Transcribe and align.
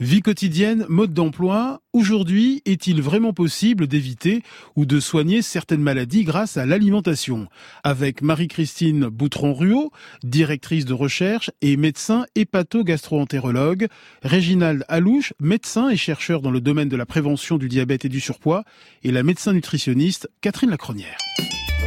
Vie 0.00 0.22
quotidienne, 0.22 0.86
mode 0.88 1.12
d'emploi. 1.12 1.82
Aujourd'hui, 1.92 2.62
est-il 2.64 3.02
vraiment 3.02 3.32
possible 3.32 3.88
d'éviter 3.88 4.44
ou 4.76 4.86
de 4.86 5.00
soigner 5.00 5.42
certaines 5.42 5.80
maladies 5.80 6.22
grâce 6.22 6.56
à 6.56 6.66
l'alimentation? 6.66 7.48
Avec 7.82 8.22
Marie-Christine 8.22 9.08
Boutron-Ruot, 9.08 9.90
directrice 10.22 10.84
de 10.84 10.92
recherche 10.92 11.50
et 11.62 11.76
médecin 11.76 12.26
hépato-gastro-entérologue, 12.36 13.88
Réginald 14.22 14.84
Alouche, 14.86 15.32
médecin 15.40 15.88
et 15.88 15.96
chercheur 15.96 16.42
dans 16.42 16.52
le 16.52 16.60
domaine 16.60 16.88
de 16.88 16.96
la 16.96 17.04
prévention 17.04 17.58
du 17.58 17.68
diabète 17.68 18.04
et 18.04 18.08
du 18.08 18.20
surpoids, 18.20 18.62
et 19.02 19.10
la 19.10 19.24
médecin 19.24 19.52
nutritionniste 19.52 20.30
Catherine 20.42 20.70
Lacronière. 20.70 21.18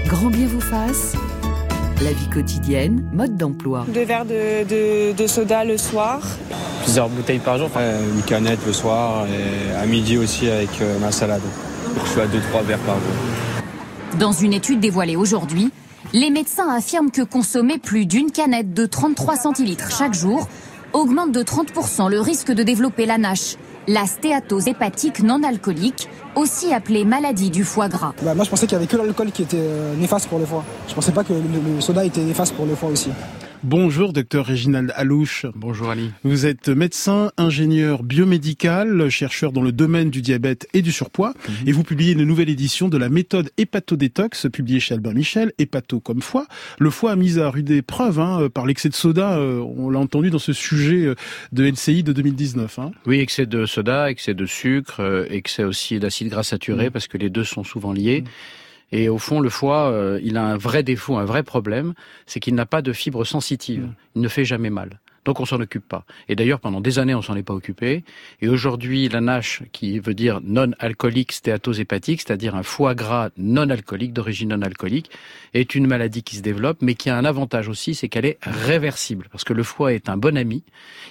Grand 0.08 0.30
bien 0.30 0.48
vous 0.48 0.60
fasse 0.60 1.16
la 2.04 2.14
vie 2.14 2.28
quotidienne, 2.28 3.08
mode 3.14 3.38
d'emploi. 3.38 3.86
Deux 3.88 4.06
verres 4.06 4.26
de, 4.26 5.14
de, 5.14 5.28
soda 5.28 5.64
le 5.64 5.78
soir. 5.78 6.22
Plusieurs 6.84 7.10
bouteilles 7.10 7.40
par 7.40 7.58
jour. 7.58 7.70
une 7.76 8.24
canette 8.24 8.60
le 8.66 8.74
soir 8.74 9.28
et 9.28 9.76
à 9.76 9.86
midi 9.86 10.18
aussi 10.18 10.50
avec 10.50 10.70
euh, 10.82 10.98
ma 11.00 11.12
salade. 11.12 11.42
Je 12.04 12.10
suis 12.10 12.22
à 12.22 12.26
2-3 12.26 12.64
verres 12.66 12.80
par 12.80 12.96
jour. 12.96 14.18
Dans 14.20 14.32
une 14.32 14.54
étude 14.54 14.80
dévoilée 14.80 15.16
aujourd'hui, 15.16 15.72
les 16.14 16.32
médecins 16.32 16.70
affirment 16.70 17.12
que 17.12 17.22
consommer 17.22 17.78
plus 17.78 18.06
d'une 18.06 18.32
canette 18.32 18.74
de 18.74 18.86
33 18.86 19.36
centilitres 19.36 19.92
chaque 19.96 20.14
jour 20.14 20.48
augmente 20.94 21.32
de 21.32 21.44
30% 21.44 22.10
le 22.10 22.20
risque 22.20 22.52
de 22.52 22.64
développer 22.64 23.06
la 23.06 23.18
NASH, 23.18 23.58
la 23.88 24.06
stéatose 24.06 24.68
hépatique 24.68 25.24
non 25.24 25.44
alcoolique, 25.44 26.10
aussi 26.36 26.74
appelée 26.74 27.06
maladie 27.06 27.50
du 27.50 27.64
foie 27.64 27.90
gras. 27.90 28.14
Bah, 28.22 28.36
moi 28.36 28.46
je 28.46 28.50
pensais 28.50 28.68
qu'il 28.68 28.78
n'y 28.78 28.84
avait 28.84 28.92
que 28.92 28.98
l'alcool 28.98 29.32
qui 29.32 29.44
était 29.44 29.58
euh, 29.60 29.96
néfaste 29.96 30.28
pour 30.28 30.40
le 30.40 30.46
foie. 30.46 30.64
Je 30.88 30.94
pensais 30.94 31.12
pas 31.12 31.24
que 31.24 31.34
le 31.34 31.82
soda 31.82 32.06
était 32.06 32.22
néfaste 32.22 32.54
pour 32.56 32.66
le 32.66 32.76
foie 32.76 32.90
aussi. 32.90 33.10
Bonjour, 33.64 34.12
docteur 34.12 34.48
Réginald 34.48 34.92
Alouche. 34.96 35.46
Bonjour 35.54 35.92
Ali. 35.92 36.10
Vous 36.24 36.48
êtes 36.48 36.68
médecin, 36.68 37.32
ingénieur 37.38 38.02
biomédical, 38.02 39.08
chercheur 39.10 39.52
dans 39.52 39.62
le 39.62 39.72
domaine 39.72 40.10
du 40.10 40.24
diabète 40.24 40.68
et 40.74 40.82
du 40.82 40.92
surpoids, 40.92 41.36
mhm. 41.48 41.68
et 41.68 41.72
vous 41.72 41.84
publiez 41.84 42.14
une 42.14 42.24
nouvelle 42.24 42.50
édition 42.50 42.90
de 42.90 42.98
la 42.98 43.08
méthode 43.08 43.52
hépatodétox, 43.58 44.48
publiée 44.52 44.80
chez 44.80 44.96
Albert 44.96 45.14
Michel, 45.14 45.54
hépato 45.60 46.00
comme 46.00 46.24
foie. 46.24 46.48
Le 46.80 46.90
foie 46.90 47.12
a 47.12 47.16
mis 47.16 47.38
à 47.38 47.52
rude 47.52 47.70
épreuve 47.70 48.20
hein, 48.20 48.50
par 48.52 48.66
l'excès 48.66 48.90
de 48.90 48.96
soda, 48.96 49.38
euh, 49.38 49.60
on 49.60 49.92
l'a 49.92 50.00
entendu 50.00 50.32
dans 50.32 50.40
ce 50.40 50.54
sujet 50.54 51.06
euh, 51.06 51.16
de 51.52 51.64
LCI 51.64 52.02
de 52.02 52.14
2019. 52.14 52.80
Hein. 52.80 52.92
Oui, 53.06 53.20
excès 53.20 53.46
de 53.46 53.68
soda, 53.68 54.10
excès 54.10 54.34
de 54.34 54.48
sucre, 54.48 55.02
euh, 55.02 55.28
excès 55.30 55.64
aussi 55.64 56.00
d'acide 56.00 56.30
gras 56.30 56.44
saturé, 56.44 56.86
mhm. 56.86 56.92
parce 56.92 57.08
que 57.08 57.20
les 57.20 57.30
deux 57.30 57.44
sont 57.44 57.64
souvent 57.64 57.94
liés. 57.94 58.22
Mhm. 58.22 58.28
Et 58.92 59.10
au 59.10 59.18
fond, 59.18 59.40
le 59.40 59.50
foie, 59.50 59.90
euh, 59.90 60.20
il 60.24 60.38
a 60.38 60.44
un 60.44 60.58
vrai 60.58 60.84
défaut, 60.84 61.18
un 61.18 61.26
vrai 61.26 61.44
problème, 61.44 61.94
c'est 62.26 62.40
qu'il 62.40 62.56
n'a 62.56 62.66
pas 62.66 62.82
de 62.82 62.94
fibres 62.94 63.26
sensitives. 63.26 63.84
Mm. 63.84 63.94
Il 64.16 64.22
ne 64.22 64.28
fait 64.28 64.46
jamais 64.46 64.70
mal. 64.70 65.00
Donc 65.26 65.40
on 65.40 65.46
s'en 65.46 65.60
occupe 65.60 65.88
pas. 65.88 66.06
Et 66.30 66.36
d'ailleurs, 66.36 66.60
pendant 66.60 66.82
des 66.82 66.98
années, 67.00 67.14
on 67.14 67.22
s'en 67.22 67.36
est 67.36 67.44
pas 67.44 67.54
occupé. 67.54 68.04
Et 68.42 68.48
aujourd'hui, 68.48 69.08
la 69.08 69.22
NASH, 69.22 69.64
qui 69.72 70.00
veut 70.00 70.14
dire 70.14 70.40
non-alcoolique 70.44 71.32
stéatose 71.32 71.80
hépatique, 71.80 72.22
c'est-à-dire 72.22 72.56
un 72.56 72.64
foie 72.64 72.96
gras 72.96 73.30
non-alcoolique, 73.38 74.14
d'origine 74.14 74.50
non-alcoolique, 74.50 75.12
est 75.54 75.76
une 75.76 75.86
maladie 75.88 76.24
qui 76.24 76.38
se 76.38 76.42
développe, 76.42 76.80
mais 76.82 76.96
qui 76.96 77.10
a 77.10 77.18
un 77.18 77.26
avantage 77.26 77.68
aussi, 77.68 77.94
c'est 77.94 78.10
qu'elle 78.10 78.26
est 78.26 78.40
réversible. 78.42 79.28
Parce 79.32 79.44
que 79.44 79.54
le 79.54 79.64
foie 79.64 79.94
est 79.94 80.10
un 80.10 80.18
bon 80.18 80.38
ami, 80.38 80.64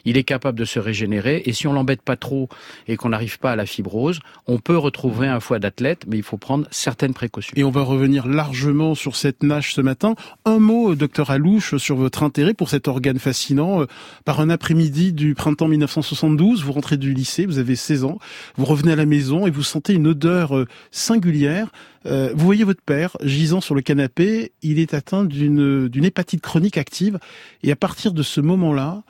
il 0.05 0.16
est 0.16 0.25
capable 0.25 0.58
de 0.58 0.64
se 0.64 0.78
régénérer, 0.78 1.42
et 1.47 1.53
si 1.53 1.66
on 1.66 1.72
l'embête 1.72 2.03
pas 2.03 2.16
trop 2.16 2.48
et 2.88 2.97
qu'on 2.97 3.11
n'arrive 3.11 3.38
pas 3.38 3.53
à 3.53 3.56
la 3.56 3.66
fibrose, 3.66 4.20
on 4.47 4.58
peut 4.58 4.77
retrouver 4.77 5.28
un 5.28 5.41
foie 5.41 5.58
d'athlète, 5.58 6.05
mais 6.08 6.16
il 6.16 6.22
faut 6.22 6.36
prendre 6.36 6.66
certaines 6.70 7.14
précautions. 7.14 7.53
Et 7.56 7.64
on 7.64 7.70
va 7.70 7.83
revenir 7.83 8.27
largement 8.27 8.94
sur 8.94 9.14
cette 9.14 9.42
NASH 9.42 9.75
ce 9.75 9.81
matin. 9.81 10.14
Un 10.44 10.58
mot, 10.58 10.94
docteur 10.94 11.31
Alouche, 11.31 11.77
sur 11.77 11.97
votre 11.97 12.22
intérêt 12.22 12.55
pour 12.55 12.70
cet 12.70 12.88
organe 12.88 13.19
fascinant 13.19 13.86
par 14.25 14.41
un 14.41 14.51
après-midi 14.51 15.12
du 15.12 15.34
printemps 15.34 15.69
1972, 15.69 16.62
vous 16.65 16.73
rentrez 16.73 16.97
du 16.97 17.12
lycée, 17.15 17.47
vous 17.47 17.59
avez 17.59 17.77
16 17.77 18.05
ans, 18.05 18.19
vous 18.56 18.65
revenez 18.65 18.93
à 18.93 18.97
la 18.97 19.06
maison 19.06 19.47
et 19.47 19.51
vous 19.51 19.62
sentez 19.62 19.95
une 19.95 20.06
odeur 20.06 20.56
euh, 20.56 20.67
singulière. 20.91 21.70
Euh, 22.06 22.31
vous 22.34 22.45
voyez 22.45 22.65
votre 22.65 22.83
père 22.83 23.17
gisant 23.23 23.61
sur 23.61 23.75
le 23.75 23.83
canapé, 23.83 24.53
il 24.62 24.78
est 24.78 24.95
atteint 24.95 25.25
d'une 25.25 26.05
hépatite 26.05 26.43
chronique 26.43 26.78
active 26.78 27.19
et 27.62 27.72
à 27.72 27.77
partir 27.77 28.12
de 28.12 28.22
ce 28.22 28.41
moment-là, 28.41 29.03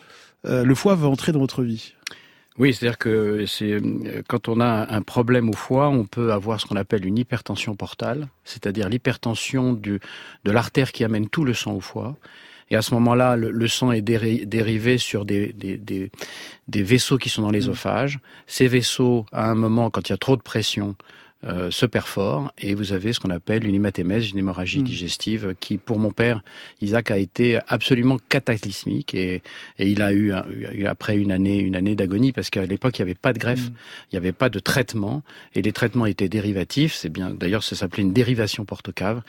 euh, 0.46 0.64
le 0.64 0.74
foie 0.74 0.94
va 0.94 1.08
entrer 1.08 1.32
dans 1.32 1.40
votre 1.40 1.62
vie. 1.62 1.94
Oui, 2.58 2.74
c'est-à-dire 2.74 2.98
que 2.98 3.44
quand 4.28 4.48
on 4.48 4.60
a 4.60 4.94
un 4.94 5.02
problème 5.02 5.48
au 5.48 5.54
foie, 5.54 5.88
on 5.88 6.04
peut 6.04 6.32
avoir 6.32 6.60
ce 6.60 6.66
qu'on 6.66 6.76
appelle 6.76 7.06
une 7.06 7.16
hypertension 7.16 7.74
portale, 7.74 8.28
c'est-à-dire 8.44 8.88
l'hypertension 8.88 9.72
de 9.72 10.00
l'artère 10.44 10.92
qui 10.92 11.04
amène 11.04 11.28
tout 11.28 11.44
le 11.44 11.54
sang 11.54 11.72
au 11.72 11.80
foie. 11.80 12.16
Et 12.70 12.76
à 12.76 12.82
ce 12.82 12.94
moment-là, 12.94 13.36
le, 13.36 13.68
sang 13.68 13.90
est 13.90 14.00
dérivé 14.00 14.96
sur 14.96 15.24
des, 15.24 15.52
des, 15.52 15.76
des, 15.76 16.10
des, 16.68 16.82
vaisseaux 16.82 17.18
qui 17.18 17.28
sont 17.28 17.42
dans 17.42 17.50
l'ésophage. 17.50 18.20
Ces 18.46 18.68
vaisseaux, 18.68 19.26
à 19.32 19.50
un 19.50 19.56
moment, 19.56 19.90
quand 19.90 20.08
il 20.08 20.12
y 20.12 20.14
a 20.14 20.18
trop 20.18 20.36
de 20.36 20.42
pression, 20.42 20.94
euh, 21.44 21.70
se 21.70 21.86
perfore 21.86 22.52
et 22.58 22.74
vous 22.74 22.92
avez 22.92 23.14
ce 23.14 23.20
qu'on 23.20 23.30
appelle 23.30 23.66
une 23.66 23.74
hématémèse, 23.74 24.30
une 24.30 24.38
hémorragie 24.38 24.80
mm. 24.80 24.84
digestive 24.84 25.54
qui, 25.58 25.78
pour 25.78 25.98
mon 25.98 26.10
père, 26.10 26.42
Isaac, 26.82 27.10
a 27.10 27.16
été 27.16 27.58
absolument 27.66 28.18
cataclysmique 28.28 29.14
et, 29.14 29.42
et 29.78 29.88
il 29.88 30.02
a 30.02 30.12
eu, 30.12 30.32
après 30.86 31.16
une 31.16 31.32
année, 31.32 31.58
une 31.58 31.76
année 31.76 31.94
d'agonie 31.94 32.32
parce 32.32 32.50
qu'à 32.50 32.66
l'époque 32.66 32.98
il 32.98 33.02
n'y 33.02 33.10
avait 33.10 33.14
pas 33.14 33.32
de 33.32 33.38
greffe, 33.38 33.70
mm. 33.70 33.74
il 34.12 34.14
n'y 34.14 34.18
avait 34.18 34.32
pas 34.32 34.50
de 34.50 34.58
traitement 34.58 35.22
et 35.54 35.62
les 35.62 35.72
traitements 35.72 36.04
étaient 36.04 36.28
dérivatifs. 36.28 36.94
C'est 36.94 37.08
bien, 37.08 37.30
d'ailleurs, 37.30 37.62
ça 37.62 37.74
s'appelait 37.74 38.02
une 38.02 38.12
dérivation 38.12 38.66
porte-cave. 38.66 39.22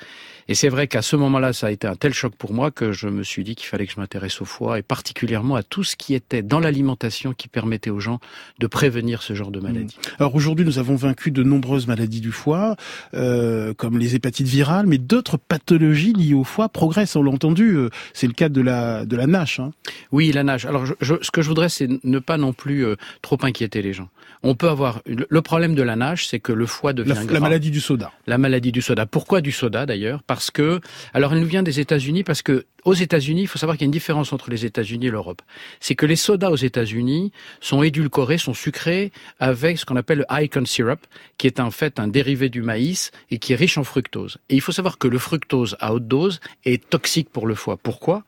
Et 0.49 0.53
c'est 0.53 0.69
vrai 0.69 0.87
qu'à 0.87 1.01
ce 1.01 1.15
moment-là, 1.15 1.53
ça 1.53 1.67
a 1.67 1.71
été 1.71 1.87
un 1.87 1.95
tel 1.95 2.13
choc 2.13 2.35
pour 2.35 2.53
moi 2.53 2.71
que 2.71 2.91
je 2.91 3.07
me 3.07 3.23
suis 3.23 3.45
dit 3.45 3.55
qu'il 3.55 3.67
fallait 3.67 3.87
que 3.87 3.93
je 3.93 3.99
m'intéresse 4.01 4.41
au 4.41 4.45
foie 4.45 4.79
et 4.79 4.81
particulièrement 4.81 5.55
à 5.55 5.63
tout 5.63 5.85
ce 5.85 5.95
qui 5.95 6.13
était 6.13 6.41
dans 6.41 6.59
l'alimentation 6.59 7.33
qui 7.33 7.47
permettait 7.47 7.89
aux 7.89 8.01
gens 8.01 8.19
de 8.59 8.67
prévenir 8.67 9.21
ce 9.21 9.33
genre 9.33 9.51
de 9.51 9.61
maladie. 9.61 9.95
Mm. 9.97 10.15
Alors 10.19 10.35
aujourd'hui, 10.35 10.65
nous 10.65 10.77
avons 10.77 10.95
vaincu 10.97 11.31
de 11.31 11.43
nombreuses 11.43 11.87
maladies 11.87 12.00
maladies 12.01 12.21
du 12.21 12.31
foie, 12.31 12.75
euh, 13.13 13.73
comme 13.75 13.99
les 13.99 14.15
hépatites 14.15 14.47
virales, 14.47 14.87
mais 14.87 14.97
d'autres 14.97 15.37
pathologies 15.37 16.13
liées 16.13 16.33
au 16.33 16.43
foie 16.43 16.67
progressent. 16.67 17.15
On 17.15 17.23
l'a 17.23 17.31
entendu, 17.31 17.75
euh, 17.75 17.89
c'est 18.13 18.25
le 18.25 18.33
cas 18.33 18.49
de 18.49 18.61
la 18.61 19.05
de 19.05 19.15
la 19.15 19.27
NASH. 19.27 19.59
Hein. 19.59 19.71
Oui, 20.11 20.31
la 20.31 20.43
NASH. 20.43 20.65
Alors, 20.65 20.85
ce 20.87 21.31
que 21.31 21.41
je 21.43 21.47
voudrais, 21.47 21.69
c'est 21.69 21.87
ne 22.03 22.19
pas 22.19 22.37
non 22.37 22.53
plus 22.53 22.85
euh, 22.85 22.95
trop 23.21 23.37
inquiéter 23.43 23.83
les 23.83 23.93
gens. 23.93 24.09
On 24.41 24.55
peut 24.55 24.69
avoir 24.69 25.01
le 25.05 25.41
problème 25.43 25.75
de 25.75 25.83
la 25.83 25.95
NASH, 25.95 26.25
c'est 26.25 26.39
que 26.39 26.51
le 26.51 26.65
foie 26.65 26.93
devient 26.93 27.13
la, 27.13 27.33
la 27.33 27.39
maladie 27.39 27.69
du 27.69 27.79
soda. 27.79 28.11
La 28.25 28.39
maladie 28.39 28.71
du 28.71 28.81
soda. 28.81 29.05
Pourquoi 29.05 29.41
du 29.41 29.51
soda 29.51 29.85
d'ailleurs? 29.85 30.23
Parce 30.25 30.49
que, 30.49 30.81
alors, 31.13 31.33
elle 31.33 31.41
nous 31.41 31.47
vient 31.47 31.61
des 31.61 31.79
États-Unis 31.79 32.23
parce 32.23 32.41
que 32.41 32.65
aux 32.85 32.93
États-Unis, 32.93 33.41
il 33.41 33.47
faut 33.47 33.59
savoir 33.59 33.77
qu'il 33.77 33.85
y 33.85 33.87
a 33.87 33.89
une 33.89 33.91
différence 33.91 34.33
entre 34.33 34.49
les 34.49 34.65
États-Unis 34.65 35.07
et 35.07 35.11
l'Europe. 35.11 35.41
C'est 35.79 35.95
que 35.95 36.05
les 36.05 36.15
sodas 36.15 36.49
aux 36.49 36.55
États-Unis 36.55 37.31
sont 37.59 37.83
édulcorés, 37.83 38.37
sont 38.37 38.53
sucrés 38.53 39.11
avec 39.39 39.77
ce 39.77 39.85
qu'on 39.85 39.95
appelle 39.95 40.19
le 40.19 40.43
icon 40.43 40.65
syrup, 40.65 40.99
qui 41.37 41.47
est 41.47 41.59
en 41.59 41.71
fait 41.71 41.99
un 41.99 42.07
dérivé 42.07 42.49
du 42.49 42.61
maïs 42.61 43.11
et 43.29 43.37
qui 43.37 43.53
est 43.53 43.55
riche 43.55 43.77
en 43.77 43.83
fructose. 43.83 44.37
Et 44.49 44.55
il 44.55 44.61
faut 44.61 44.71
savoir 44.71 44.97
que 44.97 45.07
le 45.07 45.17
fructose 45.17 45.77
à 45.79 45.93
haute 45.93 46.07
dose 46.07 46.39
est 46.65 46.89
toxique 46.89 47.29
pour 47.29 47.47
le 47.47 47.55
foie. 47.55 47.77
Pourquoi? 47.77 48.23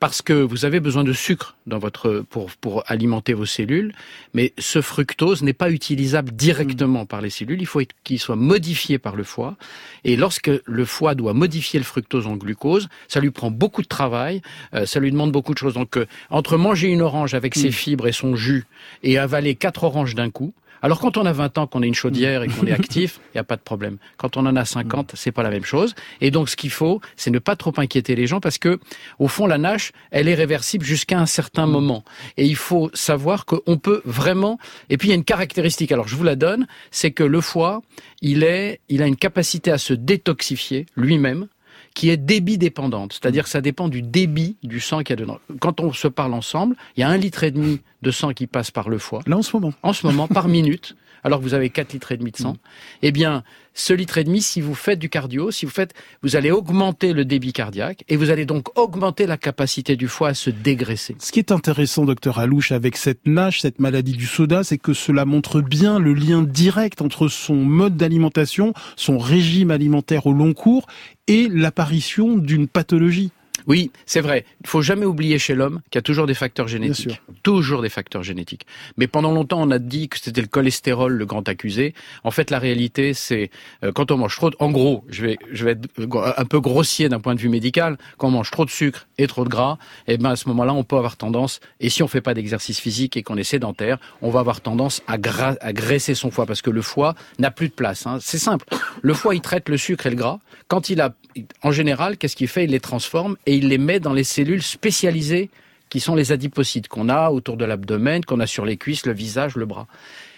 Parce 0.00 0.22
que 0.22 0.32
vous 0.32 0.64
avez 0.64 0.80
besoin 0.80 1.04
de 1.04 1.12
sucre 1.12 1.56
dans 1.66 1.78
votre 1.78 2.24
pour 2.28 2.50
pour 2.60 2.82
alimenter 2.86 3.32
vos 3.32 3.46
cellules, 3.46 3.94
mais 4.34 4.52
ce 4.58 4.80
fructose 4.80 5.42
n'est 5.42 5.52
pas 5.52 5.70
utilisable 5.70 6.32
directement 6.32 7.06
par 7.06 7.20
les 7.20 7.30
cellules. 7.30 7.60
Il 7.60 7.66
faut 7.66 7.80
qu'il 8.04 8.18
soit 8.18 8.36
modifié 8.36 8.98
par 8.98 9.16
le 9.16 9.24
foie. 9.24 9.56
Et 10.04 10.16
lorsque 10.16 10.50
le 10.64 10.84
foie 10.84 11.14
doit 11.14 11.32
modifier 11.32 11.78
le 11.78 11.84
fructose 11.84 12.26
en 12.26 12.36
glucose, 12.36 12.88
ça 13.08 13.20
lui 13.20 13.30
prend 13.30 13.50
beaucoup 13.50 13.82
de 13.82 13.86
travail, 13.94 14.42
euh, 14.74 14.86
ça 14.86 14.98
lui 15.00 15.10
demande 15.12 15.32
beaucoup 15.32 15.54
de 15.54 15.58
choses. 15.58 15.74
Donc 15.74 15.96
euh, 15.96 16.06
entre 16.30 16.56
manger 16.56 16.88
une 16.88 17.02
orange 17.02 17.34
avec 17.34 17.54
ses 17.54 17.68
mm. 17.68 17.72
fibres 17.72 18.06
et 18.08 18.12
son 18.12 18.34
jus 18.34 18.64
et 19.02 19.18
avaler 19.18 19.54
quatre 19.54 19.84
oranges 19.84 20.14
d'un 20.14 20.30
coup, 20.30 20.52
alors 20.84 21.00
quand 21.00 21.16
on 21.16 21.24
a 21.24 21.32
20 21.32 21.56
ans, 21.56 21.66
qu'on 21.66 21.80
a 21.80 21.86
une 21.86 21.94
chaudière 21.94 22.42
et 22.42 22.48
qu'on 22.48 22.66
est 22.66 22.72
actif, 22.82 23.18
il 23.32 23.36
n'y 23.36 23.40
a 23.40 23.44
pas 23.44 23.56
de 23.56 23.62
problème. 23.62 23.96
Quand 24.18 24.36
on 24.36 24.44
en 24.44 24.54
a 24.54 24.66
50, 24.66 25.12
c'est 25.14 25.32
pas 25.32 25.42
la 25.42 25.48
même 25.48 25.64
chose. 25.64 25.94
Et 26.20 26.30
donc 26.30 26.50
ce 26.50 26.56
qu'il 26.56 26.68
faut, 26.70 27.00
c'est 27.16 27.30
ne 27.30 27.38
pas 27.38 27.56
trop 27.56 27.72
inquiéter 27.78 28.14
les 28.14 28.26
gens 28.26 28.38
parce 28.38 28.58
que 28.58 28.78
au 29.18 29.26
fond 29.26 29.46
la 29.46 29.56
NASH, 29.56 29.92
elle 30.10 30.28
est 30.28 30.34
réversible 30.34 30.84
jusqu'à 30.84 31.18
un 31.18 31.24
certain 31.24 31.66
moment. 31.66 32.04
Et 32.36 32.44
il 32.44 32.56
faut 32.56 32.90
savoir 32.92 33.46
qu'on 33.46 33.78
peut 33.78 34.02
vraiment. 34.04 34.58
Et 34.90 34.98
puis 34.98 35.08
il 35.08 35.10
y 35.12 35.14
a 35.14 35.16
une 35.16 35.24
caractéristique. 35.24 35.90
Alors 35.90 36.06
je 36.06 36.16
vous 36.16 36.24
la 36.24 36.36
donne, 36.36 36.66
c'est 36.90 37.12
que 37.12 37.24
le 37.24 37.40
foie, 37.40 37.80
il 38.20 38.42
est, 38.42 38.80
il 38.90 39.00
a 39.02 39.06
une 39.06 39.16
capacité 39.16 39.70
à 39.70 39.78
se 39.78 39.94
détoxifier 39.94 40.84
lui-même 40.96 41.46
qui 41.94 42.10
est 42.10 42.16
débit 42.16 42.58
dépendante, 42.58 43.12
c'est-à-dire 43.12 43.44
que 43.44 43.50
ça 43.50 43.60
dépend 43.60 43.88
du 43.88 44.02
débit 44.02 44.56
du 44.62 44.80
sang 44.80 44.98
qu'il 44.98 45.10
y 45.10 45.12
a 45.12 45.16
dedans. 45.16 45.38
Quand 45.60 45.80
on 45.80 45.92
se 45.92 46.08
parle 46.08 46.34
ensemble, 46.34 46.74
il 46.96 47.00
y 47.00 47.02
a 47.04 47.08
un 47.08 47.16
litre 47.16 47.44
et 47.44 47.52
demi 47.52 47.80
de 48.02 48.10
sang 48.10 48.32
qui 48.32 48.48
passe 48.48 48.72
par 48.72 48.88
le 48.88 48.98
foie. 48.98 49.20
Là 49.26 49.38
en 49.38 49.42
ce 49.42 49.56
moment. 49.56 49.72
En 49.82 49.92
ce 49.92 50.06
moment, 50.06 50.26
par 50.26 50.48
minute 50.48 50.96
alors 51.24 51.40
que 51.40 51.44
vous 51.44 51.54
avez 51.54 51.70
4 51.70 51.92
litres 51.92 52.12
et 52.12 52.16
demi 52.16 52.30
de 52.30 52.36
sang, 52.36 52.52
mm. 52.52 52.58
eh 53.02 53.12
bien, 53.12 53.42
ce 53.74 53.92
litre 53.92 54.18
et 54.18 54.24
demi, 54.24 54.40
si 54.40 54.60
vous 54.60 54.74
faites 54.74 54.98
du 55.00 55.08
cardio, 55.08 55.50
si 55.50 55.66
vous 55.66 55.72
faites, 55.72 55.94
vous 56.22 56.36
allez 56.36 56.52
augmenter 56.52 57.12
le 57.12 57.24
débit 57.24 57.52
cardiaque 57.52 58.04
et 58.08 58.16
vous 58.16 58.30
allez 58.30 58.44
donc 58.46 58.78
augmenter 58.78 59.26
la 59.26 59.36
capacité 59.36 59.96
du 59.96 60.06
foie 60.06 60.28
à 60.28 60.34
se 60.34 60.50
dégraisser. 60.50 61.16
Ce 61.18 61.32
qui 61.32 61.40
est 61.40 61.50
intéressant, 61.50 62.04
docteur 62.04 62.38
Alouche, 62.38 62.70
avec 62.70 62.96
cette 62.96 63.26
NASH, 63.26 63.60
cette 63.60 63.80
maladie 63.80 64.12
du 64.12 64.26
soda, 64.26 64.62
c'est 64.62 64.78
que 64.78 64.92
cela 64.92 65.24
montre 65.24 65.60
bien 65.60 65.98
le 65.98 66.14
lien 66.14 66.42
direct 66.42 67.02
entre 67.02 67.26
son 67.26 67.56
mode 67.56 67.96
d'alimentation, 67.96 68.74
son 68.96 69.18
régime 69.18 69.72
alimentaire 69.72 70.26
au 70.26 70.32
long 70.32 70.52
cours 70.52 70.86
et 71.26 71.48
l'apparition 71.48 72.36
d'une 72.36 72.68
pathologie. 72.68 73.32
Oui, 73.66 73.90
c'est 74.06 74.20
vrai. 74.20 74.44
Il 74.62 74.68
faut 74.68 74.82
jamais 74.82 75.06
oublier 75.06 75.38
chez 75.38 75.54
l'homme 75.54 75.80
qu'il 75.90 75.98
y 75.98 76.00
a 76.00 76.02
toujours 76.02 76.26
des 76.26 76.34
facteurs 76.34 76.68
génétiques. 76.68 77.20
Toujours 77.42 77.82
des 77.82 77.88
facteurs 77.88 78.22
génétiques. 78.22 78.66
Mais 78.96 79.06
pendant 79.06 79.32
longtemps, 79.32 79.62
on 79.62 79.70
a 79.70 79.78
dit 79.78 80.08
que 80.08 80.18
c'était 80.18 80.40
le 80.40 80.46
cholestérol 80.46 81.12
le 81.12 81.26
grand 81.26 81.48
accusé. 81.48 81.94
En 82.24 82.30
fait, 82.30 82.50
la 82.50 82.58
réalité, 82.58 83.14
c'est 83.14 83.50
euh, 83.82 83.92
quand 83.92 84.10
on 84.10 84.18
mange 84.18 84.36
trop. 84.36 84.50
De... 84.50 84.56
En 84.58 84.70
gros, 84.70 85.04
je 85.08 85.26
vais, 85.26 85.38
je 85.52 85.64
vais 85.64 85.72
être 85.72 85.88
un 86.36 86.44
peu 86.44 86.60
grossier 86.60 87.08
d'un 87.08 87.20
point 87.20 87.34
de 87.34 87.40
vue 87.40 87.48
médical. 87.48 87.96
Quand 88.18 88.28
on 88.28 88.32
mange 88.32 88.50
trop 88.50 88.64
de 88.64 88.70
sucre 88.70 89.06
et 89.18 89.26
trop 89.26 89.44
de 89.44 89.48
gras, 89.48 89.78
eh 90.08 90.18
ben 90.18 90.30
à 90.30 90.36
ce 90.36 90.48
moment-là, 90.48 90.74
on 90.74 90.84
peut 90.84 90.96
avoir 90.96 91.16
tendance. 91.16 91.60
Et 91.80 91.88
si 91.88 92.02
on 92.02 92.08
fait 92.08 92.20
pas 92.20 92.34
d'exercice 92.34 92.80
physique 92.80 93.16
et 93.16 93.22
qu'on 93.22 93.36
est 93.36 93.44
sédentaire, 93.44 93.98
on 94.22 94.30
va 94.30 94.40
avoir 94.40 94.60
tendance 94.60 95.02
à, 95.06 95.14
à 95.14 95.72
graisser 95.72 96.14
son 96.14 96.30
foie 96.30 96.46
parce 96.46 96.62
que 96.62 96.70
le 96.70 96.82
foie 96.82 97.14
n'a 97.38 97.50
plus 97.50 97.68
de 97.68 97.74
place. 97.74 98.06
Hein. 98.06 98.18
C'est 98.20 98.38
simple. 98.38 98.66
Le 99.02 99.14
foie, 99.14 99.34
il 99.34 99.40
traite 99.40 99.68
le 99.68 99.76
sucre 99.76 100.06
et 100.06 100.10
le 100.10 100.16
gras. 100.16 100.38
Quand 100.68 100.90
il 100.90 101.00
a, 101.00 101.14
en 101.62 101.72
général, 101.72 102.16
qu'est-ce 102.16 102.36
qu'il 102.36 102.48
fait? 102.48 102.64
Il 102.64 102.70
les 102.70 102.80
transforme 102.80 103.36
et 103.46 103.53
il 103.56 103.68
les 103.68 103.78
met 103.78 104.00
dans 104.00 104.12
les 104.12 104.24
cellules 104.24 104.62
spécialisées 104.62 105.50
qui 105.90 106.00
sont 106.00 106.14
les 106.14 106.32
adipocytes 106.32 106.88
qu'on 106.88 107.08
a 107.08 107.30
autour 107.30 107.56
de 107.56 107.64
l'abdomen, 107.64 108.24
qu'on 108.24 108.40
a 108.40 108.46
sur 108.46 108.64
les 108.64 108.76
cuisses, 108.76 109.06
le 109.06 109.12
visage, 109.12 109.56
le 109.56 109.66
bras. 109.66 109.86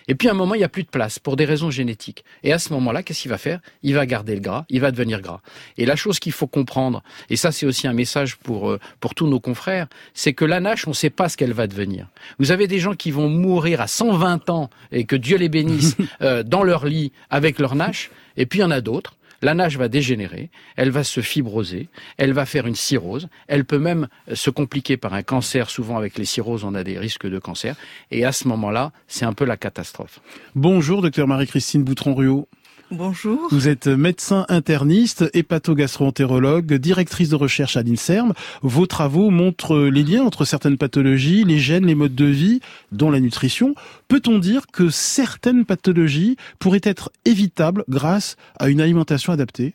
Et 0.09 0.15
puis 0.15 0.29
à 0.29 0.33
un 0.33 0.35
moment, 0.35 0.55
il 0.55 0.59
n'y 0.59 0.65
a 0.65 0.69
plus 0.69 0.85
de 0.85 0.89
place 0.89 1.19
pour 1.19 1.37
des 1.37 1.45
raisons 1.45 1.71
génétiques. 1.71 2.25
Et 2.45 2.53
à 2.53 2.59
ce 2.59 2.73
moment-là, 2.75 3.03
qu'est-ce 3.03 3.23
qu'il 3.23 3.31
va 3.31 3.39
faire? 3.39 3.61
Il 3.83 3.95
va 3.95 4.07
garder 4.07 4.35
le 4.35 4.41
gras, 4.41 4.65
il 4.69 4.81
va 4.81 4.93
devenir 4.93 5.21
gras. 5.21 5.41
Et 5.79 5.87
la 5.87 5.97
chose 5.97 6.21
qu'il 6.21 6.33
faut 6.33 6.47
comprendre, 6.47 7.03
et 7.29 7.37
ça 7.37 7.51
c'est 7.51 7.67
aussi 7.67 7.89
un 7.89 7.93
message 7.93 8.37
pour 8.37 8.71
euh, 8.71 8.79
pour 9.01 9.15
tous 9.15 9.27
nos 9.27 9.41
confrères, 9.41 9.89
c'est 10.15 10.33
que 10.33 10.45
la 10.45 10.61
nage, 10.61 10.87
on 10.87 10.91
ne 10.91 10.95
sait 10.95 11.11
pas 11.11 11.29
ce 11.29 11.37
qu'elle 11.37 11.53
va 11.53 11.67
devenir. 11.67 12.07
Vous 12.39 12.53
avez 12.53 12.69
des 12.69 12.79
gens 12.79 12.95
qui 12.95 13.11
vont 13.11 13.29
mourir 13.29 13.81
à 13.81 13.89
120 13.89 14.51
ans 14.51 14.71
et 14.93 15.05
que 15.05 15.17
Dieu 15.17 15.39
les 15.39 15.49
bénisse 15.49 15.97
euh, 16.23 16.43
dans 16.43 16.63
leur 16.63 16.87
lit 16.87 17.13
avec 17.31 17.59
leur 17.59 17.75
nage, 17.75 18.11
et 18.37 18.47
puis 18.47 18.61
il 18.61 18.63
y 18.63 18.65
en 18.65 18.71
a 18.71 18.81
d'autres 18.81 19.17
la 19.47 19.55
nage 19.55 19.79
va 19.79 19.87
dégénérer, 19.87 20.51
elle 20.75 20.91
va 20.91 21.05
se 21.05 21.21
fibroser, 21.21 21.89
elle 22.17 22.33
va 22.33 22.47
faire 22.47 22.67
une 22.67 22.75
cirrhose, 22.75 23.29
elle 23.47 23.65
peut 23.65 23.79
même 23.79 24.09
se 24.35 24.51
compliquer 24.51 24.97
par 24.97 25.15
un 25.15 25.23
cancer. 25.23 25.71
Souvent 25.71 25.97
avec 25.97 26.19
les 26.19 26.25
cirrhoses, 26.25 26.65
on 26.65 26.75
a 26.75 26.83
des 26.83 26.99
risques 26.99 27.29
de 27.29 27.39
cancer. 27.39 27.77
Et 28.11 28.25
à 28.25 28.33
ce 28.33 28.49
moment-là, 28.49 28.91
c'est 29.07 29.25
un 29.25 29.35
peu 29.35 29.45
la 29.45 29.57
catastrophe. 29.57 30.19
Bonjour, 30.57 31.01
docteur 31.01 31.29
Marie-Christine 31.29 31.85
Boutron-Ruot. 31.85 32.49
Bonjour. 32.93 33.49
Vous 33.51 33.67
êtes 33.67 33.89
médecin 33.89 34.47
interniste, 34.49 35.25
hépatogastroentérologue, 35.35 36.75
directrice 36.75 37.31
de 37.31 37.35
recherche 37.35 37.77
à 37.77 37.83
l'INSERM. 37.83 38.33
Vos 38.63 38.87
travaux 38.87 39.31
montrent 39.31 39.77
les 39.77 40.05
liens 40.05 40.23
entre 40.23 40.45
certaines 40.45 40.79
pathologies, 40.79 41.43
les 41.43 41.59
gènes, 41.59 41.87
les 41.87 41.97
modes 41.97 42.15
de 42.15 42.27
vie, 42.27 42.61
dont 42.93 43.11
la 43.11 43.19
nutrition. 43.19 43.75
Peut-on 44.07 44.39
dire 44.39 44.69
que 44.73 44.89
certaines 44.89 45.65
pathologies 45.65 46.37
pourraient 46.61 46.81
être 46.85 47.11
évitables 47.25 47.83
grâce 47.89 48.37
à 48.61 48.69
une 48.69 48.81
alimentation 48.81 49.33
adaptée? 49.33 49.75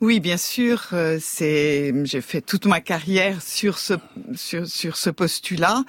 Oui, 0.00 0.20
bien 0.20 0.36
sûr. 0.36 0.90
Euh, 0.92 1.18
c'est 1.20 1.92
j'ai 2.04 2.20
fait 2.20 2.40
toute 2.40 2.66
ma 2.66 2.80
carrière 2.80 3.42
sur 3.42 3.78
ce 3.78 3.94
sur, 4.36 4.64
sur 4.68 4.96
ce 4.96 5.10
postulat 5.10 5.82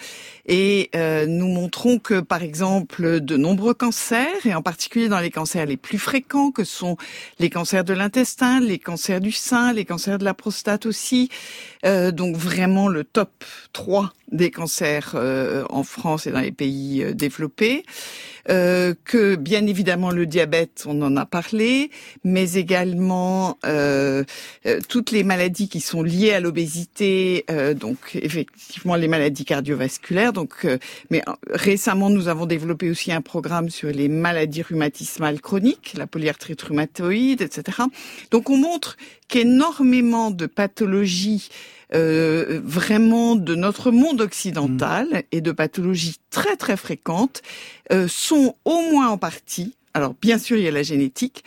et 0.48 0.90
euh, 0.96 1.28
nous 1.28 1.48
montrons 1.48 2.00
que 2.00 2.20
par 2.20 2.42
exemple 2.42 3.20
de 3.20 3.38
nombreux 3.38 3.76
cancers 3.76 4.46
et 4.46 4.56
en 4.56 4.64
particulier 4.64 5.10
dans 5.10 5.20
les 5.20 5.30
cancers 5.30 5.68
les 5.68 5.78
plus 5.78 6.00
fréquents 6.00 6.50
que 6.50 6.64
sont 6.64 6.98
les 7.38 7.52
cancers 7.52 7.84
de 7.84 7.94
l'intestin, 7.94 8.60
les 8.60 8.80
cancers 8.80 9.22
du 9.22 9.32
sein, 9.32 9.74
les 9.74 9.86
cancers 9.86 10.18
de 10.18 10.26
la 10.26 10.34
prostate 10.34 10.88
aussi, 10.88 11.30
euh, 11.86 12.12
donc 12.12 12.36
vraiment 12.36 12.88
le 12.88 13.04
top 13.04 13.44
3 13.74 14.14
des 14.32 14.52
cancers 14.52 15.14
euh, 15.16 15.64
en 15.70 15.84
France 15.84 16.28
et 16.28 16.32
dans 16.32 16.40
les 16.40 16.52
pays 16.52 17.04
euh, 17.04 17.14
développés, 17.14 17.84
euh, 18.50 18.94
que 19.06 19.36
bien 19.36 19.66
évidemment 19.68 20.12
le 20.12 20.26
diabète, 20.26 20.86
on 20.88 21.02
en 21.02 21.18
a 21.18 21.26
parlé, 21.26 21.92
mais 22.24 22.54
également 22.54 23.58
toutes 24.88 25.12
les 25.12 25.24
maladies 25.24 25.70
qui 25.70 25.82
sont 25.82 26.02
liées 26.02 26.34
à 26.34 26.40
l'obésité, 26.40 27.46
donc 27.76 28.16
effectivement 28.16 28.96
les 28.96 29.08
maladies 29.08 29.46
cardiovasculaires. 29.46 30.34
Donc, 30.34 30.66
mais 31.10 31.22
récemment 31.50 32.10
nous 32.10 32.28
avons 32.28 32.46
développé 32.46 32.90
aussi 32.90 33.12
un 33.12 33.22
programme 33.22 33.70
sur 33.70 33.90
les 33.90 34.08
maladies 34.08 34.62
rhumatismales 34.62 35.42
chroniques, 35.42 35.94
la 35.98 36.08
polyarthrite 36.08 36.62
rhumatoïde, 36.62 37.42
etc. 37.42 37.84
Donc 38.32 38.50
on 38.50 38.58
montre 38.58 38.98
qu'énormément 39.30 40.32
de 40.32 40.46
pathologies 40.46 41.50
euh, 41.96 42.62
vraiment 42.64 43.36
de 43.36 43.56
notre 43.56 43.90
monde 43.90 44.22
occidental 44.22 45.08
mm. 45.12 45.22
et 45.32 45.42
de 45.42 45.52
pathologies 45.52 46.18
très 46.30 46.56
très 46.56 46.78
fréquentes 46.78 47.42
euh, 47.92 48.08
sont 48.08 48.56
au 48.66 48.82
moins 48.92 49.08
en 49.08 49.18
partie, 49.18 49.76
alors 49.94 50.14
bien 50.22 50.38
sûr 50.38 50.58
il 50.58 50.64
y 50.64 50.68
a 50.68 50.72
la 50.72 50.84
génétique, 50.84 51.44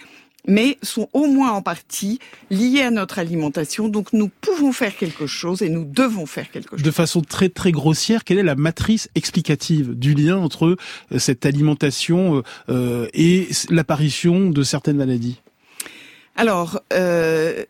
mais 0.49 0.79
sont 0.82 1.08
au 1.12 1.26
moins 1.26 1.52
en 1.52 1.62
partie 1.62 2.19
liées 2.50 2.82
à 2.82 2.90
notre 2.90 3.20
alimentation. 3.20 3.87
Donc 3.87 4.12
nous 4.12 4.29
pouvons 4.40 4.73
faire 4.73 4.96
quelque 4.96 5.29
chose 5.29 5.62
et 5.62 5.69
nous 5.69 5.84
devons 5.84 6.26
faire 6.26 6.50
quelque 6.50 6.76
chose. 6.76 6.84
De 6.84 6.90
façon 6.90 7.20
très 7.20 7.49
très 7.49 7.70
grossière, 7.70 8.25
quelle 8.25 8.38
est 8.38 8.43
la 8.43 8.56
matrice 8.56 9.08
explicative 9.14 9.94
du 9.96 10.14
lien 10.14 10.38
entre 10.38 10.76
euh, 11.12 11.19
cette 11.20 11.46
alimentation 11.46 12.43
et 13.14 13.49
l'apparition 13.70 14.50
de 14.50 14.62
certaines 14.64 14.96
maladies? 14.96 15.40
Alors, 16.37 16.81
euh, 16.93 17.64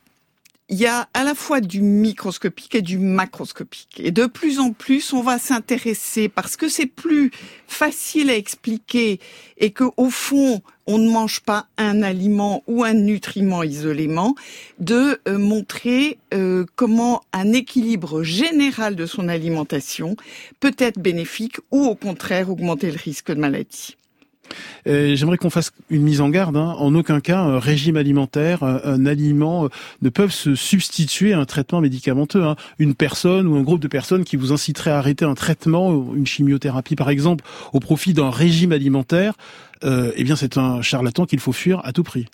il 0.68 0.78
y 0.78 0.86
a 0.86 1.08
à 1.12 1.24
la 1.24 1.34
fois 1.34 1.60
du 1.60 1.82
microscopique 1.82 2.74
et 2.74 2.82
du 2.82 2.98
macroscopique. 2.98 4.00
Et 4.02 4.10
de 4.10 4.26
plus 4.26 4.58
en 4.58 4.72
plus, 4.72 5.12
on 5.12 5.22
va 5.22 5.38
s'intéresser 5.38 6.28
parce 6.28 6.56
que 6.56 6.68
c'est 6.68 6.86
plus 6.86 7.30
facile 7.66 8.30
à 8.30 8.36
expliquer 8.36 9.20
et 9.58 9.70
que 9.70 9.84
au 9.96 10.08
fond, 10.08 10.62
on 10.86 10.98
ne 10.98 11.10
mange 11.10 11.40
pas 11.40 11.66
un 11.76 12.02
aliment 12.02 12.62
ou 12.66 12.84
un 12.84 12.94
nutriment 12.94 13.62
isolément, 13.62 14.34
de 14.78 15.20
euh, 15.28 15.38
montrer 15.38 16.18
euh, 16.34 16.64
comment 16.74 17.22
un 17.32 17.52
équilibre 17.52 18.22
général 18.22 18.96
de 18.96 19.06
son 19.06 19.28
alimentation 19.28 20.16
peut 20.58 20.74
être 20.78 20.98
bénéfique 20.98 21.58
ou 21.70 21.84
au 21.84 21.94
contraire 21.94 22.50
augmenter 22.50 22.90
le 22.90 22.98
risque 22.98 23.28
de 23.28 23.38
maladie. 23.38 23.96
J'aimerais 24.86 25.36
qu'on 25.36 25.50
fasse 25.50 25.72
une 25.90 26.02
mise 26.02 26.20
en 26.20 26.28
garde. 26.28 26.56
Hein. 26.56 26.74
En 26.78 26.94
aucun 26.94 27.20
cas, 27.20 27.38
un 27.38 27.58
régime 27.58 27.96
alimentaire, 27.96 28.62
un, 28.62 29.06
aliment 29.06 29.64
euh, 29.64 29.68
ne 30.02 30.08
peuvent 30.08 30.32
se 30.32 30.54
substituer 30.54 31.32
à 31.32 31.38
un 31.38 31.44
traitement 31.44 31.80
médicamenteux. 31.80 32.42
Hein. 32.42 32.56
Une 32.78 32.94
personne 32.94 33.46
ou 33.46 33.56
un 33.56 33.62
groupe 33.62 33.80
de 33.80 33.88
personnes 33.88 34.24
qui 34.24 34.36
vous 34.36 34.52
inciterait 34.52 34.90
à 34.90 34.98
arrêter 34.98 35.24
un 35.24 35.34
traitement, 35.34 35.92
une 36.14 36.26
chimiothérapie 36.26 36.96
par 36.96 37.10
exemple, 37.10 37.44
au 37.72 37.80
profit 37.80 38.12
d'un 38.12 38.30
régime 38.30 38.72
alimentaire, 38.72 39.34
euh, 39.84 40.12
eh 40.16 40.24
bien 40.24 40.36
c'est 40.36 40.58
un 40.58 40.82
charlatan 40.82 41.26
qu'il 41.26 41.40
faut 41.40 41.52
fuir 41.52 41.80
à 41.84 41.92
tout 41.92 42.02
prix. 42.02 42.26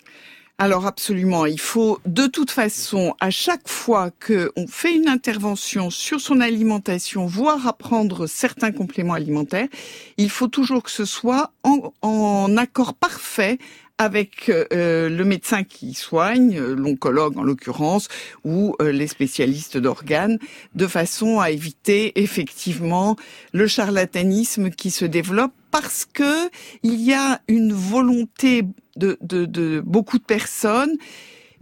Alors 0.61 0.85
absolument, 0.85 1.45
il 1.45 1.57
faut 1.57 2.01
de 2.05 2.27
toute 2.27 2.51
façon, 2.51 3.15
à 3.21 3.29
chaque 3.29 3.69
fois 3.69 4.11
qu'on 4.11 4.67
fait 4.67 4.93
une 4.93 5.07
intervention 5.07 5.89
sur 5.89 6.19
son 6.19 6.41
alimentation, 6.41 7.25
voire 7.25 7.65
apprendre 7.65 8.27
certains 8.27 8.73
compléments 8.73 9.13
alimentaires, 9.13 9.69
il 10.17 10.29
faut 10.29 10.49
toujours 10.49 10.83
que 10.83 10.91
ce 10.91 11.05
soit 11.05 11.53
en, 11.63 12.57
accord 12.57 12.93
parfait 12.93 13.57
avec 13.99 14.49
euh, 14.49 15.09
le 15.09 15.25
médecin 15.25 15.63
qui 15.63 15.93
soigne, 15.93 16.57
l'oncologue 16.57 17.37
en 17.37 17.43
l'occurrence, 17.43 18.07
ou 18.45 18.75
euh, 18.81 18.91
les 18.91 19.07
spécialistes 19.07 19.77
d'organes, 19.77 20.39
de 20.73 20.87
façon 20.87 21.39
à 21.39 21.51
éviter 21.51 22.19
effectivement 22.19 23.17
le 23.51 23.67
charlatanisme 23.67 24.69
qui 24.71 24.89
se 24.89 25.05
développe 25.05 25.51
parce 25.69 26.05
que 26.05 26.49
il 26.81 27.01
y 27.01 27.13
a 27.13 27.41
une 27.49 27.73
volonté 27.73 28.63
de, 28.95 29.17
de, 29.21 29.81
beaucoup 29.85 30.17
de 30.17 30.23
personnes 30.23 30.97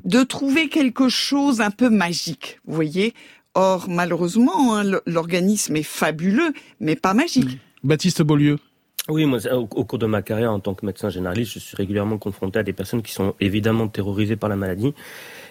de 0.05 0.23
trouver 0.23 0.69
quelque 0.69 1.09
chose 1.09 1.59
un 1.59 1.71
peu 1.71 1.89
magique, 1.89 2.59
vous 2.65 2.75
voyez. 2.75 3.13
Or, 3.55 3.89
malheureusement, 3.89 4.75
hein, 4.75 4.99
l'organisme 5.07 5.75
est 5.75 5.83
fabuleux, 5.83 6.53
mais 6.79 6.95
pas 6.95 7.15
magique. 7.15 7.57
Baptiste 7.83 8.21
Beaulieu. 8.21 8.57
Oui, 9.09 9.25
moi, 9.25 9.39
au, 9.53 9.65
cours 9.65 9.99
de 9.99 10.05
ma 10.05 10.21
carrière 10.21 10.51
en 10.51 10.59
tant 10.59 10.73
que 10.73 10.85
médecin 10.85 11.09
généraliste, 11.09 11.53
je 11.53 11.59
suis 11.59 11.77
régulièrement 11.77 12.17
confronté 12.17 12.59
à 12.59 12.63
des 12.63 12.73
personnes 12.73 13.01
qui 13.01 13.13
sont 13.13 13.35
évidemment 13.39 13.87
terrorisées 13.87 14.35
par 14.35 14.49
la 14.49 14.57
maladie 14.57 14.93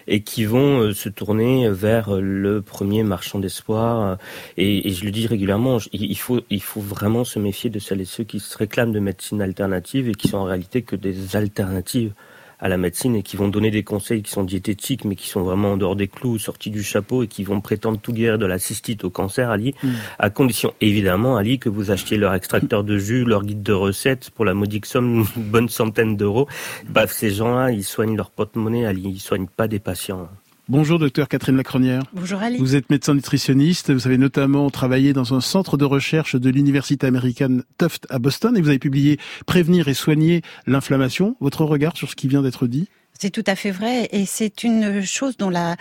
et 0.05 0.21
qui 0.21 0.45
vont 0.45 0.81
euh, 0.81 0.93
se 0.93 1.09
tourner 1.09 1.67
vers 1.71 2.21
le 2.21 2.61
premier 2.61 3.01
marchand 3.01 3.39
d'espoir. 3.39 4.19
Et, 4.57 4.87
et, 4.87 4.91
je 4.91 5.03
le 5.05 5.11
dis 5.11 5.25
régulièrement, 5.25 5.79
il 5.91 6.15
faut 6.15 6.81
vraiment 6.81 7.23
se 7.23 7.39
méfier 7.39 7.71
de 7.71 7.79
celles 7.79 8.01
et 8.01 8.05
ceux 8.05 8.23
qui 8.23 8.39
se 8.39 8.55
réclament 8.55 8.91
de 8.91 8.99
médecine 8.99 9.41
alternative 9.41 10.07
et 10.07 10.13
qui 10.13 10.27
sont 10.27 10.37
en 10.37 10.43
réalité 10.43 10.83
que 10.83 10.95
des 10.95 11.35
alternatives 11.35 12.13
à 12.59 12.69
la 12.69 12.77
médecine 12.77 13.15
et 13.15 13.23
qui 13.23 13.37
vont 13.37 13.47
donner 13.47 13.71
des 13.71 13.83
conseils 13.83 14.21
qui 14.21 14.31
sont 14.31 14.43
diététiques 14.43 15.05
mais 15.05 15.15
qui 15.15 15.27
sont 15.27 15.41
vraiment 15.41 15.73
en 15.73 15.77
dehors 15.77 15.95
des 15.95 16.07
clous, 16.07 16.39
sortis 16.39 16.69
du 16.69 16.83
chapeau 16.83 17.23
et 17.23 17.27
qui 17.27 17.43
vont 17.43 17.61
prétendre 17.61 17.99
tout 17.99 18.13
guérir 18.13 18.37
de 18.37 18.45
la 18.45 18.59
cystite 18.59 19.03
au 19.03 19.09
cancer, 19.09 19.49
Ali, 19.49 19.75
mm. 19.83 19.89
à 20.19 20.29
condition 20.29 20.73
évidemment, 20.81 21.37
Ali, 21.37 21.59
que 21.59 21.69
vous 21.69 21.91
achetiez 21.91 22.17
leur 22.17 22.33
extracteur 22.33 22.83
de 22.83 22.97
jus, 22.97 23.25
leur 23.25 23.43
guide 23.43 23.63
de 23.63 23.73
recettes 23.73 24.29
pour 24.31 24.45
la 24.45 24.53
modique 24.53 24.85
somme, 24.85 25.25
une 25.35 25.43
bonne 25.43 25.69
centaine 25.69 26.17
d'euros. 26.17 26.47
Bref, 26.89 27.11
ces 27.11 27.31
gens-là, 27.31 27.71
ils 27.71 27.83
soignent 27.83 28.15
leur 28.15 28.31
porte-monnaie, 28.31 28.85
Ali, 28.85 29.03
ils 29.05 29.19
soignent 29.19 29.47
pas 29.47 29.67
des 29.67 29.79
patients. 29.79 30.27
Bonjour 30.69 30.99
docteur 30.99 31.29
Catherine 31.29 31.55
Lacronière. 31.55 32.03
Bonjour 32.11 32.41
Ali. 32.41 32.57
Vous 32.57 32.75
êtes 32.75 32.89
médecin 32.89 33.13
nutritionniste, 33.13 33.89
vous 33.89 34.05
avez 34.05 34.17
notamment 34.17 34.69
travaillé 34.69 35.13
dans 35.13 35.33
un 35.33 35.39
centre 35.39 35.77
de 35.77 35.85
recherche 35.85 36.35
de 36.35 36.49
l'université 36.49 37.07
américaine 37.07 37.63
Tufts 37.77 38.05
à 38.09 38.19
Boston 38.19 38.57
et 38.57 38.61
vous 38.61 38.67
avez 38.67 38.77
publié 38.77 39.17
Prévenir 39.45 39.87
et 39.87 39.93
soigner 39.93 40.41
l'inflammation. 40.65 41.37
Votre 41.39 41.63
regard 41.63 41.95
sur 41.95 42.09
ce 42.09 42.17
qui 42.17 42.27
vient 42.27 42.41
d'être 42.41 42.67
dit? 42.67 42.89
C'est 43.19 43.29
tout 43.29 43.43
à 43.47 43.55
fait 43.55 43.71
vrai 43.71 44.07
et 44.11 44.25
c'est 44.25 44.63
une 44.63 45.03
chose 45.03 45.37
dont 45.37 45.49
la, 45.49 45.75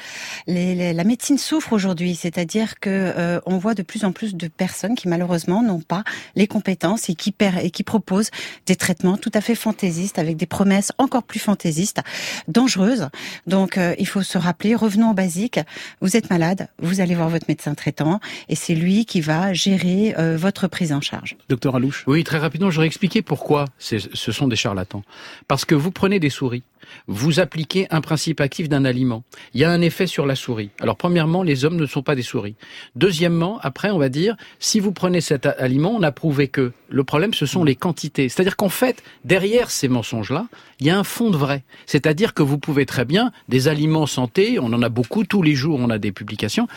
la 0.46 1.04
médecine 1.04 1.38
souffre 1.38 1.72
aujourd'hui, 1.72 2.14
c'est-à-dire 2.14 2.78
que 2.80 2.90
euh, 2.90 3.40
on 3.46 3.58
voit 3.58 3.74
de 3.74 3.82
plus 3.82 4.04
en 4.04 4.12
plus 4.12 4.34
de 4.34 4.48
personnes 4.48 4.94
qui 4.94 5.08
malheureusement 5.08 5.62
n'ont 5.62 5.80
pas 5.80 6.04
les 6.34 6.46
compétences 6.46 7.08
et 7.08 7.14
qui, 7.14 7.34
et 7.62 7.70
qui 7.70 7.82
proposent 7.82 8.30
des 8.66 8.76
traitements 8.76 9.16
tout 9.16 9.30
à 9.34 9.40
fait 9.40 9.54
fantaisistes 9.54 10.18
avec 10.18 10.36
des 10.36 10.46
promesses 10.46 10.92
encore 10.98 11.22
plus 11.22 11.40
fantaisistes, 11.40 12.00
dangereuses. 12.48 13.08
Donc 13.46 13.78
euh, 13.78 13.94
il 13.98 14.06
faut 14.06 14.22
se 14.22 14.38
rappeler, 14.38 14.74
revenons 14.74 15.10
au 15.10 15.14
basique, 15.14 15.60
vous 16.00 16.16
êtes 16.16 16.30
malade, 16.30 16.68
vous 16.78 17.00
allez 17.00 17.14
voir 17.14 17.28
votre 17.28 17.46
médecin 17.48 17.74
traitant 17.74 18.20
et 18.48 18.54
c'est 18.54 18.74
lui 18.74 19.04
qui 19.04 19.20
va 19.20 19.52
gérer 19.52 20.14
euh, 20.18 20.36
votre 20.36 20.68
prise 20.68 20.92
en 20.92 21.00
charge. 21.00 21.36
Docteur 21.48 21.76
Alouche 21.76 22.04
Oui, 22.06 22.24
très 22.24 22.38
rapidement, 22.38 22.70
j'aurais 22.70 22.86
expliqué 22.86 23.22
pourquoi 23.22 23.66
ce 23.78 23.98
sont 24.32 24.48
des 24.48 24.56
charlatans. 24.56 25.02
Parce 25.48 25.64
que 25.64 25.74
vous 25.74 25.90
prenez 25.90 26.18
des 26.20 26.30
souris, 26.30 26.62
vous 27.06 27.40
appliquez 27.40 27.86
un 27.90 28.00
principe 28.00 28.40
actif 28.40 28.68
d'un 28.68 28.84
aliment. 28.84 29.24
Il 29.54 29.60
y 29.60 29.64
a 29.64 29.70
un 29.70 29.80
effet 29.80 30.06
sur 30.06 30.26
la 30.26 30.36
souris. 30.36 30.70
Alors 30.80 30.96
premièrement, 30.96 31.42
les 31.42 31.64
hommes 31.64 31.76
ne 31.76 31.86
sont 31.86 32.02
pas 32.02 32.14
des 32.14 32.22
souris. 32.22 32.56
Deuxièmement, 32.94 33.58
après, 33.62 33.90
on 33.90 33.98
va 33.98 34.08
dire, 34.08 34.36
si 34.58 34.80
vous 34.80 34.92
prenez 34.92 35.20
cet 35.20 35.46
aliment, 35.46 35.94
on 35.94 36.02
a 36.02 36.12
prouvé 36.12 36.48
que 36.48 36.72
le 36.88 37.04
problème, 37.04 37.34
ce 37.34 37.46
sont 37.46 37.64
les 37.64 37.74
quantités. 37.74 38.28
C'est-à-dire 38.28 38.56
qu'en 38.56 38.68
fait, 38.68 39.02
derrière 39.24 39.70
ces 39.70 39.88
mensonges-là, 39.88 40.46
il 40.80 40.86
y 40.86 40.90
a 40.90 40.98
un 40.98 41.04
fond 41.04 41.30
de 41.30 41.36
vrai. 41.36 41.64
C'est-à-dire 41.86 42.34
que 42.34 42.42
vous 42.42 42.58
pouvez 42.58 42.86
très 42.86 43.04
bien, 43.04 43.32
des 43.48 43.68
aliments 43.68 44.06
santé, 44.06 44.58
on 44.60 44.66
en 44.66 44.82
a 44.82 44.88
beaucoup, 44.88 45.24
tous 45.24 45.42
les 45.42 45.54
jours 45.54 45.78
on 45.80 45.90
a 45.90 45.98
des 45.98 46.12
publications, 46.12 46.68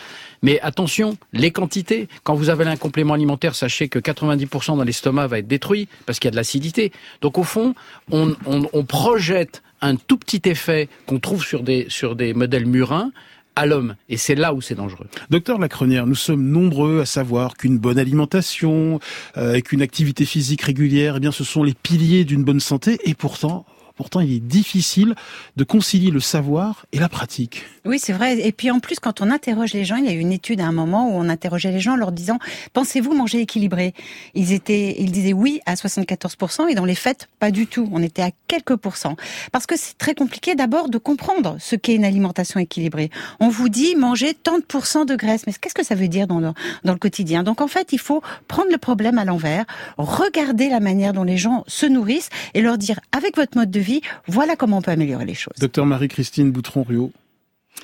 mais 0.42 0.60
attention, 0.60 1.16
les 1.32 1.50
quantités. 1.50 2.08
Quand 2.22 2.34
vous 2.34 2.50
avez 2.50 2.64
un 2.64 2.76
complément 2.76 3.14
alimentaire, 3.14 3.54
sachez 3.54 3.88
que 3.88 3.98
90% 3.98 4.76
dans 4.76 4.84
l'estomac 4.84 5.26
va 5.26 5.38
être 5.38 5.48
détruit 5.48 5.88
parce 6.06 6.18
qu'il 6.18 6.28
y 6.28 6.30
a 6.30 6.32
de 6.32 6.36
l'acidité. 6.36 6.92
Donc 7.20 7.38
au 7.38 7.44
fond, 7.44 7.74
on, 8.10 8.34
on 8.46 8.84
projette 8.84 9.62
un 9.80 9.96
tout 9.96 10.18
petit 10.18 10.42
effet 10.44 10.88
qu'on 11.06 11.18
trouve 11.18 11.44
sur 11.44 11.62
des, 11.62 11.86
sur 11.88 12.16
des 12.16 12.34
modèles 12.34 12.66
murins 12.66 13.10
à 13.56 13.66
l'homme. 13.66 13.96
Et 14.08 14.16
c'est 14.16 14.34
là 14.34 14.54
où 14.54 14.60
c'est 14.60 14.74
dangereux. 14.74 15.06
Docteur 15.28 15.58
Lacrenière, 15.58 16.06
nous 16.06 16.14
sommes 16.14 16.48
nombreux 16.48 17.00
à 17.00 17.06
savoir 17.06 17.56
qu'une 17.56 17.78
bonne 17.78 17.98
alimentation, 17.98 19.00
euh, 19.36 19.54
et 19.54 19.62
qu'une 19.62 19.82
activité 19.82 20.24
physique 20.24 20.62
régulière, 20.62 21.14
eh 21.16 21.20
bien, 21.20 21.32
ce 21.32 21.44
sont 21.44 21.62
les 21.62 21.74
piliers 21.74 22.24
d'une 22.24 22.44
bonne 22.44 22.60
santé. 22.60 22.98
Et 23.04 23.14
pourtant, 23.14 23.66
Pourtant, 24.00 24.20
il 24.20 24.32
est 24.32 24.40
difficile 24.40 25.14
de 25.56 25.62
concilier 25.62 26.10
le 26.10 26.20
savoir 26.20 26.86
et 26.90 26.98
la 26.98 27.10
pratique. 27.10 27.66
Oui, 27.84 27.98
c'est 27.98 28.14
vrai. 28.14 28.38
Et 28.40 28.50
puis 28.50 28.70
en 28.70 28.80
plus, 28.80 28.98
quand 28.98 29.20
on 29.20 29.30
interroge 29.30 29.74
les 29.74 29.84
gens, 29.84 29.96
il 29.96 30.06
y 30.06 30.08
a 30.08 30.12
eu 30.12 30.20
une 30.20 30.32
étude 30.32 30.62
à 30.62 30.66
un 30.66 30.72
moment 30.72 31.10
où 31.10 31.12
on 31.12 31.28
interrogeait 31.28 31.70
les 31.70 31.80
gens 31.80 31.92
en 31.92 31.96
leur 31.96 32.10
disant 32.10 32.38
Pensez-vous 32.72 33.12
manger 33.12 33.40
équilibré? 33.40 33.92
Ils 34.34 34.54
étaient, 34.54 34.96
ils 34.98 35.12
disaient 35.12 35.34
oui 35.34 35.60
à 35.66 35.74
74%, 35.74 36.70
et 36.70 36.74
dans 36.74 36.86
les 36.86 36.94
faits, 36.94 37.28
pas 37.40 37.50
du 37.50 37.66
tout. 37.66 37.90
On 37.92 38.02
était 38.02 38.22
à 38.22 38.30
quelques 38.48 38.76
pourcents. 38.76 39.16
Parce 39.52 39.66
que 39.66 39.74
c'est 39.76 39.98
très 39.98 40.14
compliqué 40.14 40.54
d'abord 40.54 40.88
de 40.88 40.96
comprendre 40.96 41.58
ce 41.60 41.76
qu'est 41.76 41.94
une 41.94 42.06
alimentation 42.06 42.58
équilibrée. 42.58 43.10
On 43.38 43.50
vous 43.50 43.68
dit 43.68 43.96
manger 43.96 44.32
tant 44.32 44.56
de 44.56 45.04
de 45.04 45.14
graisse, 45.14 45.42
mais 45.46 45.52
qu'est-ce 45.52 45.74
que 45.74 45.84
ça 45.84 45.94
veut 45.94 46.08
dire 46.08 46.26
dans 46.26 46.40
dans 46.40 46.54
le 46.92 46.98
quotidien? 46.98 47.42
Donc 47.42 47.60
en 47.60 47.68
fait, 47.68 47.92
il 47.92 47.98
faut 47.98 48.22
prendre 48.48 48.70
le 48.70 48.78
problème 48.78 49.18
à 49.18 49.26
l'envers, 49.26 49.66
regarder 49.98 50.70
la 50.70 50.80
manière 50.80 51.12
dont 51.12 51.24
les 51.24 51.36
gens 51.36 51.64
se 51.66 51.84
nourrissent 51.84 52.30
et 52.54 52.62
leur 52.62 52.78
dire 52.78 52.98
avec 53.12 53.36
votre 53.36 53.58
mode 53.58 53.70
de 53.70 53.80
vie 53.80 53.89
voilà 54.26 54.56
comment 54.56 54.78
on 54.78 54.82
peut 54.82 54.90
améliorer 54.90 55.24
les 55.24 55.34
choses. 55.34 55.54
Docteur 55.58 55.86
Marie-Christine 55.86 56.50
Boutron-Rio. 56.50 57.12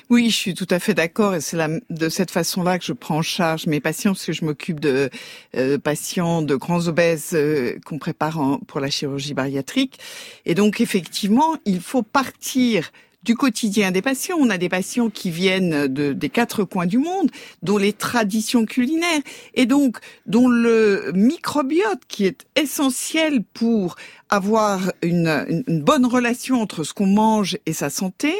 Oui, 0.09 0.29
je 0.29 0.35
suis 0.35 0.53
tout 0.53 0.67
à 0.69 0.79
fait 0.79 0.93
d'accord 0.93 1.35
et 1.35 1.41
c'est 1.41 1.57
de 1.89 2.09
cette 2.09 2.31
façon-là 2.31 2.79
que 2.79 2.85
je 2.85 2.93
prends 2.93 3.17
en 3.17 3.21
charge 3.21 3.67
mes 3.67 3.79
patients 3.79 4.11
parce 4.11 4.25
que 4.25 4.33
je 4.33 4.45
m'occupe 4.45 4.79
de 4.79 5.09
euh, 5.55 5.77
patients 5.77 6.41
de 6.41 6.55
grands 6.55 6.87
obèses 6.87 7.31
euh, 7.33 7.77
qu'on 7.85 7.97
prépare 7.97 8.39
pour 8.67 8.79
la 8.79 8.89
chirurgie 8.89 9.33
bariatrique. 9.33 9.99
Et 10.45 10.55
donc 10.55 10.79
effectivement, 10.81 11.57
il 11.65 11.81
faut 11.81 12.03
partir 12.03 12.91
du 13.27 13.35
quotidien 13.35 13.91
des 13.91 14.01
patients. 14.01 14.37
On 14.39 14.49
a 14.49 14.57
des 14.57 14.69
patients 14.69 15.09
qui 15.09 15.31
viennent 15.31 15.87
de, 15.87 16.13
des 16.13 16.29
quatre 16.29 16.63
coins 16.63 16.85
du 16.85 16.97
monde, 16.97 17.29
dont 17.61 17.77
les 17.77 17.91
traditions 17.91 18.65
culinaires 18.65 19.21
et 19.53 19.65
donc 19.65 19.97
dont 20.25 20.47
le 20.47 21.11
microbiote 21.13 21.99
qui 22.07 22.25
est 22.25 22.45
essentiel 22.55 23.43
pour 23.53 23.97
avoir 24.29 24.93
une, 25.01 25.45
une 25.67 25.81
bonne 25.83 26.05
relation 26.05 26.61
entre 26.61 26.85
ce 26.85 26.93
qu'on 26.93 27.05
mange 27.05 27.57
et 27.65 27.73
sa 27.73 27.89
santé, 27.89 28.33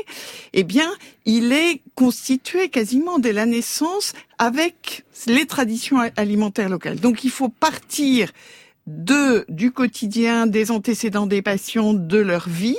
eh 0.54 0.64
bien, 0.64 0.90
il 1.26 1.52
est 1.52 1.82
constitué 1.96 2.70
quasiment 2.70 3.20
dès 3.20 3.34
la 3.34 3.46
naissance 3.46 4.14
avec 4.38 5.04
les 5.28 5.46
traditions 5.46 6.00
alimentaires 6.16 6.70
locales. 6.70 7.02
Donc, 7.02 7.26
il 7.26 7.30
faut 7.30 7.50
partir 7.50 8.32
de 8.86 9.46
du 9.50 9.72
quotidien, 9.72 10.48
des 10.48 10.72
antécédents 10.72 11.28
des 11.28 11.42
patients, 11.42 11.94
de 11.94 12.20
leur 12.20 12.48
vie, 12.48 12.78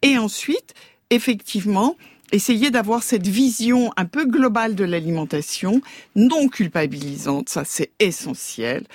et 0.00 0.16
ensuite 0.16 0.72
effectivement, 1.10 1.96
essayer 2.32 2.70
d'avoir 2.70 3.02
cette 3.02 3.26
vision 3.26 3.92
un 3.96 4.04
peu 4.04 4.24
globale 4.24 4.74
de 4.74 4.84
l'alimentation, 4.84 5.80
non 6.14 6.48
culpabilisante, 6.48 7.48
ça 7.48 7.64
c'est 7.64 7.90
essentiel, 7.98 8.86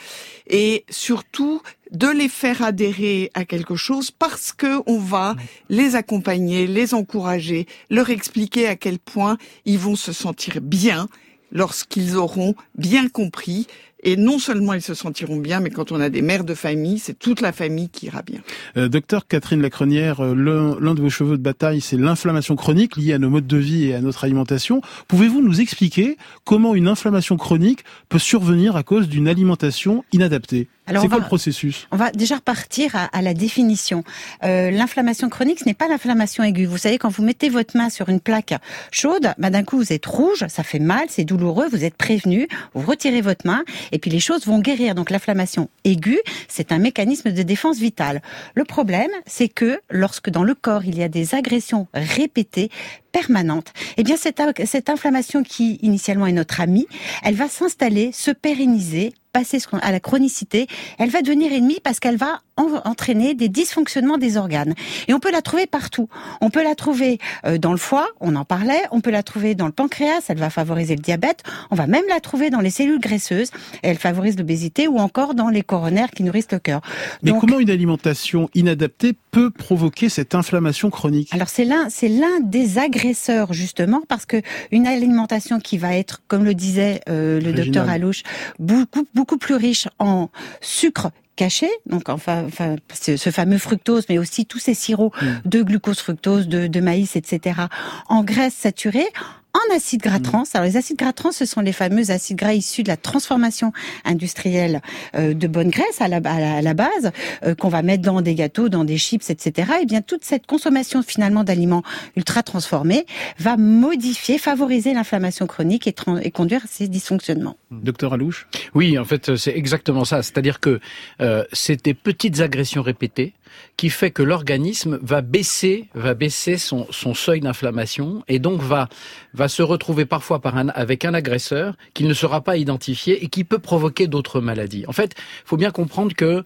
et 0.47 0.85
surtout 0.89 1.61
de 1.91 2.07
les 2.07 2.29
faire 2.29 2.61
adhérer 2.61 3.31
à 3.33 3.45
quelque 3.45 3.75
chose 3.75 4.11
parce 4.11 4.51
que 4.51 4.81
on 4.85 4.99
va 4.99 5.35
les 5.69 5.95
accompagner, 5.95 6.67
les 6.67 6.93
encourager, 6.93 7.67
leur 7.89 8.09
expliquer 8.09 8.67
à 8.67 8.75
quel 8.75 8.99
point 8.99 9.37
ils 9.65 9.79
vont 9.79 9.95
se 9.95 10.13
sentir 10.13 10.61
bien 10.61 11.07
lorsqu'ils 11.51 12.15
auront 12.15 12.55
bien 12.75 13.07
compris 13.07 13.67
et 14.05 14.15
non 14.15 14.39
seulement 14.39 14.73
ils 14.73 14.81
se 14.81 14.93
sentiront 14.93 15.37
bien, 15.37 15.59
mais 15.59 15.71
quand 15.71 15.91
on 15.91 15.99
a 15.99 16.09
des 16.09 16.21
mères 16.21 16.45
de 16.45 16.53
famille, 16.53 16.99
c'est 16.99 17.17
toute 17.17 17.41
la 17.41 17.51
famille 17.51 17.89
qui 17.89 18.05
ira 18.05 18.21
bien. 18.21 18.39
Euh, 18.77 18.87
docteur 18.87 19.27
Catherine 19.27 19.61
Lacrenière, 19.61 20.23
euh, 20.23 20.77
l'un 20.79 20.93
de 20.93 21.01
vos 21.01 21.09
cheveux 21.09 21.37
de 21.37 21.43
bataille, 21.43 21.81
c'est 21.81 21.97
l'inflammation 21.97 22.55
chronique 22.55 22.95
liée 22.95 23.13
à 23.13 23.17
nos 23.17 23.29
modes 23.29 23.47
de 23.47 23.57
vie 23.57 23.85
et 23.85 23.95
à 23.95 24.01
notre 24.01 24.23
alimentation. 24.23 24.81
Pouvez-vous 25.07 25.41
nous 25.41 25.59
expliquer 25.59 26.17
comment 26.43 26.75
une 26.75 26.87
inflammation 26.87 27.35
chronique 27.35 27.83
peut 28.07 28.19
survenir 28.19 28.75
à 28.75 28.83
cause 28.83 29.09
d'une 29.09 29.27
alimentation 29.27 30.05
inadaptée? 30.13 30.67
C'est 30.87 31.07
quoi 31.07 31.19
le 31.19 31.25
processus? 31.25 31.87
On 31.91 31.97
va 31.97 32.11
déjà 32.11 32.35
repartir 32.35 32.95
à, 32.95 33.05
à 33.05 33.21
la 33.21 33.33
définition. 33.33 34.03
Euh, 34.43 34.71
l'inflammation 34.71 35.29
chronique, 35.29 35.59
ce 35.59 35.65
n'est 35.65 35.73
pas 35.73 35.87
l'inflammation 35.87 36.43
aiguë. 36.43 36.65
Vous 36.65 36.77
savez, 36.77 36.97
quand 36.97 37.09
vous 37.09 37.23
mettez 37.23 37.49
votre 37.49 37.75
main 37.77 37.89
sur 37.89 38.09
une 38.09 38.19
plaque 38.19 38.53
chaude, 38.91 39.33
bah, 39.37 39.49
d'un 39.49 39.63
coup 39.63 39.77
vous 39.77 39.93
êtes 39.93 40.05
rouge, 40.05 40.45
ça 40.47 40.63
fait 40.63 40.79
mal, 40.79 41.05
c'est 41.09 41.23
douloureux, 41.23 41.67
vous 41.71 41.83
êtes 41.83 41.95
prévenu, 41.95 42.47
vous 42.73 42.85
retirez 42.85 43.21
votre 43.21 43.45
main 43.47 43.63
et 43.91 43.99
puis 43.99 44.11
les 44.11 44.19
choses 44.19 44.45
vont 44.45 44.59
guérir. 44.59 44.95
Donc 44.95 45.09
l'inflammation 45.09 45.69
aiguë, 45.83 46.19
c'est 46.47 46.71
un 46.71 46.77
mécanisme 46.77 47.31
de 47.31 47.43
défense 47.43 47.77
vitale. 47.77 48.21
Le 48.53 48.63
problème, 48.63 49.11
c'est 49.25 49.49
que 49.49 49.79
lorsque 49.89 50.29
dans 50.29 50.43
le 50.43 50.55
corps 50.55 50.85
il 50.85 50.97
y 50.97 51.03
a 51.03 51.09
des 51.09 51.35
agressions 51.35 51.87
répétées, 51.93 52.69
permanentes, 53.11 53.71
eh 53.95 54.03
bien 54.03 54.17
cette, 54.17 54.41
cette 54.65 54.89
inflammation 54.89 55.41
qui 55.43 55.79
initialement 55.81 56.27
est 56.27 56.33
notre 56.33 56.59
amie, 56.59 56.85
elle 57.23 57.35
va 57.35 57.47
s'installer, 57.47 58.11
se 58.11 58.31
pérenniser 58.31 59.13
passer 59.35 59.59
à 59.81 59.91
la 59.91 59.99
chronicité, 59.99 60.65
elle 60.97 61.09
va 61.09 61.21
devenir 61.21 61.51
ennemie 61.51 61.81
parce 61.83 61.99
qu'elle 61.99 62.15
va 62.15 62.39
entraîner 62.57 63.33
des 63.33 63.49
dysfonctionnements 63.49 64.17
des 64.17 64.37
organes. 64.37 64.73
Et 65.07 65.13
on 65.13 65.19
peut 65.19 65.31
la 65.31 65.41
trouver 65.41 65.67
partout. 65.67 66.07
On 66.41 66.49
peut 66.49 66.63
la 66.63 66.75
trouver 66.75 67.19
euh, 67.45 67.57
dans 67.57 67.71
le 67.71 67.77
foie, 67.77 68.07
on 68.21 68.35
en 68.35 68.45
parlait, 68.45 68.81
on 68.91 69.01
peut 69.01 69.11
la 69.11 69.23
trouver 69.23 69.55
dans 69.55 69.65
le 69.65 69.71
pancréas, 69.71 70.21
elle 70.29 70.37
va 70.37 70.49
favoriser 70.49 70.95
le 70.95 71.01
diabète, 71.01 71.43
on 71.69 71.75
va 71.75 71.87
même 71.87 72.05
la 72.07 72.19
trouver 72.19 72.49
dans 72.49 72.61
les 72.61 72.69
cellules 72.69 72.99
graisseuses, 72.99 73.51
elle 73.83 73.97
favorise 73.97 74.37
l'obésité 74.37 74.87
ou 74.87 74.99
encore 74.99 75.35
dans 75.35 75.49
les 75.49 75.63
coronaires 75.63 76.11
qui 76.11 76.23
nourrissent 76.23 76.51
le 76.51 76.59
cœur. 76.59 76.81
Mais 77.23 77.31
comment 77.39 77.59
une 77.59 77.69
alimentation 77.69 78.49
inadaptée 78.53 79.13
peut 79.31 79.51
provoquer 79.51 80.09
cette 80.09 80.33
inflammation 80.33 80.89
chronique? 80.89 81.33
Alors 81.33 81.49
c'est 81.49 81.65
l'un 81.65 81.89
c'est 81.89 82.07
l'un 82.07 82.39
des 82.41 82.77
agresseurs 82.77 83.53
justement 83.53 84.01
parce 84.07 84.25
que 84.25 84.41
une 84.71 84.87
alimentation 84.87 85.59
qui 85.59 85.77
va 85.77 85.95
être 85.95 86.21
comme 86.27 86.45
le 86.45 86.53
disait 86.53 87.01
euh, 87.09 87.41
le 87.41 87.53
docteur 87.53 87.89
Alouche 87.89 88.23
beaucoup 88.59 88.85
beaucoup 89.13 89.25
beaucoup 89.25 89.37
plus 89.37 89.55
riche 89.55 89.87
en 89.97 90.29
sucre 90.61 91.09
caché, 91.35 91.69
donc 91.85 92.09
enfin, 92.09 92.43
enfin 92.45 92.75
ce 92.93 93.29
fameux 93.29 93.57
fructose, 93.57 94.05
mais 94.09 94.17
aussi 94.17 94.45
tous 94.45 94.59
ces 94.59 94.73
sirops 94.73 95.15
mm. 95.21 95.27
de 95.45 95.61
glucose, 95.61 95.99
fructose, 95.99 96.47
de, 96.47 96.67
de 96.67 96.79
maïs, 96.79 97.15
etc., 97.15 97.61
en 98.07 98.23
graisse 98.23 98.53
saturée, 98.53 99.07
en 99.55 99.75
acides 99.75 100.01
gras 100.01 100.19
mm. 100.19 100.23
trans. 100.23 100.43
Alors 100.53 100.65
les 100.65 100.77
acides 100.77 100.97
gras 100.97 101.13
trans, 101.13 101.31
ce 101.31 101.45
sont 101.45 101.61
les 101.61 101.71
fameux 101.71 102.11
acides 102.11 102.37
gras 102.37 102.53
issus 102.53 102.83
de 102.83 102.89
la 102.89 102.97
transformation 102.97 103.71
industrielle 104.03 104.81
euh, 105.15 105.33
de 105.33 105.47
bonne 105.47 105.69
graisse 105.69 106.01
à 106.01 106.07
la, 106.07 106.17
à 106.17 106.61
la, 106.61 106.73
base, 106.73 107.11
euh, 107.43 107.55
qu'on 107.55 107.69
va 107.69 107.81
mettre 107.81 108.03
dans 108.03 108.21
des 108.21 108.35
gâteaux, 108.35 108.69
dans 108.69 108.83
des 108.83 108.97
chips, 108.97 109.29
etc. 109.29 109.71
Et 109.71 109.79
eh 109.83 109.85
bien 109.85 110.01
toute 110.01 110.23
cette 110.23 110.45
consommation 110.45 111.01
finalement 111.03 111.43
d'aliments 111.43 111.83
ultra 112.15 112.43
transformés 112.43 113.05
va 113.39 113.57
modifier, 113.57 114.37
favoriser 114.37 114.93
l'inflammation 114.93 115.47
chronique 115.47 115.87
et, 115.87 115.95
et, 116.21 116.31
conduire 116.31 116.61
à 116.63 116.67
ces 116.67 116.87
dysfonctionnements. 116.87 117.57
Docteur 117.71 118.13
Alouche? 118.13 118.47
Oui, 118.73 118.97
en 118.97 119.05
fait, 119.05 119.35
c'est 119.35 119.55
exactement 119.55 120.05
ça. 120.05 120.21
C'est-à-dire 120.23 120.59
que 120.59 120.79
euh, 121.21 121.43
c'est 121.53 121.83
des 121.83 121.93
petites 121.93 122.41
agressions 122.41 122.81
répétées 122.81 123.33
qui 123.77 123.89
fait 123.89 124.11
que 124.11 124.23
l'organisme 124.23 124.99
va 125.01 125.21
baisser, 125.21 125.89
va 125.93 126.13
baisser 126.13 126.57
son, 126.57 126.87
seuil 127.13 127.39
d'inflammation 127.39 128.23
et 128.27 128.39
donc 128.39 128.61
va, 128.61 128.89
va 129.33 129.47
se 129.47 129.61
retrouver 129.61 130.05
parfois 130.05 130.41
avec 130.73 131.05
un 131.05 131.13
agresseur 131.13 131.75
qui 131.93 132.03
ne 132.03 132.13
sera 132.13 132.41
pas 132.41 132.57
identifié 132.57 133.23
et 133.23 133.27
qui 133.27 133.43
peut 133.43 133.59
provoquer 133.59 134.07
d'autres 134.07 134.41
maladies. 134.41 134.85
En 134.87 134.93
fait, 134.93 135.13
il 135.17 135.47
faut 135.47 135.57
bien 135.57 135.71
comprendre 135.71 136.15
que 136.15 136.43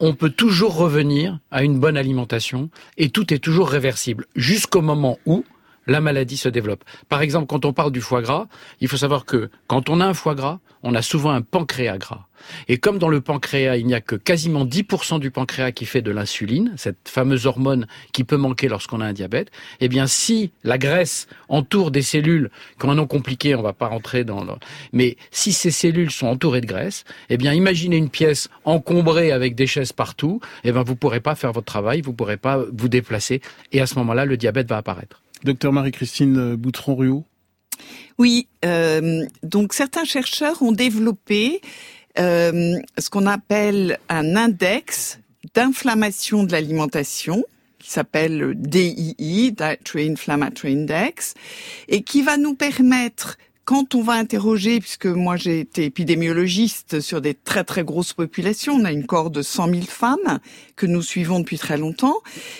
on 0.00 0.14
peut 0.14 0.30
toujours 0.30 0.74
revenir 0.74 1.38
à 1.50 1.62
une 1.62 1.78
bonne 1.78 1.96
alimentation 1.96 2.70
et 2.98 3.10
tout 3.10 3.32
est 3.32 3.38
toujours 3.38 3.68
réversible 3.68 4.26
jusqu'au 4.34 4.82
moment 4.82 5.18
où 5.26 5.44
la 5.86 6.00
maladie 6.00 6.36
se 6.36 6.48
développe. 6.48 6.84
Par 7.08 7.22
exemple, 7.22 7.46
quand 7.46 7.64
on 7.64 7.72
parle 7.72 7.92
du 7.92 8.00
foie 8.00 8.22
gras, 8.22 8.46
il 8.80 8.88
faut 8.88 8.96
savoir 8.96 9.24
que 9.24 9.50
quand 9.66 9.88
on 9.88 10.00
a 10.00 10.06
un 10.06 10.14
foie 10.14 10.34
gras, 10.34 10.60
on 10.82 10.94
a 10.94 11.02
souvent 11.02 11.30
un 11.30 11.42
pancréas 11.42 11.98
gras. 11.98 12.26
Et 12.66 12.78
comme 12.78 12.98
dans 12.98 13.08
le 13.08 13.20
pancréas, 13.20 13.76
il 13.76 13.86
n'y 13.86 13.94
a 13.94 14.00
que 14.00 14.16
quasiment 14.16 14.64
10% 14.64 15.20
du 15.20 15.30
pancréas 15.30 15.70
qui 15.70 15.86
fait 15.86 16.02
de 16.02 16.10
l'insuline, 16.10 16.74
cette 16.76 17.08
fameuse 17.08 17.46
hormone 17.46 17.86
qui 18.12 18.24
peut 18.24 18.36
manquer 18.36 18.68
lorsqu'on 18.68 19.00
a 19.00 19.06
un 19.06 19.12
diabète, 19.12 19.50
eh 19.80 19.88
bien 19.88 20.08
si 20.08 20.50
la 20.64 20.78
graisse 20.78 21.28
entoure 21.48 21.92
des 21.92 22.02
cellules, 22.02 22.50
qui 22.80 22.86
ont 22.86 22.90
un 22.90 22.96
nom 22.96 23.06
compliqué, 23.06 23.54
on 23.54 23.62
va 23.62 23.72
pas 23.72 23.86
rentrer 23.86 24.24
dans 24.24 24.42
le... 24.42 24.52
Mais 24.92 25.16
si 25.30 25.52
ces 25.52 25.70
cellules 25.70 26.10
sont 26.10 26.26
entourées 26.26 26.60
de 26.60 26.66
graisse, 26.66 27.04
eh 27.28 27.36
bien 27.36 27.52
imaginez 27.52 27.96
une 27.96 28.10
pièce 28.10 28.48
encombrée 28.64 29.30
avec 29.30 29.54
des 29.54 29.68
chaises 29.68 29.92
partout, 29.92 30.40
eh 30.64 30.72
bien 30.72 30.82
vous 30.82 30.96
pourrez 30.96 31.20
pas 31.20 31.36
faire 31.36 31.52
votre 31.52 31.66
travail, 31.66 32.00
vous 32.00 32.12
pourrez 32.12 32.36
pas 32.36 32.58
vous 32.72 32.88
déplacer, 32.88 33.40
et 33.70 33.80
à 33.80 33.86
ce 33.86 33.94
moment-là, 34.00 34.24
le 34.24 34.36
diabète 34.36 34.68
va 34.68 34.78
apparaître. 34.78 35.22
Docteur 35.44 35.72
Marie-Christine 35.72 36.54
Boutron-Riot 36.54 37.24
Oui, 38.18 38.46
euh, 38.64 39.24
donc 39.42 39.72
certains 39.72 40.04
chercheurs 40.04 40.62
ont 40.62 40.72
développé 40.72 41.60
euh, 42.18 42.78
ce 42.98 43.10
qu'on 43.10 43.26
appelle 43.26 43.98
un 44.08 44.36
index 44.36 45.18
d'inflammation 45.54 46.44
de 46.44 46.52
l'alimentation 46.52 47.44
qui 47.78 47.90
s'appelle 47.90 48.54
DII, 48.54 49.52
Dietary 49.52 50.10
Inflammatory 50.10 50.74
Index, 50.74 51.34
et 51.88 52.02
qui 52.02 52.22
va 52.22 52.36
nous 52.36 52.54
permettre 52.54 53.38
quand 53.64 53.94
on 53.94 54.02
va 54.02 54.14
interroger, 54.14 54.80
puisque 54.80 55.06
moi 55.06 55.36
j'ai 55.36 55.60
été 55.60 55.84
épidémiologiste 55.84 57.00
sur 57.00 57.20
des 57.20 57.34
très 57.34 57.64
très 57.64 57.84
grosses 57.84 58.12
populations, 58.12 58.74
on 58.74 58.84
a 58.84 58.92
une 58.92 59.06
corps 59.06 59.30
de 59.30 59.42
100 59.42 59.68
000 59.68 59.80
femmes 59.82 60.38
que 60.76 60.86
nous 60.86 61.02
suivons 61.02 61.40
depuis 61.40 61.58
très 61.58 61.76
longtemps, 61.76 62.16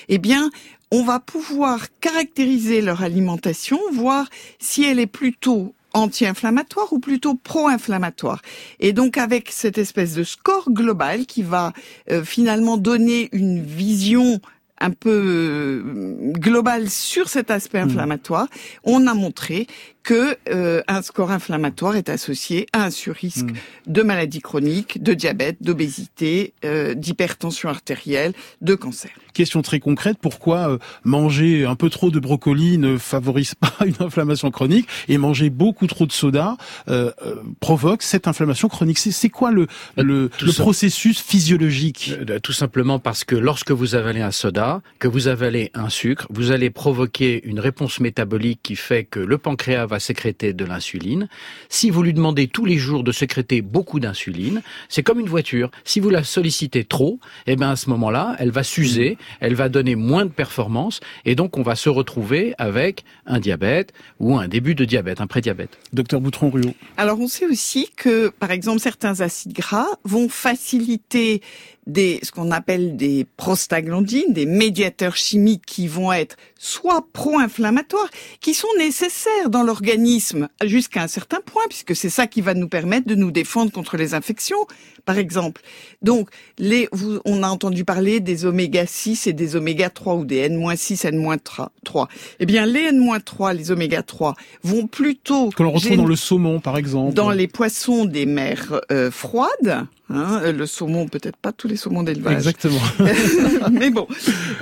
eh 0.09 0.19
bien 0.19 0.51
on 0.93 1.03
va 1.03 1.19
pouvoir 1.19 1.87
caractériser 2.01 2.83
leur 2.83 3.03
alimentation, 3.03 3.81
voir 3.93 4.29
si 4.59 4.85
elle 4.85 5.01
est 5.01 5.07
plutôt 5.07 5.75
anti-inflammatoire 5.95 6.93
ou 6.93 6.99
plutôt 6.99 7.35
pro-inflammatoire. 7.35 8.43
Et 8.79 8.93
donc 8.93 9.17
avec 9.17 9.51
cette 9.51 9.79
espèce 9.79 10.15
de 10.15 10.23
score 10.23 10.71
global 10.71 11.25
qui 11.25 11.43
va 11.43 11.73
euh, 12.11 12.23
finalement 12.23 12.77
donner 12.77 13.31
une 13.33 13.63
vision 13.63 14.41
un 14.81 14.91
peu 14.91 15.11
euh, 15.11 16.33
globale 16.33 16.91
sur 16.91 17.29
cet 17.29 17.51
aspect 17.51 17.83
mmh. 17.83 17.89
inflammatoire, 17.89 18.49
on 18.85 19.07
a 19.07 19.15
montré 19.15 19.67
que 20.03 20.37
euh, 20.49 20.83
un 20.89 21.03
score 21.03 21.31
inflammatoire 21.31 21.97
est 21.97 22.09
associé 22.09 22.67
à 22.73 22.85
un 22.85 22.91
surrisque 22.91 23.51
mmh. 23.51 23.93
de 23.93 24.03
maladies 24.03 24.41
chroniques, 24.41 25.03
de 25.03 25.15
diabète, 25.15 25.57
d'obésité, 25.61 26.53
euh, 26.65 26.95
d'hypertension 26.95 27.69
artérielle, 27.69 28.33
de 28.61 28.75
cancer. 28.75 29.11
Question 29.33 29.63
très 29.63 29.81
concrète, 29.81 30.19
pourquoi 30.21 30.71
euh, 30.71 30.79
manger 31.05 31.65
un 31.65 31.75
peu 31.75 31.89
trop 31.89 32.11
de 32.11 32.21
brocoli 32.21 32.77
ne 32.77 32.99
favorise 32.99 33.55
pas 33.61 33.73
une 33.87 33.95
inflammation 34.01 34.51
chronique 34.51 34.87
et 35.09 35.17
manger 35.17 35.49
beaucoup 35.49 35.87
trop 35.87 36.07
de 36.07 36.13
soda 36.13 36.57
euh, 36.89 37.11
euh, 37.25 37.37
provoque 37.61 38.03
cette 38.03 38.29
inflammation 38.29 38.69
chronique? 38.69 38.99
C'est 38.99 39.31
quoi 39.31 39.51
le, 39.51 39.67
le, 39.97 40.31
le 40.41 40.53
processus 40.53 41.21
physiologique? 41.21 42.13
Tout 42.43 42.53
simplement 42.53 42.99
parce 42.99 43.25
que 43.25 43.35
lorsque 43.35 43.71
vous 43.71 43.95
avalez 43.95 44.21
un 44.21 44.31
soda, 44.31 44.83
que 44.99 45.09
vous 45.09 45.29
avalez 45.29 45.71
un 45.75 45.89
sucre, 45.89 46.27
vous 46.31 46.51
allez 46.51 46.71
provoquer 46.71 47.43
une 47.45 47.61
réponse 47.61 48.01
métabolique 48.01 48.61
qui 48.63 48.77
fait 48.77 49.05
que 49.05 49.21
le 49.21 49.39
pancréas 49.39 49.87
va 49.93 50.01
sécréter 50.01 50.55
de 50.55 50.65
l'insuline. 50.65 51.29
Si 51.69 51.91
vous 51.91 52.03
lui 52.03 52.15
demandez 52.15 52.49
tous 52.49 52.65
les 52.65 52.79
jours 52.79 53.05
de 53.05 53.13
sécréter 53.13 53.61
beaucoup 53.61 54.01
d'insuline, 54.01 54.63
c'est 54.89 55.03
comme 55.03 55.21
une 55.21 55.29
voiture. 55.29 55.71
Si 55.85 56.01
vous 56.01 56.09
la 56.09 56.25
sollicitez 56.25 56.85
trop, 56.85 57.21
eh 57.47 57.57
ben 57.57 57.71
à 57.71 57.77
ce 57.77 57.91
moment-là, 57.91 58.35
elle 58.39 58.51
va 58.51 58.63
s'user, 58.63 59.19
elle 59.41 59.55
va 59.55 59.69
donner 59.69 59.95
moins 59.95 60.25
de 60.25 60.31
performance, 60.31 61.01
et 61.27 61.35
donc 61.35 61.59
on 61.59 61.63
va 61.63 61.77
se 61.77 61.91
retrouver 61.91 62.55
avec 62.57 63.05
un 63.27 63.39
diabète 63.39 63.93
ou 64.19 64.37
un 64.37 64.49
début 64.49 64.75
de 64.75 64.87
diabète, 64.87 65.21
un 65.21 65.27
prédiabète. 65.27 65.79
Docteur 65.93 66.23
Boutron-Ruot. 66.23 66.75
Alors 66.97 67.21
on 67.21 67.29
sait 67.29 67.47
aussi 67.47 67.91
que, 67.95 68.31
par 68.31 68.51
exemple, 68.51 68.81
certains 68.81 69.21
acides 69.21 69.53
gras 69.53 69.89
vont 70.05 70.31
faciliter 70.31 71.43
des, 71.87 72.21
ce 72.23 72.31
qu'on 72.31 72.51
appelle 72.51 72.97
des 72.97 73.27
prostaglandines, 73.37 74.33
des 74.33 74.47
médiateurs 74.47 75.17
chimiques 75.17 75.67
qui 75.67 75.89
vont 75.89 76.13
être 76.13 76.37
soit 76.59 77.07
pro-inflammatoires, 77.13 78.09
qui 78.41 78.55
sont 78.55 78.69
nécessaires 78.79 79.51
dans 79.51 79.65
l'organisme 79.65 80.49
jusqu'à 80.65 81.03
un 81.03 81.09
certain 81.09 81.41
point, 81.41 81.65
puisque 81.69 81.97
c'est 81.97 82.11
ça 82.11 82.27
qui 82.27 82.41
va 82.41 82.55
nous 82.55 82.69
permettre 82.69 83.09
de 83.09 83.17
nous 83.17 83.33
défendre 83.33 83.73
contre 83.73 83.97
les 83.97 84.15
infections, 84.15 84.65
par 85.05 85.19
exemple. 85.19 85.63
Donc, 86.03 86.29
les, 86.59 86.89
vous, 86.93 87.21
on 87.25 87.43
a 87.43 87.49
entendu 87.49 87.85
parler 87.85 88.21
des 88.21 88.45
oméga 88.45 88.87
6 88.87 89.27
et 89.27 89.33
des 89.33 89.57
oméga 89.57 89.91
3 89.91 90.15
ou 90.15 90.25
des 90.25 90.39
N-6, 90.39 91.07
N-3. 91.07 92.07
Eh 92.41 92.47
bien, 92.47 92.67
les 92.67 92.89
N-3, 92.89 93.55
les 93.55 93.71
oméga 93.71 94.03
3 94.03 94.35
vont 94.63 94.87
plutôt... 94.87 95.51
Que 95.51 95.63
l'on 95.63 95.73
retrouve 95.73 95.97
dans 95.97 96.07
le 96.07 96.17
saumon, 96.17 96.61
par 96.61 96.77
exemple. 96.77 97.15
Dans 97.15 97.31
les 97.31 97.49
poissons 97.49 98.05
des 98.05 98.27
mers 98.27 98.81
euh, 98.91 99.11
froides, 99.11 99.87
Hein, 100.15 100.53
le 100.53 100.67
saumon, 100.67 101.09
peut-être 101.09 101.37
pas 101.37 101.53
tous 101.53 101.69
les 101.69 101.77
saumons 101.77 102.03
d'élevage. 102.03 102.35
Exactement. 102.35 102.81
Mais 103.73 103.89
bon, 103.89 104.07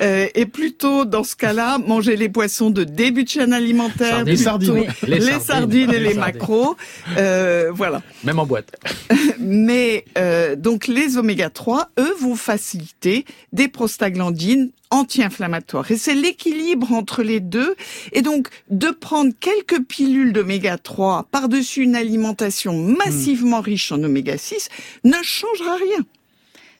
euh, 0.00 0.28
et 0.34 0.46
plutôt 0.46 1.04
dans 1.04 1.24
ce 1.24 1.34
cas-là, 1.34 1.78
manger 1.78 2.14
les 2.14 2.28
poissons 2.28 2.70
de 2.70 2.84
début 2.84 3.24
de 3.24 3.28
chaîne 3.28 3.52
alimentaire, 3.52 4.24
les 4.24 4.36
sardines, 4.36 4.84
les, 5.06 5.20
sardines, 5.40 5.90
et 5.90 5.98
les, 5.98 6.14
macros, 6.14 6.76
euh, 7.16 7.72
voilà. 7.74 8.00
Même 8.22 8.38
en 8.38 8.46
boîte. 8.46 8.72
Mais 9.40 10.04
euh, 10.16 10.29
donc 10.56 10.86
les 10.86 11.16
oméga 11.16 11.50
3, 11.50 11.90
eux, 11.98 12.14
vont 12.20 12.36
faciliter 12.36 13.24
des 13.52 13.68
prostaglandines 13.68 14.70
anti-inflammatoire. 14.90 15.90
Et 15.90 15.96
c'est 15.96 16.14
l'équilibre 16.14 16.92
entre 16.92 17.22
les 17.22 17.40
deux. 17.40 17.74
Et 18.12 18.22
donc, 18.22 18.48
de 18.70 18.90
prendre 18.90 19.32
quelques 19.38 19.82
pilules 19.84 20.32
d'oméga 20.32 20.78
3 20.78 21.28
par-dessus 21.30 21.82
une 21.82 21.96
alimentation 21.96 22.74
massivement 22.74 23.60
riche 23.60 23.92
en 23.92 24.02
oméga 24.02 24.36
6 24.36 24.68
ne 25.04 25.22
changera 25.22 25.76
rien 25.76 26.04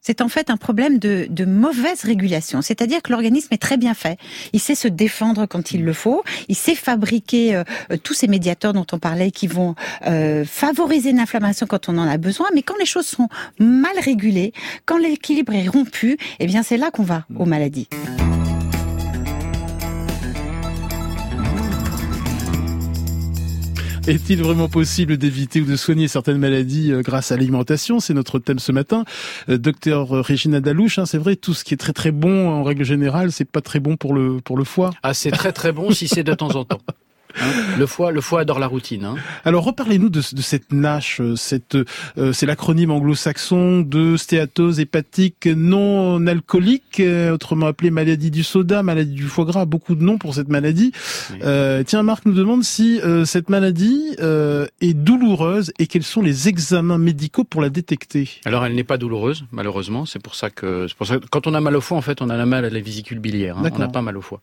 c'est 0.00 0.20
en 0.20 0.28
fait 0.28 0.50
un 0.50 0.56
problème 0.56 0.98
de, 0.98 1.26
de 1.28 1.44
mauvaise 1.44 2.02
régulation. 2.02 2.62
C'est-à-dire 2.62 3.02
que 3.02 3.10
l'organisme 3.10 3.48
est 3.52 3.62
très 3.62 3.76
bien 3.76 3.94
fait. 3.94 4.18
Il 4.52 4.60
sait 4.60 4.74
se 4.74 4.88
défendre 4.88 5.46
quand 5.46 5.72
il 5.72 5.84
le 5.84 5.92
faut. 5.92 6.22
Il 6.48 6.56
sait 6.56 6.74
fabriquer 6.74 7.54
euh, 7.54 7.64
tous 8.02 8.14
ces 8.14 8.26
médiateurs 8.26 8.72
dont 8.72 8.86
on 8.92 8.98
parlait 8.98 9.30
qui 9.30 9.46
vont 9.46 9.74
euh, 10.06 10.44
favoriser 10.44 11.10
une 11.10 11.20
inflammation 11.20 11.66
quand 11.66 11.88
on 11.88 11.98
en 11.98 12.08
a 12.08 12.16
besoin. 12.16 12.48
Mais 12.54 12.62
quand 12.62 12.76
les 12.78 12.86
choses 12.86 13.06
sont 13.06 13.28
mal 13.58 13.98
régulées, 14.02 14.52
quand 14.86 14.98
l'équilibre 14.98 15.54
est 15.54 15.68
rompu, 15.68 16.16
eh 16.38 16.46
bien 16.46 16.62
c'est 16.62 16.76
là 16.76 16.90
qu'on 16.90 17.04
va 17.04 17.26
aux 17.36 17.46
maladies. 17.46 17.88
Est-il 24.06 24.42
vraiment 24.42 24.68
possible 24.68 25.18
d'éviter 25.18 25.60
ou 25.60 25.66
de 25.66 25.76
soigner 25.76 26.08
certaines 26.08 26.38
maladies 26.38 26.90
euh, 26.90 27.02
grâce 27.02 27.32
à 27.32 27.36
l'alimentation? 27.36 28.00
C'est 28.00 28.14
notre 28.14 28.38
thème 28.38 28.58
ce 28.58 28.72
matin. 28.72 29.04
Euh, 29.48 29.58
docteur 29.58 30.10
Régina 30.10 30.60
Dalouche, 30.60 30.98
hein, 30.98 31.06
c'est 31.06 31.18
vrai, 31.18 31.36
tout 31.36 31.54
ce 31.54 31.64
qui 31.64 31.74
est 31.74 31.76
très 31.76 31.92
très 31.92 32.10
bon 32.10 32.48
en 32.48 32.64
règle 32.64 32.84
générale, 32.84 33.30
c'est 33.30 33.44
pas 33.44 33.60
très 33.60 33.78
bon 33.78 33.96
pour 33.96 34.14
le 34.14 34.40
pour 34.40 34.56
le 34.56 34.64
foie. 34.64 34.90
Ah, 35.02 35.14
c'est 35.14 35.30
très 35.30 35.52
très 35.52 35.72
bon 35.72 35.90
si 35.90 36.08
c'est 36.08 36.24
de 36.24 36.34
temps 36.34 36.56
en 36.56 36.64
temps. 36.64 36.80
Hein, 37.40 37.76
le 37.78 37.86
foie, 37.86 38.12
le 38.12 38.20
foie 38.20 38.40
adore 38.40 38.58
la 38.58 38.66
routine. 38.66 39.04
Hein. 39.04 39.16
Alors 39.44 39.64
reparlez-nous 39.64 40.08
de, 40.08 40.20
de, 40.20 40.42
cette 40.42 40.72
NASH, 40.72 41.20
euh, 41.20 41.36
cette, 41.36 41.76
euh, 41.76 42.32
c'est 42.32 42.46
l'acronyme 42.46 42.90
anglo-saxon 42.90 43.80
de 43.80 44.16
stéatose 44.16 44.80
hépatique 44.80 45.46
non 45.46 46.26
alcoolique, 46.26 47.00
euh, 47.00 47.32
autrement 47.32 47.66
appelée 47.66 47.90
maladie 47.90 48.30
du 48.30 48.42
soda, 48.42 48.82
maladie 48.82 49.14
du 49.14 49.24
foie 49.24 49.44
gras, 49.44 49.64
beaucoup 49.64 49.94
de 49.94 50.02
noms 50.02 50.18
pour 50.18 50.34
cette 50.34 50.48
maladie. 50.48 50.92
tiens, 51.86 52.02
Marc 52.02 52.26
nous 52.26 52.32
demande 52.32 52.64
si 52.64 53.00
cette 53.24 53.48
maladie 53.48 54.16
est 54.18 54.94
douloureuse 54.94 55.72
et 55.78 55.86
quels 55.86 56.02
sont 56.02 56.22
les 56.22 56.48
examens 56.48 56.98
médicaux 56.98 57.44
pour 57.44 57.62
la 57.62 57.70
détecter. 57.70 58.28
Alors 58.44 58.64
elle 58.64 58.74
n'est 58.74 58.84
pas 58.84 58.98
douloureuse, 58.98 59.44
malheureusement. 59.52 60.06
C'est 60.06 60.22
pour 60.22 60.34
ça 60.34 60.50
que, 60.50 60.86
c'est 60.88 60.96
pour 60.96 61.06
ça 61.06 61.18
que 61.18 61.26
quand 61.30 61.46
on 61.46 61.54
a 61.54 61.60
mal 61.60 61.76
au 61.76 61.80
foie, 61.80 61.96
en 61.96 62.02
fait, 62.02 62.22
on 62.22 62.30
a 62.30 62.46
mal 62.46 62.64
à 62.64 62.70
la 62.70 62.80
vésicule 62.80 63.18
biliaire. 63.18 63.58
Hein. 63.58 63.70
On 63.72 63.78
n'a 63.78 63.88
pas 63.88 64.02
mal 64.02 64.16
au 64.16 64.22
foie. 64.22 64.40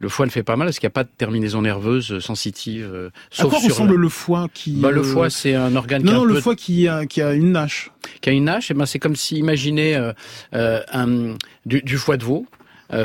Le 0.00 0.08
foie 0.08 0.24
ne 0.24 0.30
fait 0.30 0.42
pas 0.42 0.56
mal 0.56 0.66
parce 0.66 0.78
qu'il 0.78 0.86
n'y 0.86 0.92
a 0.92 0.94
pas 0.94 1.04
de 1.04 1.10
terminaison 1.16 1.60
nerveuse 1.60 2.10
euh, 2.10 2.20
sensitive. 2.20 2.90
Euh, 2.92 3.10
sauf 3.30 3.52
à 3.52 3.58
quoi 3.58 3.68
ressemble 3.68 3.96
le... 3.96 4.08
foie 4.08 4.48
qui 4.52 4.72
bah, 4.72 4.90
Le 4.90 5.02
euh, 5.02 5.04
foie, 5.04 5.28
c'est 5.28 5.54
un 5.54 5.76
organe. 5.76 6.02
Non, 6.02 6.12
qui 6.12 6.18
non, 6.18 6.24
le 6.24 6.40
foie 6.40 6.56
qui 6.56 6.88
a, 6.88 7.04
qui 7.04 7.20
a 7.20 7.34
une 7.34 7.52
nage. 7.52 7.92
Qui 8.22 8.30
a 8.30 8.32
une 8.32 8.44
nage, 8.44 8.70
et 8.70 8.74
eh 8.74 8.74
ben 8.74 8.86
c'est 8.86 8.98
comme 8.98 9.14
si 9.14 9.36
imaginez 9.36 9.94
euh, 9.94 10.80
un, 10.90 11.36
du, 11.66 11.82
du, 11.82 11.98
foie 11.98 12.16
de 12.16 12.24
veau 12.24 12.46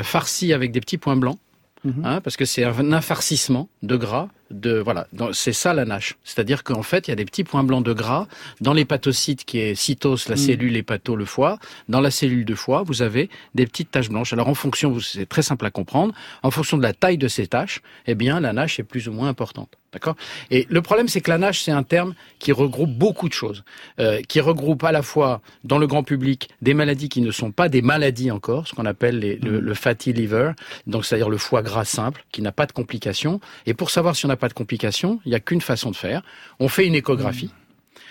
farci 0.02 0.52
avec 0.54 0.72
des 0.72 0.80
petits 0.80 0.98
points 0.98 1.16
blancs. 1.16 1.38
Mhm. 1.84 2.02
Hein, 2.04 2.20
parce 2.22 2.36
que 2.36 2.44
c'est 2.44 2.64
un 2.64 2.92
infarcissement 2.92 3.68
de 3.82 3.96
gras. 3.96 4.28
De 4.50 4.78
voilà, 4.78 5.08
c'est 5.32 5.52
ça 5.52 5.74
la 5.74 5.84
NASH. 5.84 6.16
C'est-à-dire 6.22 6.62
qu'en 6.62 6.82
fait, 6.82 7.08
il 7.08 7.10
y 7.10 7.12
a 7.12 7.16
des 7.16 7.24
petits 7.24 7.42
points 7.42 7.64
blancs 7.64 7.84
de 7.84 7.92
gras 7.92 8.28
dans 8.60 8.72
l'hépatocyte 8.72 9.44
qui 9.44 9.58
est 9.58 9.74
cytose, 9.74 10.28
la 10.28 10.36
mhm. 10.36 10.40
cellule 10.40 10.76
hépato, 10.76 11.16
le 11.16 11.24
foie. 11.24 11.58
Dans 11.88 12.00
la 12.00 12.10
cellule 12.10 12.44
de 12.44 12.54
foie, 12.54 12.82
vous 12.84 13.02
avez 13.02 13.28
des 13.54 13.66
petites 13.66 13.90
taches 13.90 14.08
blanches. 14.08 14.32
Alors 14.32 14.48
en 14.48 14.54
fonction, 14.54 14.98
c'est 15.00 15.26
très 15.26 15.42
simple 15.42 15.66
à 15.66 15.70
comprendre, 15.70 16.14
en 16.42 16.50
fonction 16.50 16.76
de 16.76 16.82
la 16.82 16.92
taille 16.92 17.18
de 17.18 17.28
ces 17.28 17.46
taches, 17.46 17.82
eh 18.06 18.14
bien 18.14 18.40
la 18.40 18.52
NASH 18.52 18.78
est 18.80 18.84
plus 18.84 19.08
ou 19.08 19.12
moins 19.12 19.28
importante. 19.28 19.76
D'accord 19.96 20.16
Et 20.50 20.66
le 20.68 20.82
problème, 20.82 21.08
c'est 21.08 21.22
que 21.22 21.30
la 21.30 21.38
nage, 21.38 21.62
c'est 21.62 21.72
un 21.72 21.82
terme 21.82 22.14
qui 22.38 22.52
regroupe 22.52 22.90
beaucoup 22.90 23.30
de 23.30 23.32
choses, 23.32 23.64
euh, 23.98 24.20
qui 24.28 24.40
regroupe 24.40 24.84
à 24.84 24.92
la 24.92 25.00
fois 25.00 25.40
dans 25.64 25.78
le 25.78 25.86
grand 25.86 26.02
public 26.02 26.50
des 26.60 26.74
maladies 26.74 27.08
qui 27.08 27.22
ne 27.22 27.30
sont 27.30 27.50
pas 27.50 27.70
des 27.70 27.80
maladies 27.80 28.30
encore, 28.30 28.68
ce 28.68 28.74
qu'on 28.74 28.84
appelle 28.84 29.20
les, 29.20 29.36
le, 29.36 29.58
le, 29.58 29.74
fatty 29.74 30.12
liver, 30.12 30.52
donc 30.86 31.06
c'est-à-dire 31.06 31.30
le 31.30 31.38
foie 31.38 31.62
gras 31.62 31.86
simple, 31.86 32.26
qui 32.30 32.42
n'a 32.42 32.52
pas 32.52 32.66
de 32.66 32.72
complications. 32.72 33.40
Et 33.64 33.72
pour 33.72 33.88
savoir 33.88 34.16
si 34.16 34.26
on 34.26 34.28
n'a 34.28 34.36
pas 34.36 34.48
de 34.48 34.52
complications, 34.52 35.18
il 35.24 35.30
n'y 35.30 35.34
a 35.34 35.40
qu'une 35.40 35.62
façon 35.62 35.90
de 35.90 35.96
faire. 35.96 36.20
On 36.60 36.68
fait 36.68 36.86
une 36.86 36.94
échographie. 36.94 37.48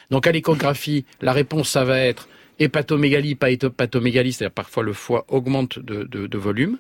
Donc 0.10 0.26
à 0.26 0.32
l'échographie, 0.32 1.06
la 1.22 1.34
réponse, 1.34 1.70
ça 1.70 1.84
va 1.84 2.00
être 2.00 2.28
hépatomégalie, 2.58 3.36
pas 3.36 3.52
hépatomégalie, 3.52 4.34
c'est-à-dire 4.34 4.56
parfois 4.56 4.82
le 4.82 4.94
foie 4.94 5.26
augmente 5.28 5.78
de, 5.78 6.06
de, 6.06 6.26
de 6.26 6.38
volume. 6.40 6.80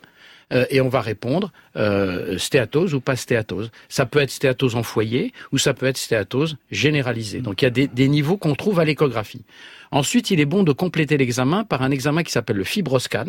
Euh, 0.54 0.66
et 0.70 0.82
on 0.82 0.90
va 0.90 1.02
répondre 1.02 1.52
euh, 1.76 2.38
stéatose 2.38 2.94
ou 2.94 3.02
pas 3.02 3.16
stéatose. 3.16 3.72
Ça 3.90 4.06
peut 4.06 4.20
être 4.20 4.30
stéatose 4.30 4.76
en 4.76 4.84
foyer 4.84 5.34
ou 5.52 5.58
ça 5.58 5.74
peut 5.74 5.88
être 5.88 5.98
stéatose 5.98 6.58
généralisée. 6.72 7.40
Donc 7.40 7.62
il 7.62 7.66
y 7.66 7.68
a 7.68 7.72
des, 7.72 7.88
des 7.88 8.08
niveaux 8.08 8.38
qu'on 8.38 8.56
trouve 8.56 8.80
à 8.80 8.86
l'échographie. 8.86 9.44
Ensuite, 9.92 10.32
il 10.32 10.40
est 10.40 10.46
bon 10.46 10.64
de 10.64 10.72
compléter 10.72 11.18
l'examen 11.18 11.64
par 11.64 11.82
un 11.82 11.92
examen 11.92 12.24
qui 12.24 12.32
s'appelle 12.32 12.58
le 12.58 12.64
fibroscan. 12.64 13.28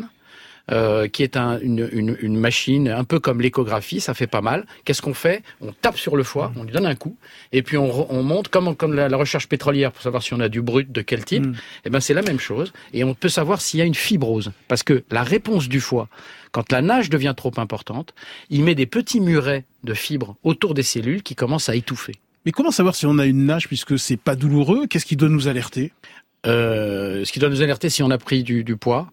Euh, 0.73 1.07
qui 1.07 1.23
est 1.23 1.37
un, 1.37 1.61
une, 1.61 1.89
une, 1.93 2.17
une, 2.21 2.37
machine 2.37 2.89
un 2.89 3.05
peu 3.05 3.21
comme 3.21 3.41
l'échographie, 3.41 4.01
ça 4.01 4.15
fait 4.15 4.27
pas 4.27 4.41
mal. 4.41 4.67
Qu'est-ce 4.85 5.01
qu'on 5.01 5.15
fait? 5.15 5.45
On 5.61 5.71
tape 5.71 5.97
sur 5.97 6.17
le 6.17 6.25
foie, 6.25 6.53
on 6.57 6.65
lui 6.65 6.73
donne 6.73 6.87
un 6.87 6.97
coup, 6.97 7.17
et 7.53 7.63
puis 7.63 7.77
on, 7.77 8.13
on 8.13 8.25
monte 8.25 8.49
comme, 8.49 8.75
comme 8.75 8.93
la, 8.93 9.09
la, 9.09 9.17
recherche 9.17 9.49
pétrolière 9.49 9.93
pour 9.93 10.03
savoir 10.03 10.25
si 10.25 10.35
on 10.35 10.41
a 10.41 10.49
du 10.49 10.63
brut, 10.63 10.91
de 10.91 11.03
quel 11.03 11.25
type. 11.25 11.47
Mm. 11.47 11.53
Et 11.53 11.57
eh 11.85 11.91
ben 11.91 12.01
c'est 12.01 12.15
la 12.15 12.23
même 12.23 12.41
chose, 12.41 12.73
et 12.93 13.05
on 13.05 13.15
peut 13.15 13.29
savoir 13.29 13.61
s'il 13.61 13.79
y 13.79 13.83
a 13.83 13.85
une 13.85 13.95
fibrose, 13.95 14.51
parce 14.67 14.83
que 14.83 15.05
la 15.13 15.23
réponse 15.23 15.69
du 15.69 15.79
foie, 15.79 16.09
quand 16.51 16.73
la 16.73 16.83
nage 16.83 17.11
devient 17.11 17.35
trop 17.37 17.53
importante, 17.59 18.13
il 18.51 18.65
met 18.65 18.75
des 18.75 18.87
petits 18.87 19.21
murets 19.21 19.67
de 19.85 19.95
fibres 19.95 20.35
autour 20.43 20.75
des 20.75 20.83
cellules 20.83 21.23
qui 21.23 21.37
commencent 21.37 21.69
à 21.69 21.77
étouffer. 21.77 22.17
Mais 22.45 22.51
comment 22.51 22.73
savoir 22.73 22.97
si 22.97 23.07
on 23.07 23.19
a 23.19 23.27
une 23.27 23.47
nage 23.47 23.69
puisque 23.69 23.99
c'est 24.01 24.17
pas 24.17 24.35
douloureux? 24.35 24.87
Qu'est-ce 24.89 25.07
qui 25.07 25.17
doit 25.17 25.29
nous 25.29 25.47
alerter? 25.47 25.93
Ce 26.47 27.33
qui 27.33 27.39
doit 27.39 27.49
nous 27.49 27.63
alerter 27.63 27.91
si 27.91 28.03
on 28.03 28.11
a 28.11 28.19
pris 28.19 28.43
du, 28.43 28.65
du 28.65 28.77
poids, 28.77 29.11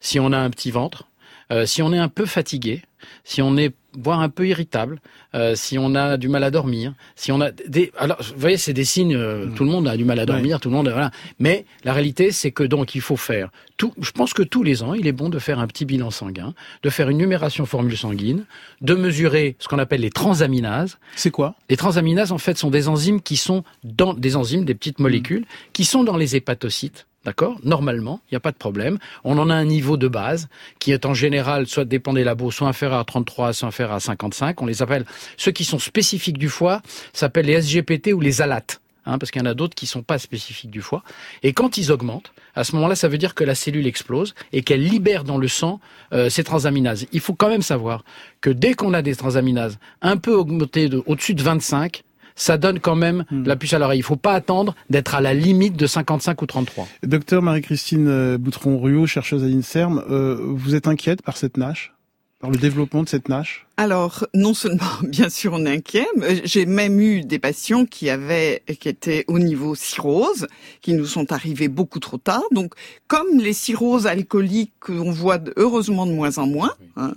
si 0.00 0.20
on 0.20 0.32
a 0.32 0.38
un 0.38 0.50
petit 0.50 0.70
ventre, 0.70 1.06
euh, 1.52 1.66
si 1.66 1.82
on 1.82 1.92
est 1.92 1.98
un 1.98 2.08
peu 2.08 2.24
fatigué, 2.26 2.82
si 3.24 3.42
on 3.42 3.56
est 3.56 3.74
voire 3.98 4.20
un 4.20 4.30
peu 4.30 4.48
irritable, 4.48 5.00
euh, 5.34 5.54
si 5.54 5.76
on 5.78 5.94
a 5.94 6.16
du 6.16 6.28
mal 6.28 6.44
à 6.44 6.50
dormir, 6.50 6.94
si 7.14 7.30
on 7.30 7.42
a 7.42 7.50
des 7.50 7.92
alors 7.98 8.16
vous 8.22 8.40
voyez 8.40 8.56
c'est 8.56 8.72
des 8.72 8.84
signes 8.84 9.14
euh, 9.14 9.46
mmh. 9.46 9.54
tout 9.54 9.64
le 9.64 9.70
monde 9.70 9.86
a 9.86 9.96
du 9.98 10.04
mal 10.04 10.18
à 10.18 10.24
dormir, 10.24 10.56
ouais. 10.56 10.60
tout 10.60 10.70
le 10.70 10.76
monde 10.76 10.88
voilà. 10.88 11.10
Mais 11.38 11.66
la 11.84 11.92
réalité 11.92 12.32
c'est 12.32 12.52
que 12.52 12.62
donc 12.62 12.94
il 12.94 13.02
faut 13.02 13.18
faire 13.18 13.50
tout 13.76 13.92
je 14.00 14.12
pense 14.12 14.32
que 14.32 14.42
tous 14.42 14.62
les 14.62 14.82
ans, 14.82 14.94
il 14.94 15.06
est 15.06 15.12
bon 15.12 15.28
de 15.28 15.38
faire 15.38 15.58
un 15.58 15.66
petit 15.66 15.84
bilan 15.84 16.10
sanguin, 16.10 16.54
de 16.82 16.90
faire 16.90 17.10
une 17.10 17.18
numération 17.18 17.66
formule 17.66 17.96
sanguine, 17.96 18.46
de 18.80 18.94
mesurer 18.94 19.56
ce 19.58 19.68
qu'on 19.68 19.78
appelle 19.78 20.00
les 20.00 20.10
transaminases. 20.10 20.98
C'est 21.16 21.30
quoi? 21.30 21.54
Les 21.68 21.76
transaminases 21.76 22.32
en 22.32 22.38
fait 22.38 22.56
sont 22.56 22.70
des 22.70 22.88
enzymes 22.88 23.20
qui 23.20 23.36
sont 23.36 23.62
dans 23.84 24.14
des 24.14 24.36
enzymes 24.36 24.64
des 24.64 24.74
petites 24.74 25.00
molécules 25.00 25.42
mmh. 25.42 25.72
qui 25.74 25.84
sont 25.84 26.02
dans 26.02 26.16
les 26.16 26.34
hépatocytes 26.34 27.06
D'accord 27.24 27.58
Normalement, 27.62 28.20
il 28.26 28.34
n'y 28.34 28.36
a 28.36 28.40
pas 28.40 28.50
de 28.50 28.56
problème. 28.56 28.98
On 29.22 29.38
en 29.38 29.48
a 29.48 29.54
un 29.54 29.64
niveau 29.64 29.96
de 29.96 30.08
base 30.08 30.48
qui 30.80 30.90
est 30.90 31.06
en 31.06 31.14
général 31.14 31.68
soit 31.68 31.84
dépend 31.84 32.12
des 32.12 32.24
labos, 32.24 32.50
soit 32.50 32.66
inférieur 32.66 32.98
à 32.98 33.04
33, 33.04 33.52
soit 33.52 33.68
inférieur 33.68 33.94
à 33.94 34.00
55. 34.00 34.60
On 34.60 34.66
les 34.66 34.82
appelle 34.82 35.04
ceux 35.36 35.52
qui 35.52 35.64
sont 35.64 35.78
spécifiques 35.78 36.38
du 36.38 36.48
foie, 36.48 36.82
s'appellent 37.12 37.46
les 37.46 37.62
SGPT 37.62 38.12
ou 38.12 38.20
les 38.20 38.42
alates. 38.42 38.80
Hein, 39.04 39.18
parce 39.18 39.32
qu'il 39.32 39.42
y 39.42 39.44
en 39.44 39.50
a 39.50 39.54
d'autres 39.54 39.74
qui 39.74 39.86
sont 39.86 40.02
pas 40.02 40.18
spécifiques 40.18 40.70
du 40.70 40.80
foie. 40.80 41.02
Et 41.42 41.52
quand 41.52 41.76
ils 41.76 41.90
augmentent, 41.90 42.32
à 42.54 42.62
ce 42.62 42.76
moment-là, 42.76 42.94
ça 42.94 43.08
veut 43.08 43.18
dire 43.18 43.34
que 43.34 43.42
la 43.42 43.56
cellule 43.56 43.86
explose 43.88 44.34
et 44.52 44.62
qu'elle 44.62 44.84
libère 44.84 45.24
dans 45.24 45.38
le 45.38 45.48
sang 45.48 45.80
euh, 46.12 46.30
ces 46.30 46.44
transaminases. 46.44 47.06
Il 47.12 47.18
faut 47.18 47.34
quand 47.34 47.48
même 47.48 47.62
savoir 47.62 48.04
que 48.40 48.50
dès 48.50 48.74
qu'on 48.74 48.94
a 48.94 49.02
des 49.02 49.16
transaminases 49.16 49.78
un 50.02 50.16
peu 50.16 50.32
augmentées 50.32 50.88
de, 50.88 51.02
au-dessus 51.06 51.34
de 51.34 51.42
25, 51.42 52.04
ça 52.42 52.58
donne 52.58 52.80
quand 52.80 52.96
même 52.96 53.24
mmh. 53.30 53.44
la 53.46 53.56
puce 53.56 53.72
à 53.72 53.78
l'oreille. 53.78 53.98
Il 53.98 54.02
ne 54.02 54.06
faut 54.06 54.16
pas 54.16 54.34
attendre 54.34 54.74
d'être 54.90 55.14
à 55.14 55.20
la 55.20 55.32
limite 55.32 55.76
de 55.76 55.86
55 55.86 56.42
ou 56.42 56.46
33. 56.46 56.88
Docteur 57.04 57.40
Marie-Christine 57.40 58.36
Boutron-Ruot, 58.36 59.06
chercheuse 59.06 59.44
à 59.44 59.46
l'INSERM, 59.46 60.02
euh, 60.10 60.36
vous 60.40 60.74
êtes 60.74 60.88
inquiète 60.88 61.22
par 61.22 61.36
cette 61.36 61.56
nage? 61.56 61.94
Par 62.42 62.50
le 62.50 62.58
développement 62.58 63.04
de 63.04 63.08
cette 63.08 63.28
nage? 63.28 63.66
Alors, 63.76 64.26
non 64.34 64.52
seulement, 64.52 64.90
bien 65.04 65.30
sûr, 65.30 65.52
on 65.54 65.64
est 65.64 65.76
inquiet, 65.76 66.06
j'ai 66.44 66.66
même 66.66 67.00
eu 67.00 67.22
des 67.22 67.38
patients 67.38 67.86
qui 67.86 68.10
avaient, 68.10 68.62
qui 68.80 68.88
étaient 68.88 69.24
au 69.28 69.38
niveau 69.38 69.76
cirrhose, 69.76 70.48
qui 70.80 70.94
nous 70.94 71.06
sont 71.06 71.32
arrivés 71.32 71.68
beaucoup 71.68 72.00
trop 72.00 72.18
tard. 72.18 72.42
Donc, 72.50 72.74
comme 73.06 73.38
les 73.38 73.52
cirrhoses 73.52 74.08
alcooliques, 74.08 74.88
on 74.88 75.12
voit 75.12 75.38
heureusement 75.56 76.04
de 76.04 76.12
moins 76.12 76.36
en 76.38 76.48
moins. 76.48 76.74
Hein, 76.96 77.14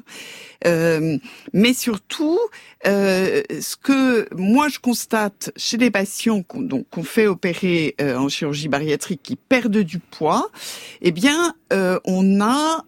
euh, 0.67 1.17
mais 1.53 1.73
surtout, 1.73 2.39
euh, 2.85 3.41
ce 3.59 3.75
que 3.75 4.27
moi 4.35 4.69
je 4.69 4.77
constate 4.77 5.51
chez 5.57 5.77
les 5.77 5.89
patients 5.89 6.43
qu'on 6.43 7.03
fait 7.03 7.25
opérer 7.25 7.95
euh, 7.99 8.15
en 8.15 8.29
chirurgie 8.29 8.67
bariatrique 8.67 9.21
qui 9.23 9.35
perdent 9.35 9.77
du 9.79 9.97
poids, 9.97 10.49
eh 11.01 11.11
bien, 11.11 11.55
euh, 11.73 11.99
on 12.05 12.41
a 12.41 12.85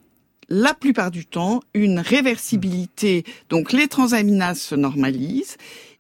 la 0.50 0.74
plupart 0.74 1.12
du 1.12 1.26
temps 1.26 1.62
une 1.74 2.00
réversibilité. 2.00 3.24
Donc 3.50 3.72
les 3.72 3.88
transaminases 3.88 4.62
se 4.62 4.76
normalisent. 4.76 5.58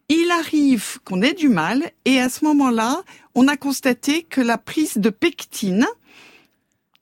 Il 0.10 0.32
arrive 0.32 1.00
qu'on 1.04 1.22
ait 1.22 1.34
du 1.34 1.50
mal 1.50 1.92
et 2.06 2.20
à 2.20 2.30
ce 2.30 2.46
moment-là, 2.46 3.04
on 3.36 3.48
a 3.48 3.58
constaté 3.58 4.24
que 4.24 4.40
la 4.42 4.58
prise 4.58 4.98
de 4.98 5.10
pectine 5.10 5.86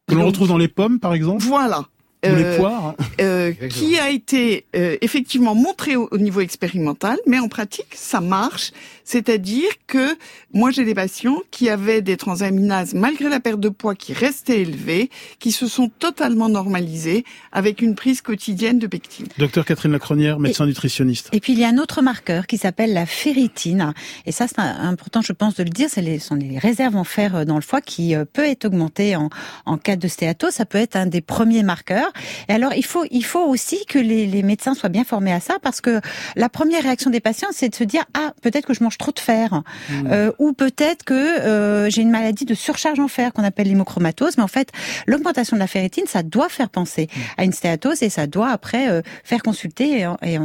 que 0.08 0.14
l'on 0.14 0.28
retrouve 0.28 0.48
dans 0.48 0.58
les 0.58 0.68
pommes, 0.68 1.00
par 1.00 1.14
exemple? 1.14 1.44
Voilà. 1.44 1.88
Les 2.34 2.58
poires. 2.58 2.96
hein. 3.00 3.06
euh, 3.22 3.52
qui 3.70 3.98
a 4.00 4.10
été 4.10 4.66
euh, 4.76 4.98
effectivement 5.02 5.56
montré 5.56 5.96
au, 5.96 6.08
au, 6.12 6.18
niveau 6.18 6.42
expérimental, 6.42 7.18
mais 7.28 7.40
en 7.40 7.48
pratique, 7.48 7.94
ça 7.94 8.22
marche. 8.22 8.72
C'est-à-dire 9.04 9.70
que 9.88 10.18
moi, 10.54 10.72
j'ai 10.72 10.84
des 10.84 10.96
patients 10.96 11.42
qui 11.52 11.70
avaient 11.70 12.02
des 12.02 12.18
transaminases, 12.18 12.94
malgré 12.96 13.30
la 13.30 13.40
perte 13.40 13.60
de 13.60 13.70
poids, 13.70 13.94
qui 13.94 14.14
restaient 14.14 14.62
élevées, 14.62 15.10
qui 15.40 15.52
se 15.52 15.68
sont 15.68 15.90
totalement 16.00 16.50
normalisées 16.50 17.24
avec 17.52 17.82
une 17.82 17.94
prise 17.96 18.22
quotidienne 18.22 18.80
de 18.80 18.88
pectine. 18.88 19.28
Docteur 19.38 19.64
Catherine 19.66 19.92
Lacronière, 19.92 20.40
médecin 20.40 20.66
et, 20.66 20.68
nutritionniste. 20.68 21.30
Et 21.34 21.40
puis, 21.40 21.54
il 21.54 21.60
y 21.60 21.64
a 21.64 21.70
un 21.70 21.78
autre 21.78 22.02
marqueur 22.02 22.48
qui 22.48 22.58
s'appelle 22.58 22.94
la 22.94 23.06
ferritine. 23.06 23.94
Et 24.26 24.32
ça, 24.32 24.48
c'est 24.48 24.60
important, 24.60 25.22
je 25.22 25.34
pense, 25.34 25.56
de 25.56 25.64
le 25.64 25.70
dire. 25.70 25.90
Ce 25.90 26.02
sont 26.20 26.36
les 26.36 26.58
réserves 26.58 26.96
en 26.96 27.04
fer 27.04 27.46
dans 27.46 27.56
le 27.56 27.62
foie 27.62 27.82
qui 27.82 28.16
euh, 28.16 28.26
peut 28.26 28.46
être 28.46 28.66
augmentée 28.66 29.16
en, 29.16 29.30
en 29.66 29.78
cas 29.78 29.96
de 29.96 30.08
stéatose. 30.08 30.54
Ça 30.54 30.66
peut 30.66 30.80
être 30.80 30.96
un 30.96 31.06
des 31.06 31.22
premiers 31.22 31.64
marqueurs. 31.64 32.12
Et 32.50 32.54
alors, 32.54 32.74
il 32.74 32.86
faut, 32.86 33.06
il 33.12 33.26
faut 33.26 33.44
aussi 33.44 33.86
que 33.86 34.00
les, 34.00 34.26
les 34.26 34.44
médecins 34.44 34.74
soient 34.74 34.90
bien 34.90 35.04
formés 35.04 35.32
à 35.32 35.40
ça 35.40 35.58
parce 35.62 35.82
que 35.82 36.02
la 36.36 36.50
première 36.50 36.84
réaction 36.84 37.10
des 37.10 37.20
patients, 37.20 37.50
c'est 37.52 37.70
de 37.70 37.76
se 37.76 37.84
dire, 37.84 38.04
ah, 38.14 38.34
peut-être 38.42 38.66
que 38.66 38.74
je 38.74 38.84
mange 38.84 38.98
trop 38.98 39.12
de 39.12 39.20
fer, 39.20 39.64
mmh. 39.90 40.08
euh, 40.12 40.32
ou 40.40 40.54
peut-être 40.54 41.04
que 41.04 41.14
euh, 41.14 41.90
j'ai 41.90 42.02
une 42.02 42.12
maladie 42.12 42.46
de 42.46 42.54
surcharge 42.54 43.00
en 43.00 43.08
fer 43.08 43.34
qu'on 43.34 43.44
appelle 43.44 43.68
l'hémochromatose. 43.68 44.38
Mais 44.38 44.44
en 44.44 44.48
fait, 44.48 44.72
l'augmentation 45.08 45.56
de 45.56 45.60
la 45.60 45.68
ferritine, 45.68 46.06
ça 46.08 46.24
doit 46.24 46.50
faire 46.50 46.70
penser 46.70 47.08
mmh. 47.08 47.20
à 47.38 47.44
une 47.44 47.54
stéatose 47.54 48.04
et 48.04 48.10
ça 48.10 48.28
doit 48.28 48.50
après 48.50 48.90
euh, 48.90 49.02
faire 49.24 49.44
consulter 49.44 50.00
et, 50.00 50.08
et, 50.24 50.38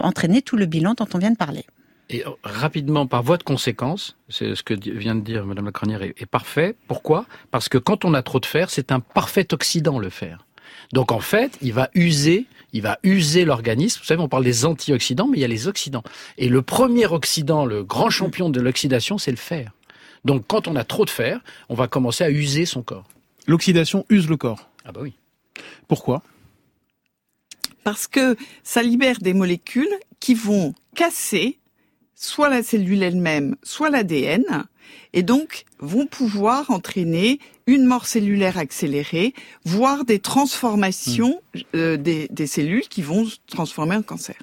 entraîner 0.00 0.42
tout 0.42 0.56
le 0.56 0.66
bilan 0.66 0.94
dont 0.94 1.06
on 1.14 1.18
vient 1.18 1.30
de 1.30 1.36
parler. 1.36 1.64
Et 2.10 2.24
rapidement, 2.42 3.06
par 3.06 3.22
voie 3.22 3.36
de 3.36 3.42
conséquence, 3.42 4.16
c'est 4.30 4.54
ce 4.54 4.62
que 4.62 4.72
vient 4.74 5.14
de 5.14 5.20
dire 5.20 5.44
Madame 5.44 5.66
la 5.66 5.72
Cronière 5.72 6.02
est, 6.02 6.14
est 6.16 6.26
parfait. 6.26 6.74
Pourquoi? 6.86 7.26
Parce 7.50 7.68
que 7.68 7.76
quand 7.76 8.06
on 8.06 8.14
a 8.14 8.22
trop 8.22 8.40
de 8.40 8.46
fer, 8.46 8.70
c'est 8.70 8.92
un 8.92 9.00
parfait 9.00 9.52
oxydant 9.52 9.98
le 9.98 10.08
fer. 10.08 10.46
Donc 10.92 11.12
en 11.12 11.20
fait, 11.20 11.58
il 11.60 11.72
va 11.72 11.90
user, 11.94 12.46
il 12.72 12.82
va 12.82 12.98
user 13.02 13.44
l'organisme. 13.44 14.00
Vous 14.00 14.06
savez, 14.06 14.22
on 14.22 14.28
parle 14.28 14.44
des 14.44 14.64
antioxydants, 14.64 15.28
mais 15.28 15.38
il 15.38 15.40
y 15.40 15.44
a 15.44 15.48
les 15.48 15.68
oxydants. 15.68 16.04
Et 16.38 16.48
le 16.48 16.62
premier 16.62 17.06
oxydant, 17.06 17.64
le 17.64 17.84
grand 17.84 18.10
champion 18.10 18.50
de 18.50 18.60
l'oxydation, 18.60 19.18
c'est 19.18 19.30
le 19.30 19.36
fer. 19.36 19.72
Donc 20.24 20.44
quand 20.46 20.68
on 20.68 20.76
a 20.76 20.84
trop 20.84 21.04
de 21.04 21.10
fer, 21.10 21.40
on 21.68 21.74
va 21.74 21.88
commencer 21.88 22.24
à 22.24 22.30
user 22.30 22.64
son 22.64 22.82
corps. 22.82 23.06
L'oxydation 23.46 24.04
use 24.08 24.28
le 24.28 24.36
corps. 24.36 24.68
Ah 24.84 24.92
bah 24.92 25.00
oui. 25.02 25.14
Pourquoi? 25.86 26.22
Parce 27.84 28.06
que 28.06 28.36
ça 28.62 28.82
libère 28.82 29.18
des 29.20 29.32
molécules 29.32 29.88
qui 30.20 30.34
vont 30.34 30.74
casser 30.94 31.58
soit 32.14 32.48
la 32.48 32.62
cellule 32.62 33.02
elle-même, 33.02 33.56
soit 33.62 33.90
l'ADN, 33.90 34.66
et 35.12 35.22
donc 35.22 35.64
vont 35.78 36.06
pouvoir 36.06 36.70
entraîner 36.70 37.38
une 37.68 37.84
mort 37.84 38.06
cellulaire 38.06 38.56
accélérée, 38.56 39.34
voire 39.64 40.04
des 40.04 40.18
transformations 40.18 41.40
mmh. 41.54 41.60
euh, 41.76 41.96
des, 41.98 42.26
des, 42.30 42.46
cellules 42.46 42.88
qui 42.88 43.02
vont 43.02 43.26
se 43.26 43.36
transformer 43.46 43.94
en 43.94 44.02
cancer. 44.02 44.36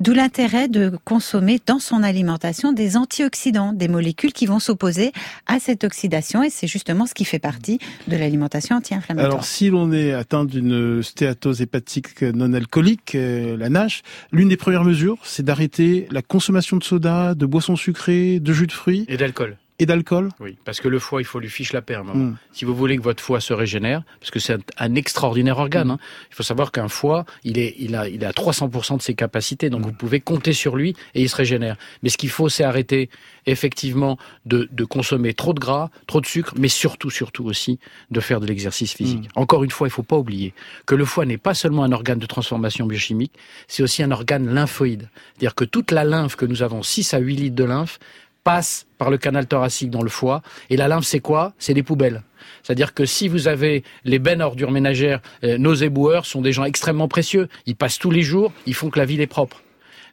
D'où 0.00 0.12
l'intérêt 0.12 0.68
de 0.68 0.92
consommer 1.04 1.58
dans 1.64 1.78
son 1.78 2.02
alimentation 2.02 2.72
des 2.72 2.98
antioxydants, 2.98 3.72
des 3.72 3.88
molécules 3.88 4.32
qui 4.32 4.44
vont 4.44 4.58
s'opposer 4.58 5.12
à 5.46 5.58
cette 5.58 5.84
oxydation, 5.84 6.42
et 6.42 6.50
c'est 6.50 6.66
justement 6.66 7.06
ce 7.06 7.14
qui 7.14 7.24
fait 7.24 7.38
partie 7.38 7.78
de 8.08 8.16
l'alimentation 8.16 8.76
anti-inflammatoire. 8.76 9.32
Alors, 9.32 9.44
si 9.44 9.70
l'on 9.70 9.92
est 9.92 10.12
atteint 10.12 10.44
d'une 10.44 11.02
stéatose 11.02 11.62
hépatique 11.62 12.20
non 12.22 12.52
alcoolique, 12.52 13.14
euh, 13.14 13.56
la 13.56 13.70
NASH, 13.70 14.02
l'une 14.32 14.48
des 14.48 14.58
premières 14.58 14.84
mesures, 14.84 15.18
c'est 15.22 15.44
d'arrêter 15.44 16.08
la 16.10 16.20
consommation 16.20 16.76
de 16.76 16.84
soda, 16.84 17.34
de 17.34 17.46
boissons 17.46 17.76
sucrées, 17.76 18.40
de 18.40 18.52
jus 18.52 18.66
de 18.66 18.72
fruits. 18.72 19.06
Et 19.08 19.16
d'alcool 19.16 19.56
et 19.78 19.86
d'alcool? 19.86 20.30
Oui, 20.40 20.56
parce 20.64 20.80
que 20.80 20.88
le 20.88 20.98
foie, 20.98 21.20
il 21.20 21.24
faut 21.24 21.38
lui 21.38 21.50
fiche 21.50 21.72
la 21.72 21.82
paix 21.82 21.94
un 21.94 22.02
moment. 22.02 22.24
Mm. 22.30 22.36
Si 22.52 22.64
vous 22.64 22.74
voulez 22.74 22.96
que 22.96 23.02
votre 23.02 23.22
foie 23.22 23.40
se 23.40 23.52
régénère, 23.52 24.02
parce 24.20 24.30
que 24.30 24.38
c'est 24.38 24.56
un, 24.78 24.94
extraordinaire 24.94 25.58
organe, 25.58 25.88
mm. 25.88 25.90
hein, 25.92 25.98
il 26.30 26.34
faut 26.34 26.42
savoir 26.42 26.72
qu'un 26.72 26.88
foie, 26.88 27.24
il 27.44 27.58
est, 27.58 27.74
il 27.78 27.94
a, 27.94 28.08
il 28.08 28.24
a 28.24 28.32
300% 28.32 28.96
de 28.96 29.02
ses 29.02 29.14
capacités, 29.14 29.70
donc 29.70 29.82
mm. 29.82 29.84
vous 29.84 29.92
pouvez 29.92 30.20
compter 30.20 30.52
sur 30.52 30.76
lui 30.76 30.96
et 31.14 31.22
il 31.22 31.28
se 31.28 31.36
régénère. 31.36 31.76
Mais 32.02 32.08
ce 32.08 32.16
qu'il 32.16 32.30
faut, 32.30 32.48
c'est 32.48 32.64
arrêter 32.64 33.10
effectivement 33.46 34.18
de, 34.44 34.68
de, 34.72 34.84
consommer 34.84 35.34
trop 35.34 35.52
de 35.52 35.60
gras, 35.60 35.90
trop 36.06 36.20
de 36.20 36.26
sucre, 36.26 36.54
mais 36.58 36.68
surtout, 36.68 37.10
surtout 37.10 37.44
aussi 37.44 37.78
de 38.10 38.20
faire 38.20 38.40
de 38.40 38.46
l'exercice 38.46 38.92
physique. 38.92 39.28
Encore 39.36 39.62
une 39.62 39.70
fois, 39.70 39.86
il 39.86 39.90
faut 39.90 40.02
pas 40.02 40.16
oublier 40.16 40.52
que 40.84 40.94
le 40.94 41.04
foie 41.04 41.26
n'est 41.26 41.38
pas 41.38 41.54
seulement 41.54 41.84
un 41.84 41.92
organe 41.92 42.18
de 42.18 42.26
transformation 42.26 42.86
biochimique, 42.86 43.32
c'est 43.68 43.82
aussi 43.82 44.02
un 44.02 44.10
organe 44.10 44.52
lymphoïde. 44.52 45.08
C'est-à-dire 45.34 45.54
que 45.54 45.64
toute 45.64 45.92
la 45.92 46.04
lymphe 46.04 46.34
que 46.34 46.44
nous 46.44 46.62
avons, 46.62 46.82
6 46.82 47.14
à 47.14 47.18
8 47.18 47.36
litres 47.36 47.56
de 47.56 47.64
lymphe, 47.64 47.98
passe 48.46 48.86
par 48.96 49.10
le 49.10 49.18
canal 49.18 49.48
thoracique 49.48 49.90
dans 49.90 50.02
le 50.02 50.08
foie. 50.08 50.40
Et 50.70 50.76
la 50.76 50.86
lymphe, 50.86 51.04
c'est 51.04 51.18
quoi? 51.18 51.52
C'est 51.58 51.74
des 51.74 51.82
poubelles. 51.82 52.22
C'est-à-dire 52.62 52.94
que 52.94 53.04
si 53.04 53.26
vous 53.26 53.48
avez 53.48 53.82
les 54.04 54.20
bennes 54.20 54.40
ordures 54.40 54.70
ménagères, 54.70 55.20
euh, 55.42 55.58
nos 55.58 55.74
éboueurs 55.74 56.26
sont 56.26 56.42
des 56.42 56.52
gens 56.52 56.62
extrêmement 56.62 57.08
précieux. 57.08 57.48
Ils 57.66 57.74
passent 57.74 57.98
tous 57.98 58.12
les 58.12 58.22
jours, 58.22 58.52
ils 58.64 58.74
font 58.74 58.88
que 58.88 59.00
la 59.00 59.04
ville 59.04 59.20
est 59.20 59.26
propre. 59.26 59.62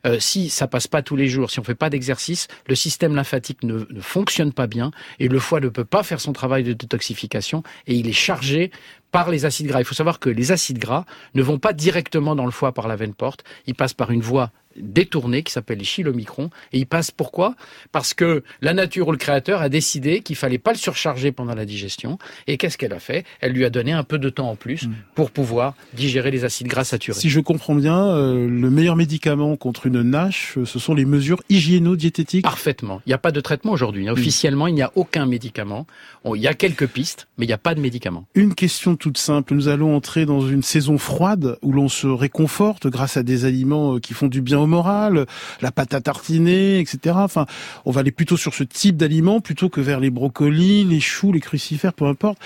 Euh, 0.07 0.19
si 0.19 0.49
ça 0.49 0.65
passe 0.67 0.87
pas 0.87 1.03
tous 1.03 1.15
les 1.15 1.27
jours, 1.27 1.51
si 1.51 1.59
on 1.59 1.63
fait 1.63 1.75
pas 1.75 1.91
d'exercice, 1.91 2.47
le 2.67 2.73
système 2.73 3.15
lymphatique 3.15 3.61
ne, 3.63 3.85
ne, 3.87 4.01
fonctionne 4.01 4.51
pas 4.51 4.65
bien 4.65 4.89
et 5.19 5.27
le 5.27 5.37
foie 5.39 5.59
ne 5.59 5.69
peut 5.69 5.85
pas 5.85 6.01
faire 6.01 6.19
son 6.19 6.33
travail 6.33 6.63
de 6.63 6.73
détoxification 6.73 7.61
et 7.85 7.93
il 7.93 8.09
est 8.09 8.13
chargé 8.13 8.71
par 9.11 9.29
les 9.29 9.45
acides 9.45 9.67
gras. 9.67 9.79
Il 9.79 9.85
faut 9.85 9.93
savoir 9.93 10.19
que 10.19 10.29
les 10.29 10.51
acides 10.51 10.79
gras 10.79 11.05
ne 11.35 11.43
vont 11.43 11.59
pas 11.59 11.71
directement 11.71 12.35
dans 12.35 12.45
le 12.45 12.51
foie 12.51 12.73
par 12.73 12.87
la 12.87 12.95
veine 12.95 13.13
porte, 13.13 13.43
ils 13.67 13.75
passent 13.75 13.93
par 13.93 14.09
une 14.09 14.21
voie 14.21 14.51
détourné 14.77 15.43
qui 15.43 15.51
s'appelle 15.51 15.79
les 15.79 15.83
chylomicrons. 15.83 16.49
Et 16.71 16.79
il 16.79 16.85
passe 16.85 17.11
pourquoi? 17.11 17.55
Parce 17.91 18.13
que 18.13 18.43
la 18.61 18.73
nature 18.73 19.07
ou 19.07 19.11
le 19.11 19.17
créateur 19.17 19.61
a 19.61 19.69
décidé 19.69 20.21
qu'il 20.21 20.35
fallait 20.35 20.57
pas 20.57 20.71
le 20.71 20.77
surcharger 20.77 21.31
pendant 21.31 21.55
la 21.55 21.65
digestion. 21.65 22.17
Et 22.47 22.57
qu'est-ce 22.57 22.77
qu'elle 22.77 22.93
a 22.93 22.99
fait? 22.99 23.25
Elle 23.41 23.53
lui 23.53 23.65
a 23.65 23.69
donné 23.69 23.91
un 23.91 24.03
peu 24.03 24.17
de 24.17 24.29
temps 24.29 24.49
en 24.49 24.55
plus 24.55 24.87
hmm. 24.87 24.93
pour 25.15 25.31
pouvoir 25.31 25.75
digérer 25.93 26.31
les 26.31 26.45
acides 26.45 26.67
gras 26.67 26.83
saturés. 26.83 27.19
Si 27.19 27.29
je 27.29 27.39
comprends 27.39 27.75
bien, 27.75 28.07
euh, 28.07 28.47
le 28.47 28.69
meilleur 28.69 28.95
médicament 28.95 29.55
contre 29.55 29.87
une 29.87 30.01
NASH, 30.01 30.57
ce 30.65 30.79
sont 30.79 30.93
les 30.93 31.05
mesures 31.05 31.41
hygiéno-diététiques 31.49 32.43
Parfaitement. 32.43 33.01
Il 33.05 33.09
n'y 33.09 33.13
a 33.13 33.19
pas 33.19 33.31
de 33.31 33.41
traitement 33.41 33.71
aujourd'hui. 33.71 34.05
Hmm. 34.07 34.13
Officiellement, 34.13 34.67
il 34.67 34.75
n'y 34.75 34.81
a 34.81 34.91
aucun 34.95 35.25
médicament. 35.25 35.85
il 36.25 36.41
y 36.41 36.47
a 36.47 36.53
quelques 36.53 36.87
pistes, 36.87 37.27
mais 37.37 37.45
il 37.45 37.47
n'y 37.47 37.53
a 37.53 37.57
pas 37.57 37.75
de 37.75 37.79
médicament. 37.79 38.25
Une 38.35 38.55
question 38.55 38.95
toute 38.95 39.17
simple. 39.17 39.53
Nous 39.53 39.67
allons 39.67 39.95
entrer 39.95 40.25
dans 40.25 40.41
une 40.41 40.63
saison 40.63 40.97
froide 40.97 41.57
où 41.61 41.71
l'on 41.71 41.89
se 41.89 42.07
réconforte 42.07 42.87
grâce 42.87 43.17
à 43.17 43.23
des 43.23 43.45
aliments 43.45 43.95
euh, 43.95 43.99
qui 43.99 44.13
font 44.13 44.27
du 44.27 44.41
bien 44.41 44.62
moral, 44.67 45.25
la 45.61 45.71
pâte 45.71 45.93
à 45.93 46.01
tartiner, 46.01 46.79
etc. 46.79 47.15
Enfin, 47.17 47.45
on 47.85 47.91
va 47.91 48.01
aller 48.01 48.11
plutôt 48.11 48.37
sur 48.37 48.53
ce 48.53 48.63
type 48.63 48.97
d'aliments 48.97 49.41
plutôt 49.41 49.69
que 49.69 49.81
vers 49.81 49.99
les 49.99 50.09
brocolis, 50.09 50.83
les 50.83 50.99
choux, 50.99 51.31
les 51.31 51.39
crucifères, 51.39 51.93
peu 51.93 52.05
importe. 52.05 52.37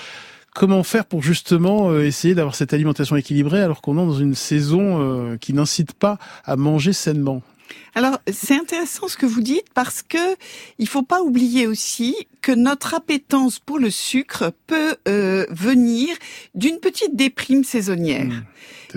Comment 0.54 0.82
faire 0.82 1.04
pour 1.04 1.22
justement 1.22 1.90
euh, 1.90 2.04
essayer 2.04 2.34
d'avoir 2.34 2.54
cette 2.54 2.72
alimentation 2.72 3.14
équilibrée 3.16 3.62
alors 3.62 3.80
qu'on 3.80 3.94
est 3.94 4.06
dans 4.06 4.18
une 4.18 4.34
saison 4.34 5.00
euh, 5.00 5.36
qui 5.36 5.52
n'incite 5.52 5.92
pas 5.92 6.18
à 6.44 6.56
manger 6.56 6.92
sainement? 6.92 7.42
Alors, 7.94 8.18
c'est 8.30 8.56
intéressant 8.56 9.08
ce 9.08 9.16
que 9.16 9.26
vous 9.26 9.40
dites 9.40 9.66
parce 9.74 10.02
que 10.02 10.36
il 10.78 10.88
faut 10.88 11.02
pas 11.02 11.22
oublier 11.22 11.66
aussi 11.66 12.16
que 12.42 12.52
notre 12.52 12.94
appétence 12.94 13.58
pour 13.58 13.78
le 13.78 13.90
sucre 13.90 14.52
peut 14.66 14.96
euh, 15.06 15.46
venir 15.50 16.08
d'une 16.54 16.78
petite 16.78 17.14
déprime 17.14 17.64
saisonnière. 17.64 18.26
Mmh. 18.26 18.42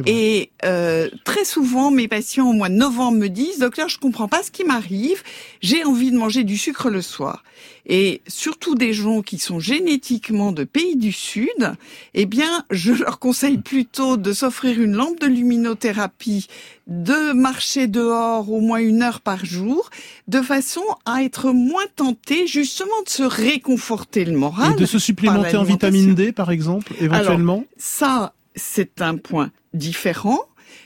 Et 0.06 0.52
euh, 0.64 1.10
très 1.26 1.44
souvent, 1.44 1.92
mes 1.92 2.08
patients 2.08 2.50
au 2.50 2.54
mois 2.54 2.70
de 2.70 2.76
novembre 2.76 3.18
me 3.18 3.28
disent, 3.28 3.60
docteur, 3.60 3.90
je 3.90 4.00
comprends 4.00 4.28
pas 4.28 4.42
ce 4.44 4.52
qui 4.52 4.64
m'arrive, 4.64 5.22
j'ai 5.62 5.84
envie 5.84 6.12
de 6.12 6.18
manger 6.18 6.44
du 6.44 6.58
sucre 6.58 6.90
le 6.90 7.02
soir. 7.02 7.44
Et 7.86 8.22
surtout 8.28 8.76
des 8.76 8.94
gens 8.94 9.22
qui 9.22 9.38
sont 9.38 9.60
génétiquement 9.60 10.52
de 10.52 10.64
pays 10.64 10.96
du 10.96 11.12
Sud, 11.12 11.74
eh 12.14 12.26
bien, 12.26 12.64
je 12.70 12.94
leur 12.94 13.20
conseille 13.20 13.58
plutôt 13.58 14.18
de 14.18 14.34
s'offrir 14.34 14.80
une 14.80 14.94
lampe 14.94 15.20
de 15.20 15.28
luminothérapie, 15.28 16.48
de 16.88 17.34
marcher 17.34 17.88
dehors 17.88 18.52
au 18.52 18.62
moins 18.62 18.80
une 18.80 19.02
heure 19.02 19.20
par 19.20 19.46
jour, 19.46 19.90
de 20.28 20.42
façon 20.42 20.84
à 21.06 21.24
être 21.24 21.52
moins 21.52 21.86
tenté 21.96 22.48
justement 22.48 23.02
de 23.06 23.10
se 23.10 23.24
réconforter 23.24 24.26
le 24.26 24.38
moral. 24.38 24.74
Et 24.74 24.80
de 24.80 24.86
se 24.86 25.00
supplémenter 25.00 25.58
en 25.58 25.64
vitamine 25.64 26.14
D, 26.14 26.32
par 26.32 26.52
exemple, 26.52 26.94
éventuellement? 27.00 27.66
Ça, 27.78 28.34
c'est 28.56 29.02
un 29.02 29.18
point 29.18 29.52
différent, 29.74 30.40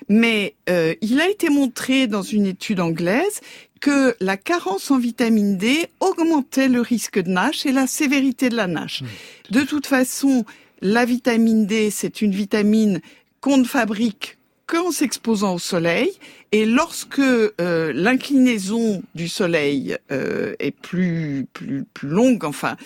mais 0.09 0.55
euh, 0.69 0.93
il 1.01 1.19
a 1.21 1.29
été 1.29 1.49
montré 1.49 2.07
dans 2.07 2.21
une 2.21 2.45
étude 2.45 2.79
anglaise 2.79 3.41
que 3.81 4.15
la 4.19 4.37
carence 4.37 4.89
en 4.91 4.97
vitamine 4.97 5.57
D 5.57 5.87
augmentait 5.99 6.67
le 6.67 6.81
risque 6.81 7.19
de 7.19 7.29
NASH 7.29 7.65
et 7.65 7.71
la 7.71 7.87
sévérité 7.87 8.49
de 8.49 8.55
la 8.55 8.67
NASH. 8.67 9.01
Mmh. 9.01 9.05
De 9.51 9.61
toute 9.61 9.87
façon, 9.87 10.45
la 10.81 11.05
vitamine 11.05 11.65
D, 11.65 11.89
c'est 11.91 12.21
une 12.21 12.31
vitamine 12.31 13.01
qu'on 13.41 13.57
ne 13.57 13.63
fabrique 13.63 14.37
qu'en 14.65 14.91
s'exposant 14.91 15.55
au 15.55 15.59
soleil. 15.59 16.11
Et 16.51 16.65
lorsque 16.65 17.19
euh, 17.19 17.51
l'inclinaison 17.93 19.03
du 19.13 19.27
soleil 19.27 19.97
euh, 20.11 20.55
est 20.57 20.71
plus, 20.71 21.45
plus, 21.53 21.83
plus 21.93 22.09
longue, 22.09 22.43
enfin, 22.45 22.77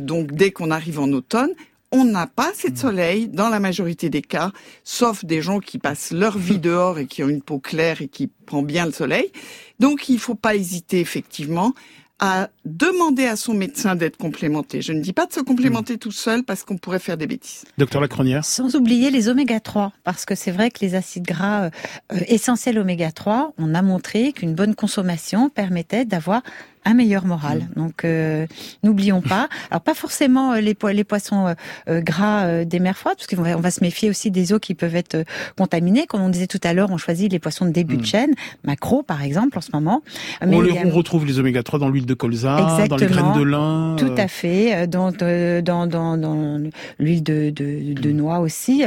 donc 0.00 0.32
dès 0.32 0.50
qu'on 0.50 0.70
arrive 0.70 1.00
en 1.00 1.10
automne, 1.12 1.52
on 1.92 2.04
n'a 2.04 2.26
pas 2.26 2.50
assez 2.50 2.68
de 2.68 2.74
mmh. 2.74 2.76
soleil 2.76 3.28
dans 3.28 3.48
la 3.48 3.60
majorité 3.60 4.10
des 4.10 4.22
cas, 4.22 4.52
sauf 4.84 5.24
des 5.24 5.42
gens 5.42 5.60
qui 5.60 5.78
passent 5.78 6.12
leur 6.12 6.38
vie 6.38 6.58
dehors 6.58 6.98
et 6.98 7.06
qui 7.06 7.22
ont 7.22 7.28
une 7.28 7.42
peau 7.42 7.58
claire 7.58 8.02
et 8.02 8.08
qui 8.08 8.28
prend 8.46 8.62
bien 8.62 8.86
le 8.86 8.92
soleil. 8.92 9.32
Donc 9.78 10.08
il 10.08 10.14
ne 10.14 10.20
faut 10.20 10.34
pas 10.34 10.54
hésiter 10.54 11.00
effectivement 11.00 11.74
à 12.22 12.50
demander 12.66 13.24
à 13.24 13.34
son 13.34 13.54
médecin 13.54 13.96
d'être 13.96 14.18
complémenté. 14.18 14.82
Je 14.82 14.92
ne 14.92 15.00
dis 15.00 15.14
pas 15.14 15.24
de 15.24 15.32
se 15.32 15.40
complémenter 15.40 15.94
mmh. 15.94 15.98
tout 15.98 16.12
seul 16.12 16.44
parce 16.44 16.64
qu'on 16.64 16.76
pourrait 16.76 16.98
faire 16.98 17.16
des 17.16 17.26
bêtises. 17.26 17.64
Docteur 17.78 18.02
Lacronière 18.02 18.44
Sans 18.44 18.76
oublier 18.76 19.10
les 19.10 19.28
oméga 19.28 19.58
3, 19.58 19.92
parce 20.04 20.26
que 20.26 20.34
c'est 20.34 20.50
vrai 20.50 20.70
que 20.70 20.80
les 20.82 20.94
acides 20.94 21.24
gras 21.24 21.64
euh, 21.64 21.70
euh, 22.12 22.20
essentiels 22.28 22.78
oméga 22.78 23.10
3, 23.10 23.54
on 23.56 23.74
a 23.74 23.80
montré 23.80 24.32
qu'une 24.32 24.54
bonne 24.54 24.74
consommation 24.74 25.48
permettait 25.48 26.04
d'avoir 26.04 26.42
un 26.84 26.94
meilleur 26.94 27.26
moral. 27.26 27.68
Mm. 27.76 27.80
Donc 27.80 28.04
euh, 28.04 28.46
n'oublions 28.82 29.20
pas. 29.20 29.48
Alors 29.70 29.82
pas 29.82 29.94
forcément 29.94 30.52
euh, 30.52 30.60
les, 30.60 30.76
les 30.92 31.04
poissons 31.04 31.54
euh, 31.88 32.00
gras 32.00 32.64
des 32.64 32.80
mers 32.80 32.96
froides, 32.96 33.16
parce 33.16 33.26
qu'on 33.26 33.42
va, 33.42 33.56
on 33.56 33.60
va 33.60 33.70
se 33.70 33.82
méfier 33.82 34.10
aussi 34.10 34.30
des 34.30 34.52
eaux 34.52 34.58
qui 34.58 34.74
peuvent 34.74 34.96
être 34.96 35.24
contaminées. 35.56 36.06
Comme 36.06 36.22
on 36.22 36.28
disait 36.28 36.46
tout 36.46 36.60
à 36.62 36.72
l'heure, 36.72 36.90
on 36.90 36.96
choisit 36.96 37.30
les 37.30 37.38
poissons 37.38 37.66
de 37.66 37.70
début 37.70 37.96
de 37.96 38.02
mm. 38.02 38.06
chaîne, 38.06 38.30
macro 38.64 39.02
par 39.02 39.22
exemple 39.22 39.58
en 39.58 39.60
ce 39.60 39.70
moment. 39.72 40.02
Mais 40.46 40.56
on, 40.56 40.90
retrouve 40.90 41.24
les 41.26 41.38
oméga 41.38 41.62
3 41.62 41.78
dans 41.78 41.88
l'huile 41.88 42.06
de 42.06 42.14
colza, 42.14 42.86
dans 42.88 42.96
les 42.96 43.06
graines 43.06 43.38
de 43.38 43.42
lin. 43.42 43.96
Tout 43.98 44.14
à 44.16 44.28
fait, 44.28 44.86
dans 44.86 45.12
dans 45.12 45.86
dans, 45.86 46.16
dans 46.16 46.60
l'huile 46.98 47.22
de, 47.22 47.50
de, 47.50 47.94
de, 47.94 48.10
mm. 48.10 48.16
noix 48.16 48.38
aussi. 48.40 48.84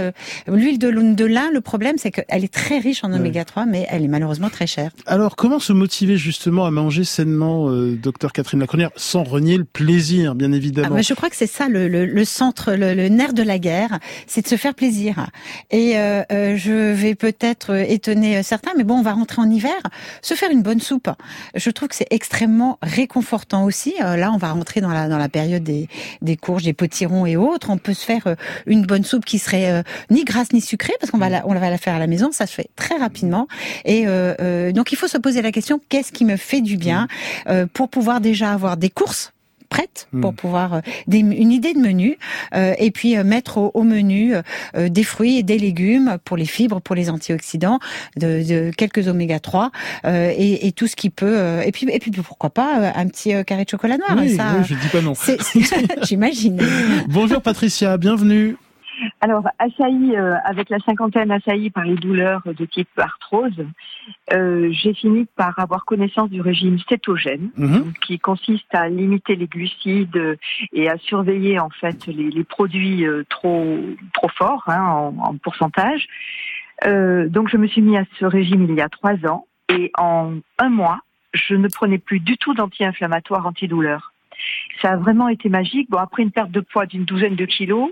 L'huile 0.47 0.79
de, 0.79 0.91
de 0.91 1.25
lin, 1.25 1.49
le 1.51 1.61
problème 1.61 1.97
c'est 1.97 2.11
qu'elle 2.11 2.43
est 2.43 2.53
très 2.53 2.79
riche 2.79 3.03
en 3.03 3.13
oméga 3.13 3.45
3, 3.45 3.65
mais 3.65 3.85
elle 3.89 4.03
est 4.03 4.07
malheureusement 4.09 4.49
très 4.49 4.67
chère. 4.67 4.91
Alors 5.05 5.35
comment 5.35 5.59
se 5.59 5.73
motiver 5.73 6.17
justement 6.17 6.65
à 6.65 6.71
manger 6.71 7.03
sainement 7.03 7.69
docteur 7.91 8.31
Catherine 8.31 8.59
Lacronière, 8.59 8.89
sans 8.95 9.23
renier 9.23 9.57
le 9.57 9.63
plaisir, 9.63 10.35
bien 10.35 10.51
évidemment. 10.51 10.95
Ah, 10.97 11.01
je 11.01 11.13
crois 11.13 11.29
que 11.29 11.35
c'est 11.35 11.47
ça 11.47 11.67
le, 11.67 11.87
le, 11.87 12.05
le 12.05 12.25
centre, 12.25 12.73
le, 12.73 12.93
le, 12.93 13.09
nerf 13.09 13.33
de 13.33 13.43
la 13.43 13.59
guerre, 13.59 13.99
c'est 14.27 14.41
de 14.41 14.47
se 14.47 14.55
faire 14.55 14.73
plaisir. 14.73 15.29
Et 15.71 15.97
euh, 15.97 16.23
euh 16.31 16.55
je 16.55 16.93
vais 16.93 17.15
peut-être 17.15 17.75
étonner 17.75 18.43
certains, 18.43 18.71
mais 18.77 18.83
bon, 18.83 18.95
on 18.95 19.01
va 19.01 19.13
rentrer 19.13 19.41
en 19.41 19.49
hiver, 19.49 19.75
se 20.21 20.33
faire 20.33 20.51
une 20.51 20.61
bonne 20.61 20.79
soupe. 20.79 21.09
Je 21.55 21.69
trouve 21.69 21.89
que 21.89 21.95
c'est 21.95 22.11
extrêmement 22.11 22.77
réconfortant 22.81 23.65
aussi. 23.65 23.93
Euh, 24.01 24.15
là, 24.15 24.31
on 24.31 24.37
va 24.37 24.51
rentrer 24.51 24.81
dans 24.81 24.89
la 24.89 25.07
dans 25.07 25.17
la 25.17 25.29
période 25.29 25.63
des, 25.63 25.87
des 26.21 26.37
courges, 26.37 26.63
des 26.63 26.73
potirons 26.73 27.25
et 27.25 27.35
autres. 27.35 27.69
On 27.69 27.77
peut 27.77 27.93
se 27.93 28.05
faire 28.05 28.27
euh, 28.27 28.35
une 28.65 28.85
bonne 28.85 29.03
soupe 29.03 29.25
qui 29.25 29.39
serait 29.39 29.83
ni 30.09 30.23
grasse 30.23 30.53
ni 30.53 30.61
sucrée, 30.61 30.93
parce 30.99 31.11
qu'on 31.11 31.17
va 31.17 31.29
la, 31.29 31.47
on 31.47 31.53
va 31.53 31.69
la 31.69 31.77
faire 31.77 31.95
à 31.95 31.99
la 31.99 32.07
maison. 32.07 32.31
Ça 32.31 32.45
se 32.45 32.53
fait 32.53 32.69
très 32.75 32.97
rapidement. 32.97 33.47
Et 33.85 34.05
donc, 34.73 34.91
il 34.91 34.95
faut 34.95 35.07
se 35.07 35.17
poser 35.17 35.41
la 35.41 35.51
question 35.51 35.81
qu'est-ce 35.89 36.11
qui 36.11 36.25
me 36.25 36.37
fait 36.37 36.61
du 36.61 36.77
bien? 36.77 37.07
Pour 37.73 37.89
pouvoir 37.89 38.21
déjà 38.21 38.51
avoir 38.51 38.77
des 38.77 38.89
courses 38.89 39.33
prêtes 39.73 40.07
pour 40.21 40.33
hmm. 40.33 40.35
pouvoir 40.35 40.73
euh, 40.75 40.81
une 41.11 41.51
idée 41.51 41.73
de 41.73 41.79
menu 41.79 42.17
euh, 42.53 42.75
et 42.77 42.91
puis 42.91 43.17
euh, 43.17 43.23
mettre 43.23 43.57
au, 43.57 43.83
menu 43.83 44.33
des 44.77 45.03
fruits 45.03 45.39
et 45.39 45.43
des 45.43 45.57
légumes 45.57 46.17
pour 46.23 46.37
les 46.37 46.45
fibres, 46.45 46.79
pour 46.79 46.95
les 46.95 47.09
antioxydants, 47.09 47.79
de, 48.15 48.71
quelques 48.77 49.07
oméga 49.07 49.39
3 49.39 49.71
et, 50.05 50.71
tout 50.75 50.87
ce 50.87 50.95
qui 50.95 51.09
peut 51.09 51.61
et 51.65 51.71
puis 51.71 51.87
et 51.91 51.99
puis 51.99 52.11
pourquoi 52.11 52.49
pas 52.49 52.93
un 52.95 53.07
petit 53.07 53.33
carré 53.45 53.65
de 53.65 53.69
chocolat 53.69 53.97
noir. 53.97 54.15
Oui, 54.17 54.35
ça, 54.35 54.61
je 54.63 54.75
dis 54.75 54.87
pas 54.87 55.01
non. 55.01 55.13
J'imagine. 56.03 56.61
Bonjour 57.09 57.41
Patricia, 57.41 57.97
bienvenue. 57.97 58.55
Alors, 59.21 59.47
assailli 59.59 60.15
euh, 60.15 60.35
avec 60.43 60.69
la 60.69 60.79
cinquantaine 60.79 61.31
assailli 61.31 61.69
par 61.69 61.83
les 61.83 61.95
douleurs 61.95 62.41
de 62.45 62.65
type 62.65 62.87
arthrose, 62.97 63.65
euh, 64.33 64.69
j'ai 64.71 64.93
fini 64.93 65.25
par 65.35 65.57
avoir 65.59 65.85
connaissance 65.85 66.29
du 66.29 66.41
régime 66.41 66.77
cétogène, 66.89 67.49
mhm. 67.57 67.93
qui 68.05 68.19
consiste 68.19 68.73
à 68.73 68.89
limiter 68.89 69.35
les 69.35 69.47
glucides 69.47 70.37
et 70.73 70.89
à 70.89 70.97
surveiller 70.97 71.59
en 71.59 71.69
fait 71.69 72.05
les, 72.07 72.43
produits 72.43 73.05
euh, 73.05 73.23
trop 73.29 73.79
trop 74.13 74.29
forts 74.29 74.63
hein, 74.67 74.83
en, 74.83 75.15
en, 75.17 75.37
pourcentage. 75.37 76.07
donc, 76.85 77.49
je 77.49 77.57
me 77.57 77.67
suis 77.67 77.81
mis 77.81 77.97
à 77.97 78.03
ce 78.19 78.25
régime 78.25 78.65
il 78.69 78.75
y 78.75 78.81
a 78.81 78.89
trois 78.89 79.15
ans 79.25 79.45
et 79.69 79.91
en 79.97 80.35
un 80.59 80.69
mois, 80.69 80.99
je 81.33 81.55
ne 81.55 81.67
prenais 81.67 81.97
plus 81.97 82.19
du 82.19 82.37
tout 82.37 82.53
d'anti-inflammatoires, 82.53 83.47
antidouleurs. 83.47 84.13
Ça 84.81 84.91
a 84.91 84.97
vraiment 84.97 85.29
été 85.29 85.49
magique. 85.49 85.89
Bon, 85.89 85.97
après 85.97 86.23
une 86.23 86.31
perte 86.31 86.51
de 86.51 86.59
poids 86.59 86.85
d'une 86.85 87.05
douzaine 87.05 87.35
de 87.35 87.45
kilos 87.45 87.91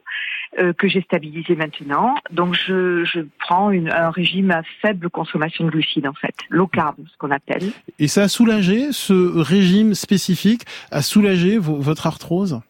euh, 0.60 0.74
que 0.74 0.88
j'ai 0.88 1.02
stabilisé 1.02 1.56
maintenant, 1.56 2.16
donc 2.32 2.56
je, 2.56 3.04
je 3.06 3.22
prends 3.40 3.72
une, 3.72 3.90
un 3.90 4.10
régime 4.10 4.52
à 4.52 4.64
faible 4.82 5.10
consommation 5.10 5.66
de 5.66 5.70
glucides 5.70 6.08
en 6.08 6.14
fait, 6.14 6.36
low 6.50 6.68
carb, 6.68 6.96
ce 7.12 7.18
qu'on 7.18 7.32
appelle. 7.32 7.72
Et 8.00 8.08
ça 8.08 8.24
a 8.24 8.28
soulagé 8.28 8.92
ce 8.92 9.14
régime 9.40 9.94
spécifique, 9.94 10.64
a 10.92 11.02
soulagé 11.02 11.58
votre 11.58 12.08
arthrose? 12.08 12.62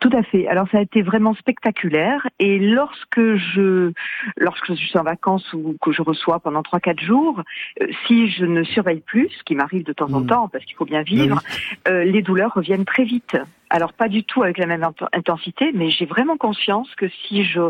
Tout 0.00 0.10
à 0.12 0.22
fait. 0.22 0.46
Alors 0.48 0.68
ça 0.70 0.78
a 0.78 0.80
été 0.80 1.02
vraiment 1.02 1.34
spectaculaire 1.34 2.26
et 2.38 2.58
lorsque 2.58 3.36
je 3.36 3.92
lorsque 4.36 4.74
je 4.74 4.74
suis 4.74 4.98
en 4.98 5.02
vacances 5.02 5.52
ou 5.52 5.76
que 5.80 5.92
je 5.92 6.02
reçois 6.02 6.40
pendant 6.40 6.62
trois 6.62 6.80
quatre 6.80 7.00
jours, 7.00 7.42
euh, 7.80 7.86
si 8.06 8.28
je 8.30 8.44
ne 8.44 8.64
surveille 8.64 9.00
plus, 9.00 9.28
ce 9.38 9.42
qui 9.44 9.54
m'arrive 9.54 9.84
de 9.84 9.92
temps 9.92 10.12
en 10.12 10.20
hmm. 10.20 10.26
temps 10.26 10.48
parce 10.48 10.64
qu'il 10.64 10.76
faut 10.76 10.84
bien 10.84 11.02
vivre, 11.02 11.42
bah 11.84 11.92
euh, 11.92 12.04
les 12.04 12.22
douleurs 12.22 12.54
reviennent 12.54 12.84
très 12.84 13.04
vite. 13.04 13.36
Alors 13.70 13.92
pas 13.92 14.08
du 14.08 14.24
tout 14.24 14.42
avec 14.42 14.58
la 14.58 14.66
même 14.66 14.86
intensité, 15.12 15.70
mais 15.74 15.90
j'ai 15.90 16.06
vraiment 16.06 16.36
conscience 16.36 16.92
que 16.96 17.08
si 17.08 17.44
je 17.44 17.60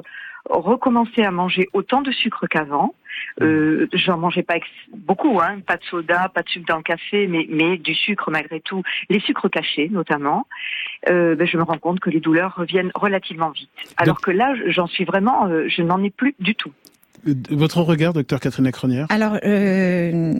recommençais 0.49 1.25
à 1.25 1.31
manger 1.31 1.69
autant 1.73 2.03
de 2.03 2.11
sucre 2.13 2.47
qu'avant, 2.47 2.95
euh, 3.41 3.87
J'en 3.93 4.19
mangeais 4.19 4.43
pas 4.43 4.57
beaucoup, 4.93 5.41
hein, 5.41 5.61
pas 5.67 5.77
de 5.77 5.85
soda, 5.85 6.29
pas 6.29 6.43
de 6.43 6.49
sucre 6.49 6.67
dans 6.67 6.77
le 6.77 6.83
café, 6.83 7.27
mais, 7.27 7.47
mais 7.49 7.79
du 7.79 7.95
sucre 7.95 8.31
malgré 8.31 8.61
tout, 8.61 8.83
les 9.09 9.21
sucres 9.21 9.51
cachés 9.51 9.89
notamment. 9.89 10.47
Euh, 11.11 11.35
ben, 11.35 11.47
je 11.47 11.57
me 11.57 11.63
rends 11.63 11.79
compte 11.79 12.01
que 12.01 12.11
les 12.11 12.21
douleurs 12.21 12.55
reviennent 12.57 12.93
relativement 12.95 13.51
vite. 13.51 13.71
Alors 13.97 14.21
que 14.21 14.31
là, 14.31 14.55
j'en 14.67 14.87
suis 14.87 15.05
vraiment, 15.05 15.47
euh, 15.47 15.67
je 15.69 15.83
n'en 15.83 16.03
ai 16.03 16.11
plus 16.11 16.35
du 16.39 16.55
tout. 16.55 16.73
Votre 17.51 17.81
regard, 17.81 18.13
docteur 18.13 18.39
Catherine 18.39 18.67
Lacronière 18.67 19.07
Alors, 19.09 19.39
euh, 19.45 20.35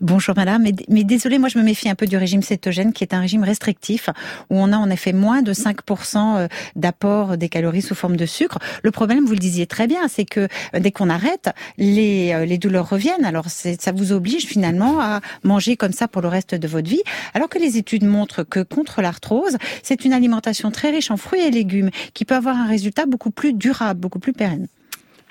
bonjour 0.00 0.34
madame, 0.34 0.62
mais, 0.62 0.72
mais 0.88 1.04
désolé, 1.04 1.38
moi 1.38 1.50
je 1.50 1.58
me 1.58 1.62
méfie 1.62 1.90
un 1.90 1.94
peu 1.94 2.06
du 2.06 2.16
régime 2.16 2.42
cétogène 2.42 2.94
qui 2.94 3.04
est 3.04 3.12
un 3.12 3.20
régime 3.20 3.44
restrictif 3.44 4.08
où 4.48 4.56
on 4.56 4.72
a 4.72 4.76
en 4.76 4.88
effet 4.88 5.12
moins 5.12 5.42
de 5.42 5.52
5% 5.52 6.38
euh, 6.38 6.48
d'apport 6.76 7.36
des 7.36 7.50
calories 7.50 7.82
sous 7.82 7.94
forme 7.94 8.16
de 8.16 8.24
sucre. 8.24 8.58
Le 8.82 8.90
problème, 8.90 9.26
vous 9.26 9.32
le 9.32 9.38
disiez 9.38 9.66
très 9.66 9.86
bien, 9.86 10.08
c'est 10.08 10.24
que 10.24 10.48
euh, 10.74 10.80
dès 10.80 10.92
qu'on 10.92 11.10
arrête, 11.10 11.50
les, 11.76 12.32
euh, 12.32 12.46
les 12.46 12.56
douleurs 12.56 12.88
reviennent. 12.88 13.26
Alors 13.26 13.46
ça 13.48 13.92
vous 13.92 14.12
oblige 14.12 14.46
finalement 14.46 15.00
à 15.00 15.20
manger 15.44 15.76
comme 15.76 15.92
ça 15.92 16.08
pour 16.08 16.22
le 16.22 16.28
reste 16.28 16.54
de 16.54 16.68
votre 16.68 16.88
vie. 16.88 17.02
Alors 17.34 17.50
que 17.50 17.58
les 17.58 17.76
études 17.76 18.04
montrent 18.04 18.44
que 18.44 18.60
contre 18.60 19.02
l'arthrose, 19.02 19.58
c'est 19.82 20.06
une 20.06 20.14
alimentation 20.14 20.70
très 20.70 20.90
riche 20.90 21.10
en 21.10 21.18
fruits 21.18 21.42
et 21.42 21.50
légumes 21.50 21.90
qui 22.14 22.24
peut 22.24 22.34
avoir 22.34 22.56
un 22.56 22.66
résultat 22.66 23.04
beaucoup 23.04 23.30
plus 23.30 23.52
durable, 23.52 24.00
beaucoup 24.00 24.20
plus 24.20 24.32
pérenne. 24.32 24.68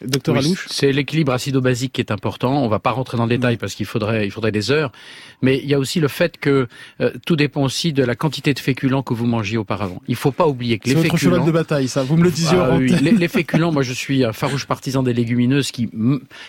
Docteur 0.06 0.38
Alouche 0.38 0.68
C'est 0.70 0.92
l'équilibre 0.92 1.34
acido-basique 1.34 1.94
qui 1.94 2.02
est 2.02 2.12
important. 2.12 2.64
On 2.64 2.70
va 2.70 2.80
pas 2.80 2.92
rentrer 2.92 3.18
dans 3.18 3.26
le 3.26 3.30
détail 3.30 3.58
parce 3.58 3.76
qu'il 3.76 3.86
faudrait, 3.86 4.26
il 4.26 4.32
faudrait 4.32 4.52
des 4.52 4.72
heures. 4.72 4.92
Mais 5.42 5.58
il 5.58 5.70
y 5.70 5.74
a 5.74 5.80
aussi 5.80 6.00
le 6.00 6.08
fait 6.08 6.38
que 6.38 6.68
euh, 7.02 7.12
tout 7.26 7.36
dépend 7.36 7.64
aussi 7.64 7.94
de 7.94 8.04
la 8.04 8.16
quantité 8.16 8.54
de 8.54 8.60
féculents 8.60 9.04
que 9.04 9.14
vous 9.14 9.26
mangiez 9.26 9.58
auparavant. 9.58 10.02
Il 10.08 10.16
faut 10.16 10.32
pas 10.32 10.48
oublier 10.48 10.80
que 10.80 10.88
les 10.88 10.96
féculents. 10.96 11.18
C'est 11.18 11.24
cheval 11.24 11.46
de 11.46 11.52
bataille, 11.52 11.88
ça. 11.88 12.04
Vous 12.04 12.16
me 12.16 12.24
le 12.24 12.32
disiez. 12.32 12.58
Ah 12.58 12.78
les, 12.78 13.12
les, 13.12 13.28
féculents, 13.28 13.72
moi 13.72 13.84
je 13.84 13.94
suis 13.94 14.24
un 14.24 14.34
farouche 14.34 14.66
partisan 14.66 15.04
des 15.04 15.14
légumineuses 15.14 15.72
qui, 15.72 15.90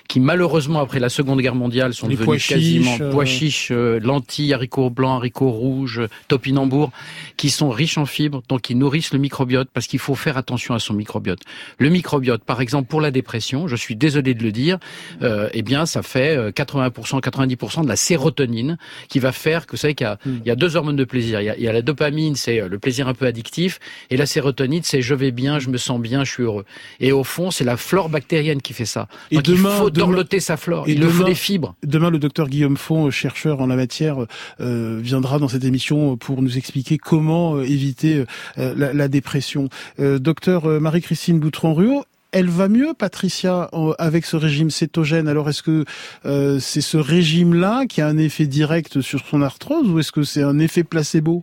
qui 0.09 0.21
malheureusement 0.21 0.81
après 0.81 1.01
la 1.01 1.09
Seconde 1.09 1.41
Guerre 1.41 1.55
mondiale 1.55 1.95
sont 1.95 2.09
devenues 2.09 2.39
quasiment 2.39 2.97
euh, 3.01 3.11
pois 3.11 3.25
chiches, 3.25 3.71
euh, 3.71 4.01
lentilles, 4.01 4.55
haricots 4.55 4.91
blancs, 4.91 5.19
haricots 5.19 5.51
rouges, 5.51 6.03
topinambours, 6.29 6.91
qui 7.37 7.51
sont 7.51 7.71
riches 7.71 7.99
en 7.99 8.07
fibres, 8.07 8.43
donc 8.49 8.63
qui 8.63 8.75
nourrissent 8.75 9.13
le 9.13 9.19
microbiote 9.19 9.69
parce 9.73 9.87
qu'il 9.87 9.99
faut 9.99 10.15
faire 10.15 10.37
attention 10.37 10.75
à 10.75 10.79
son 10.79 10.95
microbiote. 10.95 11.41
Le 11.79 11.89
microbiote, 11.89 12.45
par 12.45 12.61
exemple, 12.61 12.89
pour 12.89 13.01
la 13.01 13.11
dépression 13.11 13.40
je 13.41 13.77
suis 13.77 13.97
désolé 13.97 14.35
de 14.35 14.43
le 14.43 14.53
dire, 14.53 14.79
euh, 15.23 15.49
eh 15.53 15.63
bien 15.63 15.87
ça 15.87 16.03
fait 16.03 16.37
80%, 16.53 17.17
euh, 17.17 17.21
90% 17.21 17.83
de 17.83 17.89
la 17.89 17.97
sérotonine 17.97 18.77
qui 19.09 19.19
va 19.19 19.33
faire 19.33 19.67
que 19.67 19.73
vous 19.73 19.77
savez 19.77 19.95
qu'il 19.95 20.17
y, 20.45 20.51
a, 20.51 20.57
deux 20.57 20.77
hormones 20.77 20.97
de 20.97 21.05
plaisir. 21.05 21.41
Il 21.41 21.63
y 21.63 21.69
a, 21.69 21.73
la 21.73 21.83
dopamine, 21.83 22.37
c'est 22.37 22.61
euh, 22.61 22.69
le 22.69 22.79
plaisir 22.79 23.09
un 23.09 23.15
peu 23.15 23.27
addictif, 23.27 23.79
et 24.11 24.17
la 24.17 24.27
sérotonine, 24.27 24.83
c'est 24.85 25.03
je 25.03 25.15
vais 25.15 25.31
bien, 25.31 25.59
je 25.59 25.69
me 25.69 25.77
sens 25.77 26.01
bien, 26.01 26.25
je 26.25 26.31
suis 26.31 26.43
heureux. 26.43 26.65
Et 27.01 27.13
au 27.13 27.25
fond, 27.25 27.51
c'est 27.51 27.65
la 27.65 27.77
flore 27.77 28.09
bactérienne 28.09 28.63
qui 28.63 28.73
fait 28.73 28.85
ça. 28.85 29.09
Donc 29.33 29.49
il 29.49 29.57
faut 29.57 29.91
dorloter 29.91 30.41
sa 30.41 30.57
flore. 30.57 30.89
il 30.89 31.03
faut 31.03 31.25
des 31.25 31.35
fibres. 31.35 31.75
Demain, 31.83 32.11
le 32.11 32.19
docteur 32.19 32.49
Guillaume 32.49 32.77
Font, 32.77 33.11
chercheur 33.11 33.61
en 33.61 33.67
la 33.67 33.77
matière, 33.77 34.27
viendra 34.59 35.39
dans 35.39 35.49
cette 35.49 35.65
émission 35.65 36.17
pour 36.17 36.43
nous 36.43 36.59
expliquer 36.59 36.99
comment 36.99 37.61
éviter 37.61 38.25
la, 38.57 38.93
la, 38.93 39.09
dépression. 39.09 39.69
docteur 39.99 40.67
Marie-Christine 40.81 41.41
Boutron-Ruot, 41.41 42.05
elle 42.33 42.49
va 42.49 42.69
mieux, 42.69 42.95
Patricia, 42.95 43.71
avec 43.99 44.25
ce 44.25 44.37
régime 44.37 44.71
cétogène? 44.71 45.29
Alors, 45.29 45.49
est-ce 45.49 45.63
que 45.63 45.85
euh, 46.25 46.59
c'est 46.61 46.81
ce 46.81 46.97
régime-là 46.97 47.87
qui 47.87 48.01
a 48.01 48.07
un 48.07 48.19
effet 48.19 48.47
direct 48.47 49.01
sur 49.01 49.27
son 49.27 49.43
arthrose 49.43 49.89
ou 49.91 49.99
est-ce 49.99 50.13
que 50.13 50.23
c'est 50.23 50.43
un 50.43 50.59
effet 50.59 50.85
placebo? 50.85 51.43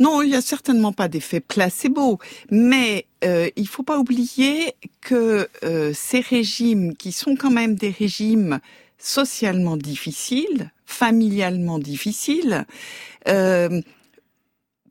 Non, 0.00 0.22
il 0.22 0.30
n'y 0.30 0.36
a 0.36 0.40
certainement 0.40 0.92
pas 0.92 1.08
d'effet 1.08 1.40
placebo, 1.40 2.18
mais 2.50 3.06
euh, 3.24 3.48
il 3.56 3.68
faut 3.68 3.84
pas 3.84 3.98
oublier 3.98 4.74
que 5.00 5.48
euh, 5.62 5.92
ces 5.94 6.20
régimes, 6.20 6.96
qui 6.96 7.12
sont 7.12 7.36
quand 7.36 7.52
même 7.52 7.76
des 7.76 7.90
régimes 7.90 8.58
socialement 8.98 9.76
difficiles, 9.76 10.72
familialement 10.84 11.78
difficiles, 11.78 12.66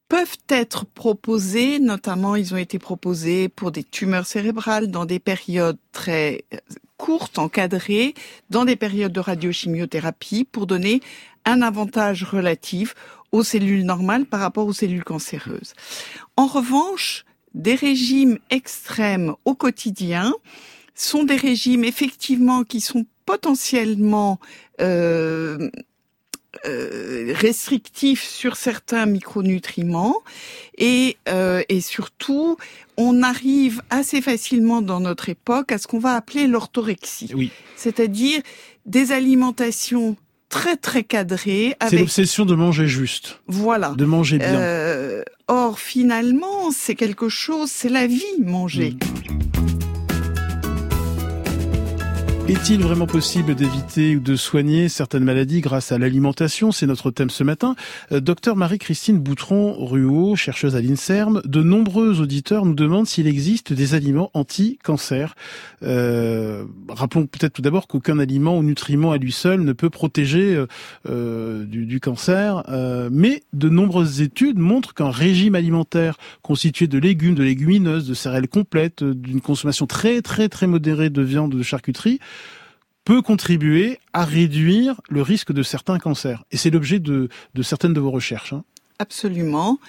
peuvent 0.10 0.38
être 0.50 0.86
proposés, 0.86 1.80
notamment 1.80 2.36
ils 2.36 2.54
ont 2.54 2.58
été 2.58 2.80
proposés 2.80 3.50
pour 3.50 3.72
des 3.72 3.84
tumeurs 3.84 4.26
cérébrales 4.26 4.92
dans 4.92 5.06
des 5.06 5.20
périodes 5.20 5.78
très 5.92 6.46
euh, 6.54 6.58
courtes, 6.98 7.40
encadrées, 7.40 8.14
dans 8.50 8.66
des 8.66 8.76
périodes 8.76 9.12
de 9.12 9.20
radiochimiothérapie 9.20 10.46
pour 10.46 10.68
donner 10.68 11.02
un 11.46 11.62
avantage 11.62 12.24
relatif 12.24 12.96
aux 13.32 13.44
cellules 13.44 13.86
normales 13.86 14.26
par 14.26 14.40
rapport 14.40 14.68
aux 14.68 14.74
cellules 14.74 15.04
cancéreuses. 15.04 15.74
En 16.38 16.48
revanche, 16.48 17.26
des 17.54 17.76
régimes 17.76 18.38
extrêmes 18.50 19.34
au 19.46 19.56
quotidien 19.56 20.34
sont 20.96 21.24
des 21.24 21.36
régimes 21.36 21.84
effectivement 21.84 22.64
qui 22.64 22.82
sont 22.82 23.06
potentiellement 23.26 24.40
euh, 24.82 25.70
euh, 26.66 27.34
restrictif 27.36 28.24
sur 28.24 28.56
certains 28.56 29.06
micronutriments 29.06 30.22
et, 30.78 31.18
euh, 31.28 31.62
et 31.68 31.82
surtout 31.82 32.58
on 32.98 33.22
arrive 33.22 33.82
assez 33.90 34.22
facilement 34.22 34.82
dans 34.82 35.00
notre 35.00 35.30
époque 35.30 35.72
à 35.72 35.78
ce 35.78 35.88
qu'on 35.88 36.00
va 36.00 36.16
appeler 36.16 36.48
l'orthorexie, 36.48 37.32
oui. 37.36 37.52
c'est-à-dire 37.76 38.42
des 38.86 39.12
alimentations 39.12 40.16
très 40.50 40.78
très 40.78 41.04
cadrées. 41.04 41.76
C'est 41.90 41.98
l'obsession 41.98 42.46
de 42.46 42.56
manger 42.56 42.88
juste. 42.88 43.42
Voilà. 43.48 43.90
De 43.98 44.06
manger 44.06 44.38
bien. 44.38 44.56
Euh, 44.56 45.24
or 45.48 45.80
finalement 45.80 46.72
c'est 46.72 46.96
quelque 46.96 47.30
chose, 47.30 47.70
c'est 47.72 47.90
la 47.90 48.08
vie 48.08 48.24
manger. 48.40 48.92
Mm. 48.92 49.73
Est-il 52.50 52.82
vraiment 52.82 53.08
possible 53.08 53.56
d'éviter 53.56 54.18
ou 54.18 54.20
de 54.20 54.36
soigner 54.36 54.90
certaines 54.90 55.24
maladies 55.24 55.62
grâce 55.62 55.94
à 55.94 55.98
l'alimentation? 55.98 56.74
C'est 56.74 56.86
notre 56.86 57.10
thème 57.10 57.30
ce 57.30 57.42
matin. 57.42 57.74
Euh, 58.12 58.20
docteur 58.20 58.58
Marie-Christine 58.58 59.18
Boutron-Ruot, 59.18 60.36
chercheuse 60.36 60.76
à 60.76 60.82
l'INSERM, 60.82 61.42
de 61.46 61.64
nombreux 61.64 62.20
auditeurs 62.20 62.66
nous 62.66 62.74
demandent 62.74 63.08
s'il 63.08 63.28
existe 63.28 63.72
des 63.72 63.96
aliments 63.96 64.30
anti-cancer. 64.34 65.36
Euh, 65.84 66.66
rappelons 66.90 67.28
peut-être 67.28 67.54
tout 67.54 67.62
d'abord 67.62 67.88
qu'aucun 67.88 68.20
aliment 68.20 68.58
ou 68.58 68.64
nutriment 68.64 69.14
à 69.14 69.18
lui 69.18 69.32
seul 69.32 69.62
ne 69.62 69.72
peut 69.72 69.90
protéger 69.90 70.66
euh, 71.08 71.64
du, 71.64 72.02
cancer, 72.02 72.64
mais 73.10 73.44
de 73.54 73.70
nombreuses 73.70 74.20
études 74.20 74.60
montrent 74.60 74.94
qu'un 74.94 75.12
régime 75.12 75.56
alimentaire 75.56 76.18
constitué 76.42 76.88
de 76.88 76.98
légumes, 76.98 77.36
de 77.36 77.44
légumineuses, 77.44 78.06
de 78.06 78.14
céréales 78.14 78.50
complètes, 78.50 79.02
d'une 79.02 79.40
consommation 79.40 79.86
très 79.88 80.22
très 80.22 80.50
très 80.50 80.68
modérée 80.68 81.10
de 81.10 81.22
viande, 81.22 81.56
de 81.56 81.64
charcuterie, 81.64 82.20
peut 83.04 83.22
contribuer 83.22 84.00
à 84.14 84.24
réduire 84.26 85.02
le 85.10 85.22
risque 85.22 85.52
de 85.52 85.64
certains 85.64 86.00
cancers. 86.00 86.44
Et 86.52 86.58
c'est 86.58 86.70
l'objet 86.70 87.00
de, 87.00 87.30
certaines 87.62 87.94
de 87.94 88.00
vos 88.00 88.12
recherches. 88.12 88.54
Hein. 88.54 88.64
Absolument. 89.00 89.80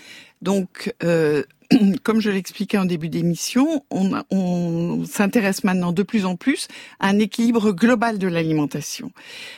Donc, 0.43 0.95
euh, 1.05 1.45
comme 2.03 2.21
je 2.21 2.31
l'expliquais 2.31 2.79
en 2.79 2.85
début 2.85 3.09
d'émission, 3.09 3.85
on, 3.91 5.05
s'intéresse 5.05 5.65
maintenant 5.65 5.93
de 5.93 6.03
plus 6.03 6.25
en 6.25 6.37
plus 6.37 6.69
à 7.01 7.09
un 7.09 7.19
équilibre 7.19 7.73
global 7.73 8.19
de 8.19 8.27
l'alimentation. 8.27 9.13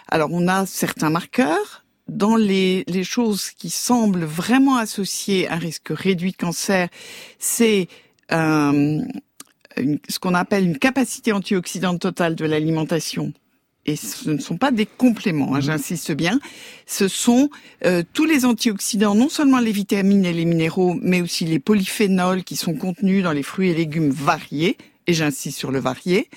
Alors, 0.09 0.31
on 0.33 0.49
a 0.49 0.67
certains 0.67 1.11
marqueurs. 1.11 1.85
Dans 2.09 2.37
les, 2.37 2.85
les 2.87 3.03
choses 3.03 3.51
qui 3.51 3.69
semblent 3.69 4.25
vraiment 4.25 4.77
associées 4.77 5.49
à 5.49 5.55
un 5.55 5.59
risque 5.59 5.89
réduit 5.91 6.31
de 6.31 6.37
cancer, 6.37 6.89
c'est 7.41 7.89
euh, 8.31 9.01
ce 10.09 10.19
qu'on 10.21 10.35
appelle 10.35 10.65
une 10.65 10.79
capacité 10.79 11.33
antioxydante 11.33 12.01
totale 12.01 12.37
de 12.37 12.45
l'alimentation 12.45 13.33
et 13.87 13.97
ce 13.97 14.31
ne 14.31 14.39
sont 14.39 14.57
pas 14.57 14.71
des 14.71 14.87
compléments, 14.87 15.55
hein, 15.55 15.59
mhm. 15.59 15.63
j'insiste 15.63 16.13
bien, 16.13 16.41
ce 16.87 17.09
sont 17.09 17.51
euh, 17.85 18.03
tous 18.13 18.25
les 18.25 18.45
antioxydants, 18.45 19.15
non 19.15 19.29
seulement 19.29 19.61
les 19.61 19.73
vitamines 19.73 20.25
et 20.25 20.33
les 20.33 20.45
minéraux, 20.45 20.97
mais 21.01 21.21
aussi 21.21 21.45
les 21.45 21.59
polyphénols 21.59 22.45
qui 22.45 22.57
sont 22.57 22.75
contenus 22.75 23.23
dans 23.23 23.33
les 23.33 23.43
fruits 23.43 23.71
et 23.71 23.75
légumes 23.75 24.11
variés, 24.11 24.77
et 25.07 25.15
j'insiste 25.15 25.59
sur 25.59 25.71
le 25.71 25.79
varié, 25.79 26.29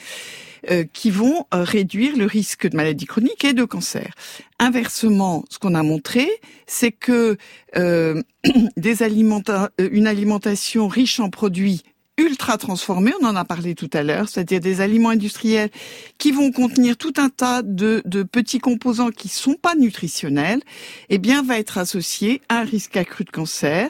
euh, 0.70 0.84
qui 0.92 1.10
vont 1.10 1.48
euh, 1.54 1.64
réduire 1.64 2.16
le 2.18 2.26
risque 2.26 2.68
de 2.68 2.76
maladie 2.76 3.06
chronique 3.06 3.44
et 3.46 3.54
de 3.54 3.64
cancer. 3.64 4.14
Inversement, 4.60 5.46
ce 5.50 5.58
qu'on 5.58 5.74
a 5.74 5.84
montré, 5.84 6.30
c'est 6.68 6.92
que 6.92 7.38
des 8.78 9.04
alimenta 9.04 9.70
une 9.78 10.08
alimentation 10.08 10.88
riche 10.88 11.20
en 11.20 11.30
produits 11.30 11.84
ultra 12.20 12.58
transformés, 12.58 13.14
on 13.22 13.26
en 13.26 13.36
a 13.36 13.46
parlé 13.46 13.76
tout 13.76 13.90
à 13.94 14.04
l'heure, 14.04 14.28
c'est-à-dire 14.28 14.60
des 14.60 14.82
aliments 14.82 15.10
industriels 15.10 15.70
qui 16.18 16.32
vont 16.32 16.52
contenir 16.52 16.98
tout 16.98 17.14
un 17.18 17.30
tas 17.30 17.62
de, 17.62 18.02
de 18.06 18.24
petits 18.24 18.60
composants 18.60 19.10
qui 19.10 19.30
sont 19.30 19.54
pas 19.54 19.74
nutritionnels, 19.76 20.62
eh 21.10 21.18
bien, 21.18 21.42
va 21.44 21.58
être 21.58 21.78
associé 21.78 22.42
à 22.50 22.60
un 22.60 22.64
risque 22.64 22.98
accru 22.98 23.24
de 23.24 23.30
cancer. 23.32 23.90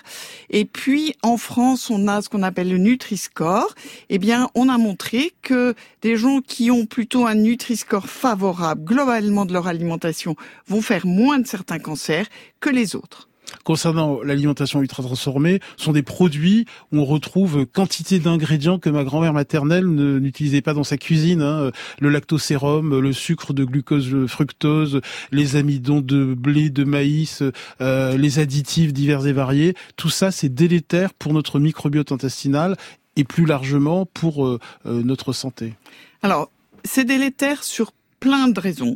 Et 0.52 0.66
puis, 0.66 1.16
en 1.24 1.38
France, 1.38 1.90
on 1.90 2.08
a 2.08 2.22
ce 2.22 2.30
qu'on 2.30 2.44
appelle 2.44 2.70
le 2.70 2.78
Nutri-Score. 2.78 3.74
Eh 4.10 4.20
bien, 4.20 4.50
on 4.54 4.70
a 4.70 4.78
montré 4.78 5.34
que 5.42 5.74
des 6.04 6.16
gens 6.16 6.42
qui 6.42 6.70
ont 6.70 6.86
plutôt 6.86 7.26
un 7.26 7.36
Nutri-Score 7.36 8.08
favorable 8.08 8.84
globalement 8.84 9.46
de 9.46 9.54
leur 9.54 9.68
alimentation 9.68 10.36
vont 10.68 10.82
faire 10.82 11.08
moins 11.08 11.40
de 11.40 11.48
certains 11.48 11.80
cancers 11.80 12.28
que 12.60 12.70
les 12.70 12.96
autres 12.96 13.29
concernant 13.64 14.22
l'alimentation 14.22 14.82
ultra 14.82 15.04
transformée 15.04 15.60
sont 15.78 15.92
des 15.92 16.04
produits 16.04 16.66
où 16.92 17.00
on 17.00 17.06
retrouve 17.06 17.66
quantité 17.66 18.20
d'ingrédients 18.20 18.80
que 18.80 18.90
ma 18.90 19.04
grand-mère 19.04 19.34
maternelle 19.34 19.86
n'utilisait 19.86 20.62
pas 20.62 20.74
dans 20.74 20.84
sa 20.84 20.98
cuisine. 20.98 21.42
Hein. 21.42 21.72
Le 22.00 22.10
lactosérum, 22.10 23.00
le 23.00 23.14
sucre 23.14 23.54
de 23.54 23.64
glucose, 23.64 24.28
fructose, 24.28 25.02
les 25.32 25.56
amidons 25.56 26.02
de 26.02 26.34
blé, 26.34 26.70
de 26.70 26.84
maïs, 26.84 27.44
euh, 27.82 28.18
les 28.18 28.40
additifs 28.40 28.94
divers 28.94 29.26
et 29.26 29.34
variés. 29.34 29.76
Tout 29.96 30.10
ça, 30.10 30.32
c'est 30.32 30.50
délétère 30.50 31.14
pour 31.14 31.34
notre 31.34 31.60
microbiote 31.60 32.12
intestinal 32.12 32.76
et 33.16 33.24
plus 33.24 33.46
largement 33.46 34.06
pour 34.06 34.46
euh, 34.46 34.60
euh, 34.86 35.04
notre 35.04 35.34
santé. 35.34 35.74
Alors, 36.22 36.50
c'est 36.84 37.06
délétère 37.06 37.64
sur 37.64 37.92
plein 38.20 38.48
de 38.48 38.60
raisons. 38.60 38.96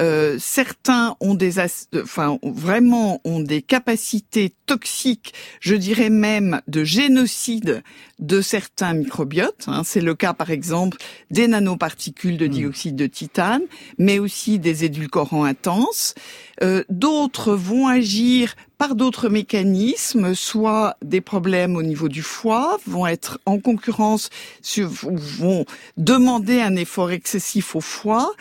Euh, 0.00 0.36
certains 0.38 1.16
ont 1.20 1.34
des, 1.34 1.54
enfin 1.96 2.38
vraiment 2.42 3.20
ont 3.24 3.40
des 3.40 3.62
capacités 3.62 4.54
toxiques, 4.66 5.34
je 5.60 5.74
dirais 5.74 6.10
même 6.10 6.60
de 6.68 6.84
génocide 6.84 7.82
de 8.18 8.40
certains 8.40 8.94
microbiotes. 8.94 9.64
Hein. 9.66 9.82
C'est 9.84 10.00
le 10.00 10.14
cas 10.14 10.34
par 10.34 10.50
exemple 10.50 10.98
des 11.30 11.48
nanoparticules 11.48 12.36
de 12.36 12.46
hmm. 12.46 12.50
dioxyde 12.50 12.96
de 12.96 13.06
titane, 13.06 13.62
mais 13.98 14.18
aussi 14.18 14.58
des 14.58 14.84
édulcorants 14.84 15.44
intenses. 15.44 16.14
Euh, 16.62 16.84
d'autres 16.88 17.54
vont 17.54 17.86
agir 17.86 18.54
par 18.78 18.94
d'autres 18.94 19.28
mécanismes, 19.28 20.34
soit 20.34 20.96
des 21.02 21.20
problèmes 21.20 21.76
au 21.76 21.82
niveau 21.82 22.08
du 22.08 22.22
foie, 22.22 22.78
vont 22.86 23.06
être 23.06 23.40
en 23.44 23.58
concurrence, 23.58 24.30
vont 24.76 25.64
demander 25.96 26.60
un 26.60 26.76
effort 26.76 27.10
excessif 27.10 27.74
au 27.74 27.80
foie. 27.80 28.32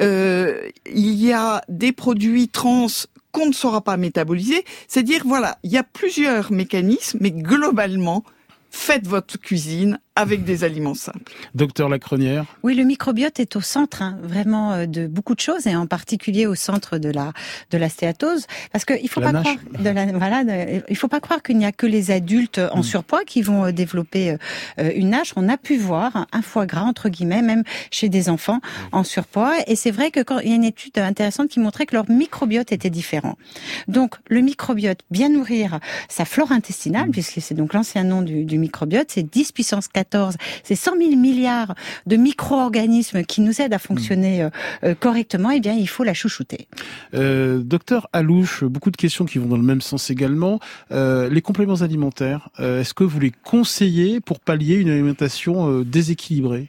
Euh, 0.00 0.68
il 0.92 1.14
y 1.14 1.32
a 1.32 1.62
des 1.68 1.92
produits 1.92 2.48
trans 2.48 2.86
qu'on 3.32 3.46
ne 3.46 3.52
saura 3.52 3.80
pas 3.80 3.96
métaboliser. 3.96 4.64
C'est-à-dire, 4.86 5.22
voilà, 5.24 5.58
il 5.62 5.70
y 5.72 5.78
a 5.78 5.82
plusieurs 5.82 6.52
mécanismes, 6.52 7.18
mais 7.20 7.30
globalement, 7.30 8.22
faites 8.70 9.06
votre 9.06 9.38
cuisine 9.38 9.98
avec 10.16 10.44
des 10.44 10.64
aliments 10.64 10.94
simples. 10.94 11.32
Docteur 11.54 11.90
Lacronière 11.90 12.46
Oui, 12.62 12.74
le 12.74 12.84
microbiote 12.84 13.38
est 13.38 13.54
au 13.54 13.60
centre 13.60 14.00
hein, 14.00 14.18
vraiment 14.22 14.72
euh, 14.72 14.86
de 14.86 15.06
beaucoup 15.06 15.34
de 15.34 15.40
choses 15.40 15.66
et 15.66 15.76
en 15.76 15.86
particulier 15.86 16.46
au 16.46 16.54
centre 16.54 16.96
de 16.96 17.10
la 17.10 17.34
de 17.70 17.76
la 17.78 17.90
stéatose 17.90 18.46
parce 18.72 18.86
qu'il 18.86 19.08
faut 19.10 19.20
pas 19.20 19.32
croire 19.32 19.56
de 19.78 19.90
la, 19.90 20.06
voilà, 20.06 20.42
il 20.88 20.96
faut 20.96 21.08
pas 21.08 21.20
croire 21.20 21.42
qu'il 21.42 21.58
n'y 21.58 21.66
a 21.66 21.72
que 21.72 21.86
les 21.86 22.10
adultes 22.10 22.60
en 22.72 22.80
hmm. 22.80 22.82
surpoids 22.82 23.24
qui 23.24 23.42
vont 23.42 23.66
euh, 23.66 23.72
développer 23.72 24.36
euh, 24.78 24.90
une 24.94 25.10
nage. 25.10 25.32
On 25.36 25.48
a 25.50 25.58
pu 25.58 25.76
voir 25.76 26.26
un 26.32 26.42
foie 26.42 26.64
gras 26.64 26.82
entre 26.82 27.10
guillemets 27.10 27.42
même 27.42 27.62
chez 27.90 28.08
des 28.08 28.30
enfants 28.30 28.60
hmm. 28.62 28.96
en 28.96 29.04
surpoids 29.04 29.52
et 29.66 29.76
c'est 29.76 29.90
vrai 29.90 30.10
que 30.10 30.20
quand 30.20 30.38
il 30.38 30.48
y 30.48 30.52
a 30.52 30.56
une 30.56 30.64
étude 30.64 30.98
intéressante 30.98 31.48
qui 31.48 31.60
montrait 31.60 31.84
que 31.84 31.94
leur 31.94 32.10
microbiote 32.10 32.72
était 32.72 32.90
différent. 32.90 33.36
Donc 33.86 34.14
le 34.28 34.40
microbiote 34.40 35.00
bien 35.10 35.28
nourrir 35.28 35.78
sa 36.08 36.24
flore 36.24 36.52
intestinale 36.52 37.08
hmm. 37.08 37.12
puisque 37.12 37.42
c'est 37.42 37.54
donc 37.54 37.74
l'ancien 37.74 38.04
nom 38.04 38.22
du, 38.22 38.46
du 38.46 38.56
microbiote, 38.56 39.08
c'est 39.10 39.22
10 39.22 39.52
puissance 39.52 39.88
4 39.88 40.05
c'est 40.62 40.74
100 40.74 40.96
000 40.98 41.16
milliards 41.16 41.74
de 42.06 42.16
micro-organismes 42.16 43.24
qui 43.24 43.40
nous 43.40 43.60
aident 43.60 43.74
à 43.74 43.78
fonctionner 43.78 44.42
euh, 44.42 44.50
euh, 44.84 44.94
correctement, 44.94 45.50
eh 45.50 45.60
bien, 45.60 45.74
il 45.74 45.88
faut 45.88 46.04
la 46.04 46.14
chouchouter. 46.14 46.68
Euh, 47.14 47.58
docteur 47.58 48.08
Alouche, 48.12 48.64
beaucoup 48.64 48.90
de 48.90 48.96
questions 48.96 49.24
qui 49.24 49.38
vont 49.38 49.46
dans 49.46 49.56
le 49.56 49.62
même 49.62 49.80
sens 49.80 50.10
également. 50.10 50.60
les 50.90 51.42
compléments 51.42 51.82
alimentaires, 51.82 52.48
est-ce 52.58 52.94
que 52.94 53.04
vous 53.04 53.20
les 53.20 53.32
conseillez 53.44 54.20
pour 54.20 54.40
pallier 54.40 54.76
une 54.76 54.90
alimentation 54.90 55.80
déséquilibrée? 55.82 56.68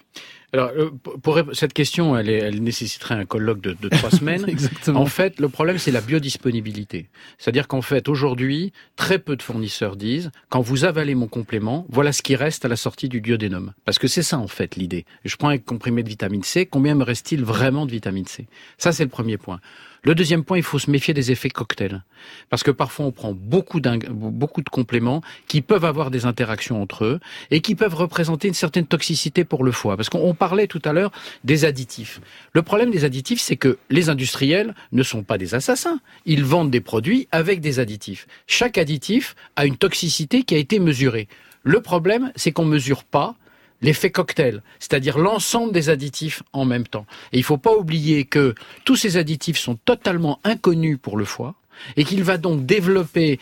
Alors, 0.54 0.72
euh, 0.78 0.92
pour 1.22 1.42
cette 1.52 1.74
question, 1.74 2.18
elle, 2.18 2.30
est, 2.30 2.38
elle 2.38 2.64
nécessiterait 2.64 3.16
un 3.16 3.26
colloque 3.26 3.60
de, 3.60 3.74
de 3.74 3.90
trois 3.90 4.12
semaines. 4.12 4.46
Exactement. 4.48 5.02
En 5.02 5.06
fait, 5.06 5.40
le 5.42 5.50
problème, 5.50 5.78
c'est 5.78 5.92
la 5.92 6.00
biodisponibilité. 6.00 7.10
C'est-à-dire 7.38 7.68
qu'en 7.68 7.82
fait, 7.82 8.08
aujourd'hui, 8.08 8.72
très 8.96 9.20
peu 9.20 9.36
de 9.36 9.42
fournisseurs 9.42 9.98
disent, 9.98 10.32
quand 10.50 10.62
vous 10.62 10.86
avalez 10.86 11.16
mon 11.16 11.28
complément, 11.28 11.86
voilà 11.90 12.14
ce 12.14 12.22
qui 12.22 12.38
reste 12.38 12.64
à 12.64 12.70
la 12.70 12.78
sortie 12.78 13.10
du 13.10 13.20
duodénum. 13.20 13.74
Parce 13.84 14.00
que 14.00 14.08
c'est 14.08 14.24
ça, 14.24 14.38
en 14.38 14.48
fait, 14.48 14.78
l'idée. 14.78 15.06
Je 15.26 15.36
prends 15.36 15.50
un 15.50 15.58
comprimé 15.58 16.02
de 16.02 16.10
vitamine 16.10 16.44
C, 16.44 16.66
combien 16.66 16.96
me 16.96 17.04
reste-t-il 17.04 17.44
vraiment 17.44 17.86
de 17.86 17.92
vitamine 17.92 18.26
C? 18.26 18.48
Ça, 18.78 18.94
c'est 18.94 19.04
le 19.04 19.10
premier 19.10 19.38
point. 19.38 19.60
Le 20.08 20.16
deuxième 20.16 20.46
point, 20.46 20.56
il 20.56 20.64
faut 20.64 20.80
se 20.80 20.90
méfier 20.90 21.14
des 21.14 21.32
effets 21.34 21.50
cocktails. 21.50 22.02
Parce 22.50 22.64
que 22.64 22.72
parfois, 22.72 23.08
on 23.08 23.12
prend 23.12 23.34
beaucoup, 23.34 23.82
beaucoup 23.82 24.62
de 24.62 24.70
compléments 24.70 25.22
qui 25.50 25.62
peuvent 25.62 25.84
avoir 25.84 26.12
des 26.12 26.26
interactions 26.26 26.82
entre 26.82 27.04
eux 27.04 27.20
et 27.52 27.60
qui 27.60 27.76
peuvent 27.76 27.94
représenter 27.94 28.48
une 28.48 28.54
certaine 28.54 28.88
toxicité 28.88 29.44
pour 29.44 29.66
le 29.66 29.74
foie. 29.74 29.98
Parce 29.98 30.08
qu'on 30.08 30.34
parlait 30.34 30.68
tout 30.68 30.82
à 30.86 30.94
l'heure 30.94 31.12
des 31.44 31.66
additifs. 31.66 32.22
Le 32.54 32.62
problème 32.62 32.90
des 32.90 33.04
additifs, 33.04 33.42
c'est 33.42 33.58
que 33.58 33.80
les 33.90 34.08
industriels 34.08 34.76
ne 34.94 35.04
sont 35.04 35.24
pas 35.24 35.38
des 35.38 35.56
assassins. 35.56 36.00
Ils 36.26 36.46
vendent 36.46 36.72
des 36.72 36.80
produits 36.80 37.28
avec 37.34 37.60
des 37.60 37.82
additifs. 37.82 38.28
Chaque 38.48 38.78
additif 38.78 39.36
a 39.58 39.66
une 39.66 39.76
toxicité 39.76 40.44
qui 40.44 40.56
a 40.56 40.58
été 40.58 40.80
mesurée. 40.80 41.28
Le 41.64 41.82
problème, 41.82 42.32
c'est 42.38 42.54
qu'on 42.54 42.64
mesure 42.64 43.04
pas 43.04 43.36
l'effet 43.82 44.10
cocktail, 44.10 44.64
c'est-à-dire 44.80 45.18
l'ensemble 45.18 45.72
des 45.74 45.90
additifs 45.90 46.44
en 46.54 46.66
même 46.66 46.88
temps. 46.88 47.06
Et 47.32 47.38
il 47.38 47.42
ne 47.42 47.46
faut 47.46 47.58
pas 47.58 47.76
oublier 47.76 48.26
que 48.26 48.56
tous 48.86 48.96
ces 48.96 49.18
additifs 49.18 49.58
sont 49.58 49.76
totalement 49.76 50.40
inconnus 50.44 50.98
pour 51.02 51.18
le 51.18 51.26
foie 51.26 51.56
et 51.96 52.04
qu'il 52.04 52.24
va 52.24 52.38
donc 52.38 52.66
développer 52.66 53.40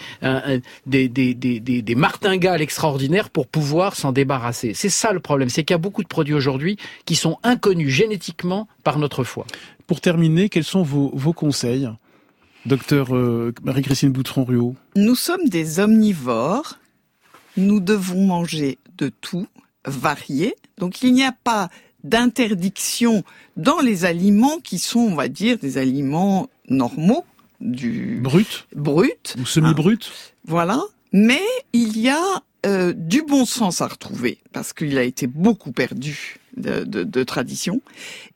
des, 0.86 1.10
des, 1.10 1.34
des, 1.34 1.60
des, 1.60 1.96
martingales 1.96 2.62
extraordinaires 2.62 3.30
pour 3.30 3.48
pouvoir 3.48 3.96
s'en 3.96 4.12
débarrasser. 4.12 4.74
C'est 4.74 4.90
ça 4.90 5.14
le 5.14 5.20
problème, 5.20 5.50
c'est 5.50 5.64
qu'il 5.64 5.74
y 5.74 5.76
a 5.76 5.80
beaucoup 5.80 6.04
de 6.04 6.08
produits 6.08 6.34
aujourd'hui 6.34 6.78
qui 7.06 7.16
sont 7.16 7.38
inconnus 7.44 7.90
génétiquement 7.90 8.68
par 8.84 9.00
notre 9.00 9.24
foie. 9.24 9.46
Pour 9.88 10.02
terminer, 10.02 10.50
quels 10.50 10.64
sont 10.64 10.84
vos, 10.84 11.12
vos 11.14 11.34
conseils, 11.34 11.90
docteur 12.66 13.16
euh, 13.16 13.54
Marie-Christine 13.64 14.12
Boutron-Ruot? 14.12 14.76
Nous 14.96 15.16
sommes 15.16 15.48
des 15.48 15.80
omnivores, 15.80 16.80
nous 17.58 17.80
devons 17.80 18.26
manger 18.26 18.80
de 18.98 19.10
tout, 19.22 19.48
variés. 19.86 20.56
Donc 20.78 21.02
il 21.02 21.14
n'y 21.14 21.24
a 21.24 21.32
pas 21.32 21.70
d'interdiction 22.04 23.24
dans 23.58 23.80
les 23.80 24.06
aliments 24.06 24.60
qui 24.60 24.80
sont, 24.80 25.00
on 25.00 25.16
va 25.16 25.28
dire, 25.28 25.58
des 25.58 25.78
aliments 25.78 26.50
normaux 26.70 27.26
du 27.60 28.20
brut, 28.22 28.68
brut 28.76 29.36
ou 29.40 29.46
semi-brut. 29.46 30.12
Ah, 30.12 30.34
voilà. 30.46 30.82
Mais 31.12 31.42
il 31.74 31.98
y 31.98 32.10
a 32.10 32.44
euh, 32.66 32.94
du 32.96 33.22
bon 33.22 33.46
sens 33.46 33.82
à 33.82 33.88
retrouver 33.88 34.40
parce 34.52 34.74
qu'il 34.74 34.98
a 34.98 35.04
été 35.04 35.28
beaucoup 35.28 35.72
perdu 35.72 36.38
de, 36.58 36.84
de 36.84 37.24
tradition. 37.24 37.82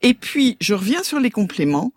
Et 0.02 0.14
puis 0.14 0.56
je 0.60 0.74
reviens 0.74 1.02
sur 1.02 1.20
les 1.20 1.30
compléments. 1.30 1.92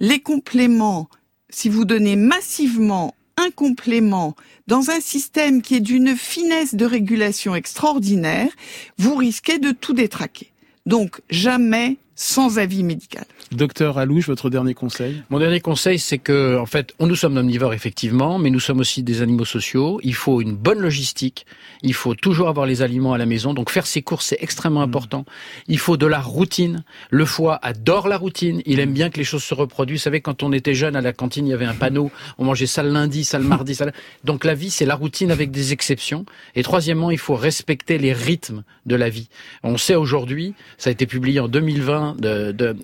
Les 0.00 0.20
compléments, 0.20 1.08
si 1.50 1.68
vous 1.68 1.84
donnez 1.84 2.16
massivement 2.16 3.14
complément 3.50 4.34
dans 4.66 4.90
un 4.90 5.00
système 5.00 5.62
qui 5.62 5.76
est 5.76 5.80
d'une 5.80 6.16
finesse 6.16 6.74
de 6.74 6.84
régulation 6.84 7.54
extraordinaire, 7.54 8.50
vous 8.98 9.14
risquez 9.14 9.58
de 9.58 9.72
tout 9.72 9.94
détraquer. 9.94 10.52
Donc 10.86 11.20
jamais 11.30 11.96
sans 12.20 12.58
avis 12.58 12.82
médical. 12.82 13.24
Docteur 13.52 13.96
Alouche, 13.96 14.26
votre 14.26 14.50
dernier 14.50 14.74
conseil? 14.74 15.22
Mon 15.30 15.38
dernier 15.38 15.60
conseil, 15.60 16.00
c'est 16.00 16.18
que, 16.18 16.58
en 16.58 16.66
fait, 16.66 16.92
nous 16.98 17.14
sommes 17.14 17.36
omnivores 17.36 17.74
effectivement, 17.74 18.40
mais 18.40 18.50
nous 18.50 18.58
sommes 18.58 18.80
aussi 18.80 19.04
des 19.04 19.22
animaux 19.22 19.44
sociaux. 19.44 20.00
Il 20.02 20.14
faut 20.14 20.40
une 20.40 20.56
bonne 20.56 20.80
logistique. 20.80 21.46
Il 21.82 21.94
faut 21.94 22.16
toujours 22.16 22.48
avoir 22.48 22.66
les 22.66 22.82
aliments 22.82 23.12
à 23.12 23.18
la 23.18 23.24
maison. 23.24 23.54
Donc 23.54 23.70
faire 23.70 23.86
ses 23.86 24.02
courses, 24.02 24.26
c'est 24.26 24.38
extrêmement 24.40 24.80
mmh. 24.80 24.90
important. 24.90 25.24
Il 25.68 25.78
faut 25.78 25.96
de 25.96 26.06
la 26.06 26.20
routine. 26.20 26.82
Le 27.10 27.24
foie 27.24 27.60
adore 27.62 28.08
la 28.08 28.16
routine. 28.16 28.62
Il 28.66 28.80
aime 28.80 28.92
bien 28.92 29.10
que 29.10 29.18
les 29.18 29.24
choses 29.24 29.44
se 29.44 29.54
reproduisent. 29.54 30.00
Vous 30.00 30.04
savez, 30.04 30.20
quand 30.20 30.42
on 30.42 30.52
était 30.52 30.74
jeune 30.74 30.96
à 30.96 31.00
la 31.00 31.12
cantine, 31.12 31.46
il 31.46 31.50
y 31.50 31.54
avait 31.54 31.66
un 31.66 31.74
panneau. 31.74 32.10
On 32.38 32.44
mangeait 32.44 32.66
ça 32.66 32.82
le 32.82 32.90
lundi, 32.90 33.22
ça 33.22 33.38
le 33.38 33.44
mardi, 33.46 33.76
ça. 33.76 33.86
Donc 34.24 34.44
la 34.44 34.54
vie, 34.54 34.70
c'est 34.70 34.86
la 34.86 34.96
routine 34.96 35.30
avec 35.30 35.52
des 35.52 35.72
exceptions. 35.72 36.26
Et 36.56 36.64
troisièmement, 36.64 37.12
il 37.12 37.18
faut 37.18 37.36
respecter 37.36 37.96
les 37.96 38.12
rythmes 38.12 38.64
de 38.86 38.96
la 38.96 39.08
vie. 39.08 39.28
On 39.62 39.76
sait 39.76 39.94
aujourd'hui, 39.94 40.54
ça 40.78 40.90
a 40.90 40.92
été 40.92 41.06
publié 41.06 41.38
en 41.38 41.46
2020 41.46 42.07
de, 42.14 42.52
de, 42.52 42.76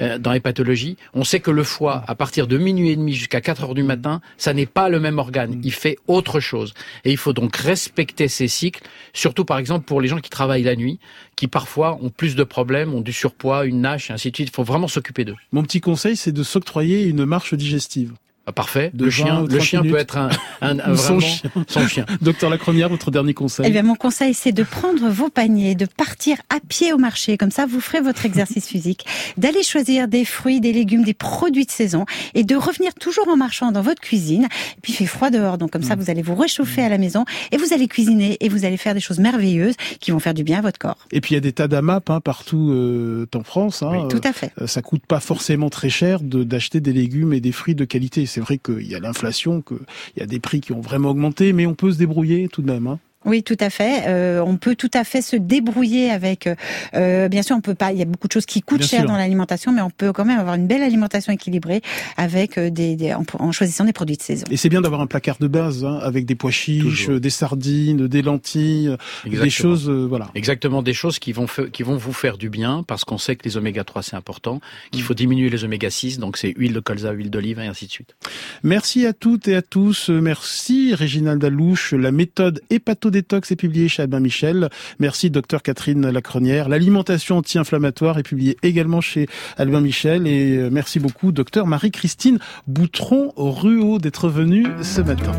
euh, 0.00 0.18
dans 0.18 0.32
les 0.32 0.40
pathologies, 0.40 0.96
on 1.14 1.24
sait 1.24 1.40
que 1.40 1.50
le 1.50 1.64
foie, 1.64 2.04
à 2.06 2.14
partir 2.14 2.46
de 2.46 2.58
minuit 2.58 2.90
et 2.90 2.96
demi 2.96 3.12
jusqu'à 3.12 3.40
4 3.40 3.64
heures 3.64 3.74
du 3.74 3.82
matin, 3.82 4.20
ça 4.36 4.52
n'est 4.54 4.66
pas 4.66 4.88
le 4.88 5.00
même 5.00 5.18
organe. 5.18 5.60
Il 5.64 5.72
fait 5.72 5.98
autre 6.06 6.40
chose. 6.40 6.74
Et 7.04 7.10
il 7.10 7.16
faut 7.16 7.32
donc 7.32 7.56
respecter 7.56 8.28
ces 8.28 8.48
cycles, 8.48 8.82
surtout 9.12 9.44
par 9.44 9.58
exemple 9.58 9.84
pour 9.84 10.00
les 10.00 10.08
gens 10.08 10.18
qui 10.18 10.30
travaillent 10.30 10.62
la 10.62 10.76
nuit, 10.76 10.98
qui 11.36 11.48
parfois 11.48 11.98
ont 12.02 12.10
plus 12.10 12.36
de 12.36 12.44
problèmes, 12.44 12.94
ont 12.94 13.00
du 13.00 13.12
surpoids, 13.12 13.64
une 13.64 13.80
nage, 13.80 14.10
et 14.10 14.12
ainsi 14.12 14.30
de 14.30 14.36
suite. 14.36 14.48
Il 14.48 14.54
faut 14.54 14.64
vraiment 14.64 14.88
s'occuper 14.88 15.24
d'eux. 15.24 15.36
Mon 15.52 15.62
petit 15.62 15.80
conseil, 15.80 16.16
c'est 16.16 16.32
de 16.32 16.42
s'octroyer 16.42 17.04
une 17.04 17.24
marche 17.24 17.54
digestive. 17.54 18.12
Ah, 18.48 18.52
parfait. 18.52 18.90
le 18.98 19.10
chien, 19.10 19.44
le 19.46 19.60
chien 19.60 19.82
peut 19.82 19.98
être 19.98 20.16
un, 20.16 20.30
un, 20.62 20.78
un 20.84 20.96
son, 20.96 21.20
chien. 21.20 21.50
son 21.66 21.86
chien. 21.86 22.06
Docteur 22.22 22.48
Lacronière, 22.48 22.88
votre 22.88 23.10
dernier 23.10 23.34
conseil 23.34 23.66
Eh 23.68 23.70
bien, 23.70 23.82
mon 23.82 23.94
conseil, 23.94 24.32
c'est 24.32 24.52
de 24.52 24.62
prendre 24.62 25.06
vos 25.10 25.28
paniers, 25.28 25.74
de 25.74 25.84
partir 25.84 26.38
à 26.48 26.58
pied 26.66 26.94
au 26.94 26.96
marché. 26.96 27.36
Comme 27.36 27.50
ça, 27.50 27.66
vous 27.66 27.80
ferez 27.80 28.00
votre 28.00 28.24
exercice 28.24 28.66
physique. 28.68 29.04
D'aller 29.36 29.62
choisir 29.62 30.08
des 30.08 30.24
fruits, 30.24 30.62
des 30.62 30.72
légumes, 30.72 31.04
des 31.04 31.12
produits 31.12 31.66
de 31.66 31.70
saison 31.70 32.06
et 32.32 32.42
de 32.42 32.56
revenir 32.56 32.94
toujours 32.94 33.28
en 33.28 33.36
marchant 33.36 33.70
dans 33.70 33.82
votre 33.82 34.00
cuisine. 34.00 34.44
Et 34.44 34.80
puis, 34.80 34.94
il 34.94 34.96
fait 34.96 35.04
froid 35.04 35.28
dehors, 35.28 35.58
donc 35.58 35.70
comme 35.70 35.82
ça, 35.82 35.94
mm. 35.94 36.00
vous 36.00 36.10
allez 36.10 36.22
vous 36.22 36.34
réchauffer 36.34 36.80
à 36.80 36.88
la 36.88 36.96
maison 36.96 37.26
et 37.52 37.58
vous 37.58 37.74
allez 37.74 37.86
cuisiner 37.86 38.38
et 38.40 38.48
vous 38.48 38.64
allez 38.64 38.78
faire 38.78 38.94
des 38.94 39.00
choses 39.00 39.18
merveilleuses 39.18 39.74
qui 40.00 40.10
vont 40.10 40.20
faire 40.20 40.32
du 40.32 40.42
bien 40.42 40.60
à 40.60 40.62
votre 40.62 40.78
corps. 40.78 41.06
Et 41.12 41.20
puis, 41.20 41.32
il 41.32 41.34
y 41.34 41.38
a 41.38 41.42
des 41.42 41.52
tas 41.52 41.68
d'AMAP 41.68 42.08
hein, 42.08 42.20
partout 42.22 42.70
euh, 42.72 43.26
en 43.34 43.42
France. 43.42 43.82
Hein, 43.82 43.90
oui, 43.92 44.08
tout 44.08 44.26
à 44.26 44.32
fait. 44.32 44.52
Euh, 44.62 44.66
ça 44.66 44.80
coûte 44.80 45.04
pas 45.06 45.20
forcément 45.20 45.68
très 45.68 45.90
cher 45.90 46.20
d'acheter 46.22 46.80
des 46.80 46.94
légumes 46.94 47.34
et 47.34 47.40
des 47.40 47.52
fruits 47.52 47.74
de 47.74 47.84
qualité. 47.84 48.24
C'est 48.38 48.44
vrai 48.44 48.58
qu'il 48.58 48.86
y 48.86 48.94
a 48.94 49.00
l'inflation, 49.00 49.62
qu'il 49.62 49.78
y 50.16 50.22
a 50.22 50.26
des 50.26 50.38
prix 50.38 50.60
qui 50.60 50.70
ont 50.70 50.80
vraiment 50.80 51.10
augmenté, 51.10 51.52
mais 51.52 51.66
on 51.66 51.74
peut 51.74 51.90
se 51.90 51.98
débrouiller 51.98 52.46
tout 52.46 52.62
de 52.62 52.70
même. 52.70 52.86
Hein. 52.86 53.00
Oui, 53.24 53.42
tout 53.42 53.56
à 53.58 53.68
fait. 53.68 54.04
Euh, 54.06 54.40
on 54.46 54.56
peut 54.56 54.76
tout 54.76 54.90
à 54.94 55.02
fait 55.02 55.22
se 55.22 55.34
débrouiller 55.34 56.10
avec. 56.10 56.48
Euh, 56.94 57.28
bien 57.28 57.42
sûr, 57.42 57.56
on 57.56 57.60
peut 57.60 57.74
pas. 57.74 57.90
Il 57.92 57.98
y 57.98 58.02
a 58.02 58.04
beaucoup 58.04 58.28
de 58.28 58.32
choses 58.32 58.46
qui 58.46 58.62
coûtent 58.62 58.84
cher 58.84 59.06
dans 59.06 59.16
l'alimentation, 59.16 59.72
mais 59.72 59.82
on 59.82 59.90
peut 59.90 60.12
quand 60.12 60.24
même 60.24 60.38
avoir 60.38 60.54
une 60.54 60.68
belle 60.68 60.82
alimentation 60.82 61.32
équilibrée 61.32 61.82
avec 62.16 62.58
euh, 62.58 62.70
des, 62.70 63.12
en, 63.14 63.52
choisissant 63.52 63.84
des 63.84 63.92
produits 63.92 64.16
de 64.16 64.22
saison. 64.22 64.44
Et 64.52 64.56
c'est 64.56 64.68
bien 64.68 64.80
d'avoir 64.80 65.00
un 65.00 65.08
placard 65.08 65.38
de 65.40 65.48
base 65.48 65.84
hein, 65.84 65.98
avec 66.00 66.26
des 66.26 66.36
pois 66.36 66.52
chiches, 66.52 67.10
des 67.10 67.30
sardines, 67.30 68.06
des 68.06 68.22
lentilles, 68.22 68.96
des 69.26 69.50
choses. 69.50 69.90
voilà. 69.90 70.30
Exactement, 70.36 70.82
des 70.82 70.94
choses 70.94 71.18
qui 71.18 71.32
vont 71.32 71.46
qui 71.72 71.82
vont 71.82 71.96
vous 71.96 72.12
faire 72.12 72.38
du 72.38 72.50
bien 72.50 72.84
parce 72.86 73.04
qu'on 73.04 73.18
sait 73.18 73.34
que 73.34 73.44
les 73.44 73.56
oméga 73.56 73.82
3 73.82 74.02
c'est 74.02 74.16
important, 74.16 74.60
qu'il 74.92 75.02
faut 75.02 75.14
diminuer 75.14 75.50
les 75.50 75.64
oméga 75.64 75.90
6, 75.90 76.20
donc 76.20 76.36
c'est 76.36 76.54
huile 76.56 76.72
de 76.72 76.80
colza, 76.80 77.10
huile 77.10 77.30
d'olive 77.30 77.58
et 77.58 77.66
ainsi 77.66 77.86
de 77.86 77.90
suite. 77.90 78.14
Merci 78.62 79.06
à 79.06 79.12
toutes 79.12 79.48
et 79.48 79.56
à 79.56 79.62
tous. 79.62 80.08
Merci 80.08 80.94
Réginald 80.94 81.42
Alouche. 81.44 81.94
La 81.94 82.12
méthode 82.12 82.62
hépato 82.70 83.07
détox 83.10 83.50
est 83.50 83.56
publié 83.56 83.88
chez 83.88 84.02
Albin 84.02 84.20
Michel. 84.20 84.68
Merci 84.98 85.30
docteur 85.30 85.62
Catherine 85.62 86.10
Lacronière. 86.10 86.68
L'alimentation 86.68 87.38
anti-inflammatoire 87.38 88.18
est 88.18 88.22
publiée 88.22 88.56
également 88.62 89.00
chez 89.00 89.26
Albin 89.56 89.80
Michel. 89.80 90.26
Et 90.26 90.56
euh, 90.56 90.68
merci 90.70 90.98
beaucoup 91.00 91.32
docteur 91.32 91.66
Marie-Christine 91.66 92.38
Boutron-Ruot 92.66 93.98
d'être 93.98 94.28
venue 94.28 94.66
ce 94.82 95.00
matin. 95.00 95.32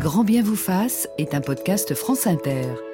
Grand 0.00 0.24
bien 0.24 0.42
vous 0.42 0.56
fasse 0.56 1.08
est 1.18 1.34
un 1.34 1.40
podcast 1.40 1.94
France 1.94 2.26
Inter. 2.26 2.85